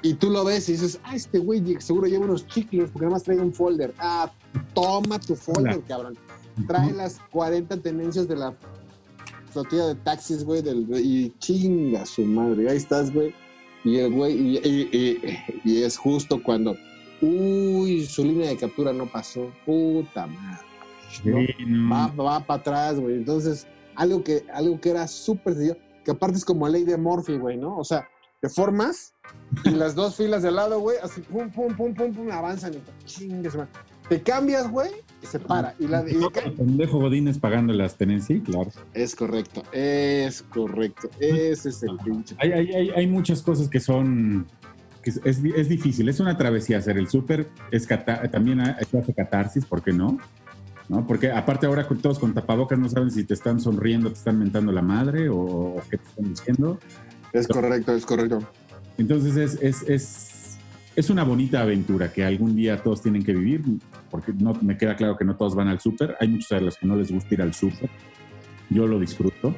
Y 0.03 0.15
tú 0.15 0.31
lo 0.31 0.45
ves 0.45 0.69
y 0.69 0.73
dices, 0.73 1.01
ah, 1.05 1.17
este 1.17 1.39
güey 1.39 1.63
seguro 1.81 2.07
lleva 2.07 2.25
unos 2.25 2.47
chicles 2.47 2.91
porque 2.91 3.07
nada 3.07 3.15
más 3.17 3.25
trae 3.25 3.39
un 3.41 3.53
folder. 3.53 3.93
Ah, 3.99 4.31
toma 4.75 5.19
tu 5.19 5.35
folder, 5.35 5.75
Hola. 5.75 5.85
cabrón. 5.89 6.19
Trae 6.67 6.93
las 6.93 7.21
40 7.31 7.77
tenencias 7.79 8.27
de 8.29 8.37
la 8.37 8.55
flotilla 9.51 9.87
de 9.87 9.95
taxis, 9.97 10.45
güey, 10.45 10.63
del, 10.63 10.87
y 10.99 11.33
chinga 11.39 12.05
su 12.07 12.23
madre. 12.25 12.71
Ahí 12.71 12.77
estás, 12.77 13.13
güey. 13.13 13.35
Y 13.85 13.97
el 13.97 14.13
güey, 14.13 14.35
y, 14.35 14.57
y- 14.59 14.89
y- 14.93 15.71
y 15.71 15.83
es 15.83 15.97
justo 15.97 16.43
cuando, 16.43 16.77
uy, 17.23 18.05
su 18.07 18.25
línea 18.25 18.49
de 18.51 18.57
captura 18.57 18.93
no 18.93 19.07
pasó. 19.11 19.51
Puta 19.65 20.27
madre. 20.27 20.65
¿no? 21.25 21.39
Sí, 21.39 21.65
no. 21.67 21.91
Va, 21.95 22.07
va 22.09 22.41
para 22.41 22.61
atrás, 22.61 23.01
güey. 23.01 23.15
Entonces, 23.17 23.67
algo 23.95 24.23
que, 24.23 24.45
algo 24.53 24.81
que 24.81 24.91
era 24.91 25.09
súper 25.09 25.55
sencillo, 25.55 25.77
que 26.05 26.11
aparte 26.11 26.37
es 26.39 26.45
como 26.45 26.69
ley 26.69 26.85
de 26.85 26.97
Morphy, 26.97 27.37
güey, 27.39 27.57
¿no? 27.57 27.77
O 27.79 27.85
sea, 27.85 28.09
te 28.41 28.49
formas 28.49 29.15
y 29.65 29.71
las 29.71 29.95
dos 29.95 30.17
filas 30.17 30.43
de 30.43 30.53
lado, 30.53 30.81
güey, 30.81 30.97
así 31.03 31.21
pum, 31.23 31.51
pum, 31.51 31.75
pum, 31.75 31.95
pum, 31.95 32.13
pum, 32.15 32.31
avanzan 32.31 32.75
y 32.75 33.05
chingues, 33.05 33.57
man. 33.57 33.69
Te 34.09 34.23
cambias, 34.23 34.71
güey, 34.71 34.91
y 35.23 35.27
se 35.27 35.39
para. 35.39 35.75
Y 35.79 35.87
la, 35.87 36.09
y 36.09 36.15
No, 36.15 36.31
pendejo 36.31 36.99
Godínez 36.99 37.39
pagando 37.39 37.73
las 37.75 37.97
tenencias, 37.97 38.41
claro. 38.45 38.71
es 38.95 39.15
correcto, 39.15 39.63
es 39.73 40.43
correcto. 40.43 41.11
Ese 41.21 41.69
es 41.69 41.83
el 41.83 41.99
pinche. 41.99 42.35
Hay, 42.39 42.53
hay, 42.53 42.73
hay, 42.73 42.91
hay 42.91 43.07
muchas 43.07 43.43
cosas 43.43 43.69
que 43.69 43.81
son. 43.81 44.47
que 45.03 45.11
es, 45.11 45.21
es, 45.25 45.43
es 45.45 45.69
difícil, 45.69 46.09
es 46.09 46.21
una 46.21 46.39
travesía 46.39 46.79
hacer 46.79 46.97
el 46.97 47.09
súper, 47.09 47.51
también 48.31 48.61
hace 48.61 49.15
catarsis, 49.15 49.67
¿por 49.67 49.83
qué 49.83 49.93
no? 49.93 50.19
¿No? 50.89 51.07
Porque 51.07 51.31
aparte 51.31 51.67
ahora 51.67 51.87
todos 51.87 52.19
con 52.19 52.33
tapabocas 52.33 52.79
no 52.79 52.89
saben 52.89 53.11
si 53.11 53.25
te 53.25 53.35
están 53.35 53.61
sonriendo, 53.61 54.09
te 54.09 54.17
están 54.17 54.39
mentando 54.39 54.73
la 54.73 54.81
madre 54.81 55.29
o, 55.29 55.37
o 55.37 55.83
qué 55.91 55.99
te 55.99 56.09
están 56.09 56.29
diciendo. 56.31 56.79
Es 57.33 57.47
correcto, 57.47 57.95
es 57.95 58.07
correcto. 58.07 58.41
Entonces 58.97 59.37
es, 59.37 59.83
es, 59.89 60.59
es, 60.97 61.11
una 61.11 61.25
bonita 61.25 61.63
aventura 61.63 62.13
que 62.13 62.25
algún 62.25 62.57
día 62.57 62.83
todos 62.83 63.03
tienen 63.03 63.23
que 63.23 63.33
vivir, 63.33 63.63
porque 64.11 64.33
no, 64.33 64.55
me 64.61 64.77
queda 64.77 64.97
claro 64.97 65.17
que 65.17 65.25
no 65.25 65.37
todos 65.37 65.55
van 65.55 65.69
al 65.69 65.81
súper. 65.81 66.17
Hay 66.21 66.29
muchos 66.29 66.53
a 66.53 66.61
los 66.61 66.77
que 66.77 66.87
no 66.87 66.97
les 66.97 67.13
gusta 67.13 67.35
ir 67.35 67.43
al 67.43 67.55
súper. 67.55 67.89
Yo 68.71 68.87
lo 68.87 68.99
disfruto. 68.99 69.55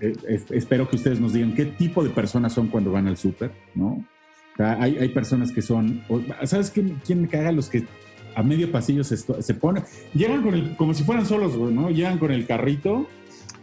Eh, 0.00 0.16
espero 0.50 0.88
que 0.88 0.96
ustedes 0.96 1.20
nos 1.20 1.32
digan 1.32 1.54
qué 1.54 1.66
tipo 1.66 2.02
de 2.02 2.10
personas 2.10 2.52
son 2.52 2.68
cuando 2.68 2.90
van 2.90 3.06
al 3.06 3.16
súper, 3.16 3.52
¿no? 3.74 4.04
Hay, 4.58 4.96
hay 4.98 5.08
personas 5.10 5.52
que 5.52 5.60
son... 5.60 6.02
¿Sabes 6.44 6.70
quién 6.70 7.20
me 7.20 7.28
caga? 7.28 7.52
Los 7.52 7.68
que 7.68 7.84
a 8.36 8.42
medio 8.42 8.70
pasillo 8.70 9.02
se, 9.02 9.16
se 9.16 9.54
pone, 9.54 9.82
llegan 10.14 10.42
con 10.42 10.74
como 10.74 10.92
si 10.92 11.04
fueran 11.04 11.24
solos, 11.24 11.56
¿no? 11.56 11.90
Llegan 11.90 12.18
con 12.18 12.30
el 12.30 12.46
carrito. 12.46 13.08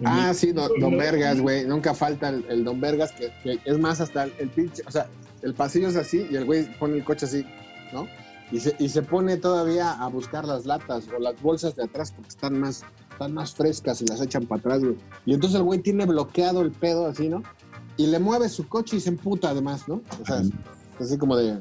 Ah, 0.03 0.33
sí, 0.33 0.51
don, 0.51 0.97
Vergas, 0.97 1.39
güey. 1.39 1.65
Nunca 1.65 1.93
falta 1.93 2.29
el, 2.29 2.63
Don 2.63 2.79
Vergas, 2.79 3.11
que, 3.11 3.31
es 3.63 3.79
más 3.79 4.01
hasta 4.01 4.23
el, 4.23 4.49
pinche, 4.49 4.83
o 4.87 4.91
sea, 4.91 5.07
el 5.41 5.53
pasillo 5.53 5.89
es 5.89 5.95
así 5.95 6.25
y 6.29 6.35
el 6.35 6.45
güey 6.45 6.65
pone 6.77 6.97
el 6.97 7.03
coche 7.03 7.25
así, 7.25 7.45
¿no? 7.91 8.07
Y 8.51 8.59
se, 8.59 8.75
y 8.77 8.89
se 8.89 9.01
pone 9.01 9.37
todavía 9.37 9.93
a 9.93 10.07
buscar 10.07 10.45
las 10.45 10.65
latas 10.65 11.05
o 11.15 11.19
las 11.19 11.41
bolsas 11.41 11.75
de 11.75 11.83
atrás 11.83 12.11
porque 12.11 12.29
están 12.29 12.59
más, 12.59 12.83
están 13.11 13.33
más 13.33 13.53
frescas 13.53 14.01
y 14.01 14.05
las 14.05 14.21
echan 14.21 14.45
para 14.45 14.59
atrás, 14.59 14.79
güey. 14.81 14.97
Y 15.25 15.33
entonces 15.33 15.57
el 15.57 15.63
güey 15.63 15.79
tiene 15.79 16.05
bloqueado 16.05 16.61
el 16.61 16.71
pedo 16.71 17.07
así, 17.07 17.29
¿no? 17.29 17.41
Y 17.97 18.07
le 18.07 18.19
mueve 18.19 18.49
su 18.49 18.67
coche 18.67 18.97
y 18.97 18.99
se 18.99 19.09
emputa 19.09 19.49
además, 19.49 19.87
¿no? 19.87 20.01
O 20.21 20.25
sea, 20.25 20.43
así 20.99 21.17
como 21.17 21.35
de, 21.35 21.59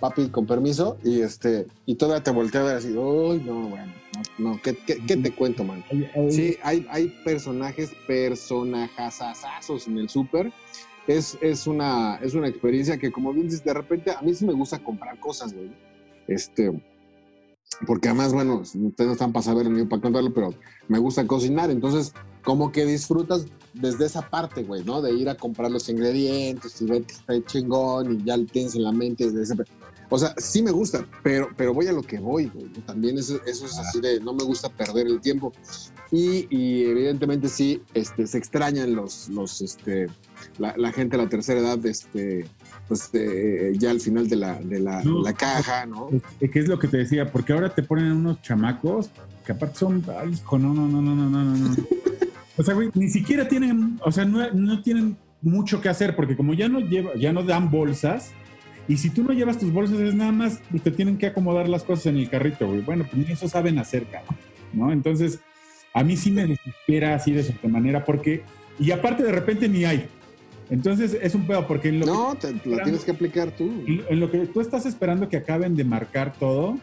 papi, 0.00 0.28
con 0.28 0.46
permiso, 0.46 0.96
y 1.02 1.20
este, 1.20 1.66
y 1.86 1.96
todavía 1.96 2.22
te 2.22 2.30
voltea 2.30 2.60
a 2.60 2.64
ver 2.64 2.76
así, 2.76 2.96
uy, 2.96 3.42
no, 3.44 3.68
bueno, 3.68 3.92
no, 4.38 4.60
¿qué, 4.62 4.72
te 4.72 5.30
cuento, 5.32 5.64
man? 5.64 5.84
Sí, 6.30 6.56
hay, 6.62 6.86
hay 6.90 7.08
personajes, 7.24 7.92
personajazazazos 8.06 9.86
en 9.88 9.98
el 9.98 10.08
súper. 10.08 10.52
Es, 11.06 11.38
es, 11.40 11.66
una, 11.66 12.16
es 12.16 12.34
una 12.34 12.48
experiencia 12.48 12.98
que, 12.98 13.10
como 13.10 13.32
bien 13.32 13.46
dices, 13.46 13.64
de 13.64 13.74
repente 13.74 14.10
a 14.10 14.20
mí 14.20 14.34
sí 14.34 14.44
me 14.44 14.52
gusta 14.52 14.78
comprar 14.78 15.18
cosas, 15.20 15.54
güey. 15.54 15.70
Este, 16.26 16.70
porque 17.86 18.08
además, 18.08 18.32
bueno, 18.32 18.60
ustedes 18.60 19.06
no 19.06 19.12
están 19.12 19.32
para 19.32 19.42
saber 19.42 19.70
ni 19.70 19.84
para 19.86 20.02
contarlo, 20.02 20.32
pero 20.32 20.54
me 20.88 20.98
gusta 20.98 21.26
cocinar, 21.26 21.70
entonces 21.70 22.12
como 22.44 22.72
que 22.72 22.84
disfrutas 22.86 23.46
desde 23.74 24.06
esa 24.06 24.22
parte, 24.22 24.62
güey, 24.62 24.84
¿no? 24.84 25.02
De 25.02 25.12
ir 25.12 25.28
a 25.28 25.36
comprar 25.36 25.70
los 25.70 25.88
ingredientes 25.88 26.80
y 26.80 26.86
ver 26.86 27.02
que 27.04 27.14
está 27.14 27.44
chingón 27.44 28.14
y 28.14 28.24
ya 28.24 28.36
lo 28.36 28.46
tienes 28.46 28.74
en 28.74 28.84
la 28.84 28.92
mente. 28.92 29.30
Desde 29.30 29.42
ese... 29.42 29.64
O 30.10 30.18
sea, 30.18 30.34
sí 30.38 30.62
me 30.62 30.70
gusta, 30.70 31.04
pero, 31.22 31.50
pero 31.56 31.74
voy 31.74 31.86
a 31.86 31.92
lo 31.92 32.02
que 32.02 32.18
voy, 32.18 32.46
güey. 32.46 32.66
También 32.86 33.18
eso, 33.18 33.40
eso 33.46 33.66
es 33.66 33.78
así 33.78 34.00
de, 34.00 34.20
no 34.20 34.32
me 34.32 34.44
gusta 34.44 34.68
perder 34.68 35.06
el 35.06 35.20
tiempo. 35.20 35.52
Y, 36.10 36.46
y 36.48 36.84
evidentemente 36.84 37.48
sí, 37.48 37.82
este, 37.92 38.26
se 38.26 38.38
extrañan 38.38 38.94
los, 38.94 39.28
los, 39.28 39.60
este, 39.60 40.06
la, 40.58 40.74
la 40.78 40.92
gente 40.92 41.16
de 41.16 41.24
la 41.24 41.28
tercera 41.28 41.60
edad, 41.60 41.84
este, 41.84 42.46
pues 42.88 43.10
eh, 43.12 43.74
ya 43.76 43.90
al 43.90 44.00
final 44.00 44.28
de 44.28 44.36
la, 44.36 44.54
de 44.54 44.80
la, 44.80 45.02
la 45.04 45.32
caja, 45.34 45.84
¿no? 45.84 46.08
¿Qué 46.40 46.58
es 46.58 46.68
lo 46.68 46.78
que 46.78 46.88
te 46.88 46.96
decía? 46.98 47.30
Porque 47.30 47.52
ahora 47.52 47.74
te 47.74 47.82
ponen 47.82 48.10
unos 48.12 48.40
chamacos 48.40 49.10
que 49.44 49.52
aparte 49.52 49.78
son, 49.78 50.02
ay, 50.18 50.32
hijo, 50.32 50.58
no, 50.58 50.72
no, 50.72 50.88
no, 50.88 51.02
no, 51.02 51.14
no, 51.14 51.28
no, 51.28 51.56
no. 51.56 51.76
o 52.56 52.62
sea, 52.62 52.74
güey, 52.74 52.90
ni 52.94 53.08
siquiera 53.08 53.46
tienen, 53.48 53.98
o 54.02 54.10
sea, 54.10 54.24
no, 54.24 54.50
no 54.52 54.82
tienen 54.82 55.16
mucho 55.40 55.80
que 55.80 55.88
hacer 55.88 56.16
porque 56.16 56.36
como 56.36 56.54
ya 56.54 56.68
no 56.68 56.80
lleva, 56.80 57.14
ya 57.16 57.32
no 57.32 57.42
dan 57.42 57.70
bolsas, 57.70 58.32
y 58.88 58.96
si 58.96 59.10
tú 59.10 59.22
no 59.22 59.32
llevas 59.32 59.58
tus 59.58 59.70
bolsas, 59.70 60.00
es 60.00 60.14
nada 60.14 60.32
más, 60.32 60.60
pues 60.70 60.82
te 60.82 60.90
tienen 60.90 61.18
que 61.18 61.26
acomodar 61.26 61.68
las 61.68 61.84
cosas 61.84 62.06
en 62.06 62.16
el 62.16 62.30
carrito, 62.30 62.66
güey. 62.66 62.80
Bueno, 62.80 63.04
pues 63.04 63.26
ni 63.26 63.32
eso 63.32 63.46
saben 63.46 63.78
hacer, 63.78 64.06
cabrón, 64.06 64.36
¿no? 64.72 64.90
Entonces, 64.90 65.40
a 65.92 66.02
mí 66.02 66.16
sí 66.16 66.30
me 66.30 66.46
desespera 66.46 67.14
así 67.14 67.32
de 67.32 67.42
cierta 67.42 67.68
manera, 67.68 68.04
porque, 68.04 68.42
y 68.78 68.90
aparte 68.90 69.22
de 69.22 69.32
repente 69.32 69.68
ni 69.68 69.84
hay. 69.84 70.08
Entonces 70.70 71.16
es 71.20 71.34
un 71.34 71.46
pedo 71.46 71.66
porque 71.66 71.88
en 71.88 72.00
lo 72.00 72.06
no, 72.06 72.34
te, 72.34 72.52
lo 72.52 72.82
tienes 72.82 73.04
que 73.04 73.10
aplicar 73.10 73.50
tú. 73.50 73.84
En 73.86 74.20
lo 74.20 74.30
que 74.30 74.46
tú 74.46 74.60
estás 74.60 74.84
esperando 74.86 75.28
que 75.28 75.38
acaben 75.38 75.76
de 75.76 75.84
marcar 75.84 76.34
todo, 76.38 76.78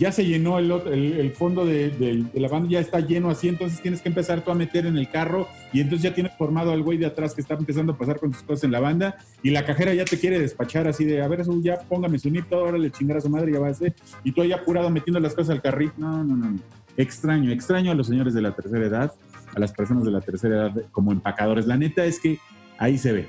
ya 0.00 0.10
se 0.12 0.24
llenó 0.24 0.58
el, 0.58 0.70
el, 0.70 1.30
fondo 1.32 1.66
de, 1.66 2.24
la 2.32 2.48
banda, 2.48 2.70
ya 2.70 2.80
está 2.80 3.00
lleno 3.00 3.28
así, 3.28 3.48
entonces 3.48 3.82
tienes 3.82 4.00
que 4.00 4.08
empezar 4.08 4.42
tú 4.42 4.50
a 4.50 4.54
meter 4.54 4.86
en 4.86 4.96
el 4.96 5.10
carro 5.10 5.46
y 5.74 5.80
entonces 5.80 6.02
ya 6.02 6.14
tienes 6.14 6.32
formado 6.38 6.72
al 6.72 6.82
güey 6.82 6.96
de 6.96 7.04
atrás 7.04 7.34
que 7.34 7.42
está 7.42 7.52
empezando 7.52 7.92
a 7.92 7.98
pasar 7.98 8.18
con 8.18 8.32
sus 8.32 8.42
cosas 8.42 8.64
en 8.64 8.72
la 8.72 8.80
banda 8.80 9.16
y 9.42 9.50
la 9.50 9.66
cajera 9.66 9.92
ya 9.92 10.06
te 10.06 10.18
quiere 10.18 10.38
despachar 10.38 10.88
así 10.88 11.04
de, 11.04 11.20
a 11.20 11.28
ver, 11.28 11.42
ya 11.60 11.80
póngame 11.80 12.18
su 12.18 12.30
nip, 12.30 12.50
ahora 12.50 12.78
le 12.78 12.90
chingar 12.90 13.18
a 13.18 13.20
su 13.20 13.28
madre 13.28 13.50
y 13.50 13.54
ya 13.54 13.60
va 13.60 13.68
a 13.68 13.74
ser, 13.74 13.94
y 14.24 14.32
tú 14.32 14.40
ahí 14.40 14.52
apurado 14.52 14.88
metiendo 14.88 15.20
las 15.20 15.34
cosas 15.34 15.50
al 15.50 15.60
carrito. 15.60 15.92
No, 15.98 16.24
no, 16.24 16.34
no. 16.34 16.58
Extraño, 16.96 17.52
extraño 17.52 17.92
a 17.92 17.94
los 17.94 18.06
señores 18.06 18.32
de 18.32 18.40
la 18.40 18.52
tercera 18.52 18.86
edad, 18.86 19.12
a 19.54 19.60
las 19.60 19.72
personas 19.72 20.04
de 20.04 20.12
la 20.12 20.22
tercera 20.22 20.56
edad 20.56 20.82
como 20.92 21.12
empacadores. 21.12 21.66
La 21.66 21.76
neta 21.76 22.06
es 22.06 22.18
que 22.18 22.38
ahí 22.78 22.96
se 22.96 23.12
ve. 23.12 23.28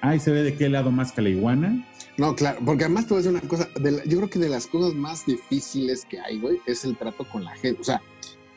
Ahí 0.00 0.20
se 0.20 0.30
ve 0.30 0.42
de 0.42 0.54
qué 0.54 0.70
lado 0.70 0.90
más 0.90 1.12
que 1.12 1.20
la 1.20 1.28
iguana. 1.28 1.84
No, 2.18 2.34
claro, 2.34 2.58
porque 2.64 2.84
además 2.84 3.06
te 3.06 3.14
voy 3.14 3.22
a 3.22 3.22
decir 3.22 3.38
una 3.40 3.48
cosa, 3.48 3.68
yo 4.06 4.18
creo 4.18 4.28
que 4.28 4.40
de 4.40 4.48
las 4.48 4.66
cosas 4.66 4.92
más 4.92 5.24
difíciles 5.24 6.04
que 6.04 6.18
hay, 6.18 6.40
güey, 6.40 6.60
es 6.66 6.84
el 6.84 6.98
trato 6.98 7.24
con 7.30 7.44
la 7.44 7.54
gente. 7.56 7.80
O 7.80 7.84
sea, 7.84 8.02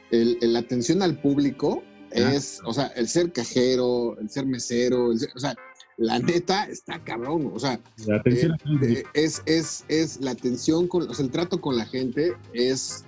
el, 0.10 0.38
la 0.42 0.60
atención 0.60 1.04
al 1.04 1.22
público 1.22 1.84
es, 2.10 2.60
o 2.66 2.74
sea, 2.74 2.88
el 2.96 3.08
ser 3.08 3.32
cajero, 3.32 4.18
el 4.20 4.32
ser 4.32 4.48
mesero, 4.48 5.10
o 5.10 5.40
sea, 5.40 5.56
la 5.98 6.18
neta 6.18 6.66
está 6.66 7.04
cabrón. 7.04 7.52
O 7.54 7.60
sea, 7.60 7.80
la 8.08 8.18
atención 8.18 8.58
eh, 8.82 9.04
es, 9.14 9.44
es, 9.46 9.86
es 9.88 10.20
la 10.20 10.32
atención 10.32 10.88
con, 10.88 11.08
o 11.08 11.14
sea, 11.14 11.24
el 11.24 11.32
trato 11.32 11.62
con 11.62 11.78
la 11.78 11.86
gente 11.86 12.34
es, 12.54 13.06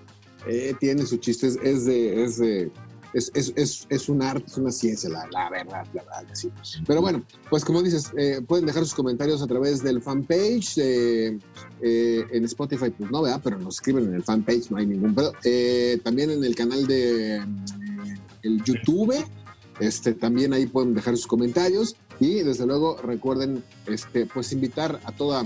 eh, 0.47 0.75
tiene 0.79 1.03
su 1.07 1.17
chiste, 1.17 1.47
es 1.47 1.85
de, 1.85 2.23
es 2.23 2.37
de 2.37 2.71
es, 3.13 3.31
es, 3.35 3.53
es, 3.55 3.85
es 3.89 4.09
un 4.09 4.21
arte, 4.21 4.45
es 4.47 4.57
una 4.57 4.71
ciencia, 4.71 5.09
la, 5.09 5.27
la 5.31 5.49
verdad, 5.49 5.85
la 5.93 6.03
verdad, 6.03 6.25
sí. 6.33 6.51
Pero 6.85 7.01
bueno, 7.01 7.23
pues 7.49 7.63
como 7.63 7.81
dices, 7.81 8.11
eh, 8.17 8.41
pueden 8.45 8.65
dejar 8.65 8.83
sus 8.83 8.95
comentarios 8.95 9.41
a 9.41 9.47
través 9.47 9.83
del 9.83 10.01
fanpage, 10.01 10.77
eh, 10.79 11.37
en 11.81 12.45
Spotify, 12.45 12.89
pues 12.89 13.11
no, 13.11 13.21
¿verdad? 13.21 13.41
Pero 13.43 13.59
nos 13.59 13.75
escriben 13.75 14.05
en 14.05 14.15
el 14.15 14.23
fanpage, 14.23 14.71
no 14.71 14.77
hay 14.77 14.87
ningún 14.87 15.13
pedo. 15.13 15.33
Eh, 15.43 15.99
también 16.03 16.31
en 16.31 16.43
el 16.43 16.55
canal 16.55 16.87
de 16.87 17.41
el 18.41 18.63
YouTube, 18.63 19.13
este, 19.79 20.13
también 20.13 20.53
ahí 20.53 20.65
pueden 20.65 20.93
dejar 20.93 21.15
sus 21.15 21.27
comentarios 21.27 21.95
y 22.19 22.41
desde 22.41 22.65
luego 22.65 22.97
recuerden, 22.97 23.63
este, 23.85 24.25
pues 24.25 24.51
invitar 24.53 24.99
a 25.03 25.11
toda 25.11 25.45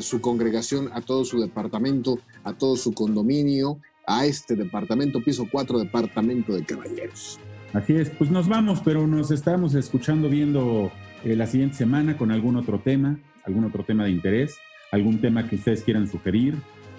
su 0.00 0.20
congregación, 0.20 0.90
a 0.92 1.00
todo 1.00 1.24
su 1.24 1.40
departamento, 1.40 2.18
a 2.42 2.52
todo 2.52 2.74
su 2.74 2.92
condominio, 2.94 3.78
a 4.08 4.24
este 4.24 4.56
departamento, 4.56 5.22
piso 5.22 5.46
4, 5.50 5.78
departamento 5.78 6.54
de 6.54 6.64
caballeros. 6.64 7.38
Así 7.74 7.92
es, 7.94 8.08
pues 8.08 8.30
nos 8.30 8.48
vamos, 8.48 8.80
pero 8.82 9.06
nos 9.06 9.30
estamos 9.30 9.74
escuchando, 9.74 10.30
viendo 10.30 10.90
eh, 11.22 11.36
la 11.36 11.46
siguiente 11.46 11.76
semana 11.76 12.16
con 12.16 12.32
algún 12.32 12.56
otro 12.56 12.80
tema, 12.80 13.18
algún 13.44 13.64
otro 13.64 13.84
tema 13.84 14.04
de 14.04 14.10
interés, 14.10 14.56
algún 14.90 15.20
tema 15.20 15.46
que 15.48 15.56
ustedes 15.56 15.82
quieran 15.82 16.08
sugerir. 16.10 16.56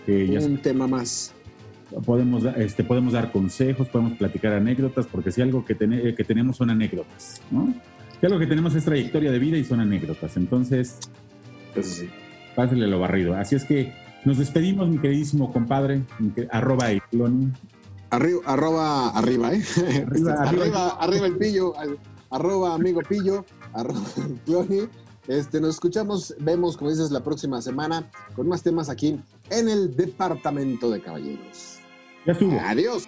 Un 0.07 0.57
tema 0.57 0.87
más. 0.87 1.33
Podemos, 2.05 2.43
este, 2.57 2.83
podemos 2.83 3.13
dar 3.13 3.31
consejos, 3.31 3.89
podemos 3.89 4.13
platicar 4.13 4.53
anécdotas, 4.53 5.07
porque 5.07 5.31
si 5.31 5.41
algo 5.41 5.65
que, 5.65 5.75
que 5.75 6.23
tenemos 6.23 6.57
son 6.57 6.69
anécdotas, 6.69 7.41
¿no? 7.49 7.73
Si 8.19 8.25
algo 8.25 8.37
que 8.37 8.47
tenemos 8.47 8.75
es 8.75 8.85
trayectoria 8.85 9.31
de 9.31 9.39
vida 9.39 9.57
y 9.57 9.63
son 9.63 9.79
anécdotas. 9.79 10.37
Entonces, 10.37 10.99
Eso 11.75 12.01
sí. 12.01 12.09
pásele 12.55 12.85
lo 12.85 12.99
barrido. 12.99 13.35
Así 13.35 13.55
es 13.55 13.65
que 13.65 13.93
nos 14.25 14.37
despedimos, 14.37 14.89
mi 14.89 14.99
queridísimo 14.99 15.51
compadre, 15.51 16.05
arroba 16.51 16.91
el 16.91 17.01
cloni. 17.03 17.51
Arriba, 18.09 18.41
arroba, 18.45 19.09
arriba, 19.09 19.53
¿eh? 19.53 19.63
Arriba, 20.39 20.89
arriba, 20.99 21.27
el 21.27 21.37
pillo, 21.37 21.73
arroba 22.31 22.73
amigo 22.73 23.01
pillo, 23.07 23.45
arroba 23.73 24.01
el 24.17 24.33
cloni. 24.45 24.89
Este, 25.27 25.61
nos 25.61 25.75
escuchamos, 25.75 26.33
vemos, 26.39 26.75
como 26.75 26.89
dices, 26.89 27.11
la 27.11 27.23
próxima 27.23 27.61
semana 27.61 28.09
con 28.35 28.47
más 28.47 28.63
temas 28.63 28.89
aquí 28.89 29.21
en 29.51 29.69
el 29.69 29.95
Departamento 29.95 30.89
de 30.89 31.01
Caballeros. 31.01 31.77
Ya 32.25 32.33
estuvo. 32.33 32.59
Adiós. 32.59 33.03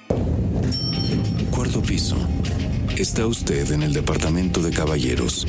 Cuarto 1.50 1.82
piso. 1.82 2.16
Está 2.96 3.26
usted 3.26 3.72
en 3.72 3.82
el 3.82 3.94
Departamento 3.94 4.62
de 4.62 4.72
Caballeros. 4.72 5.48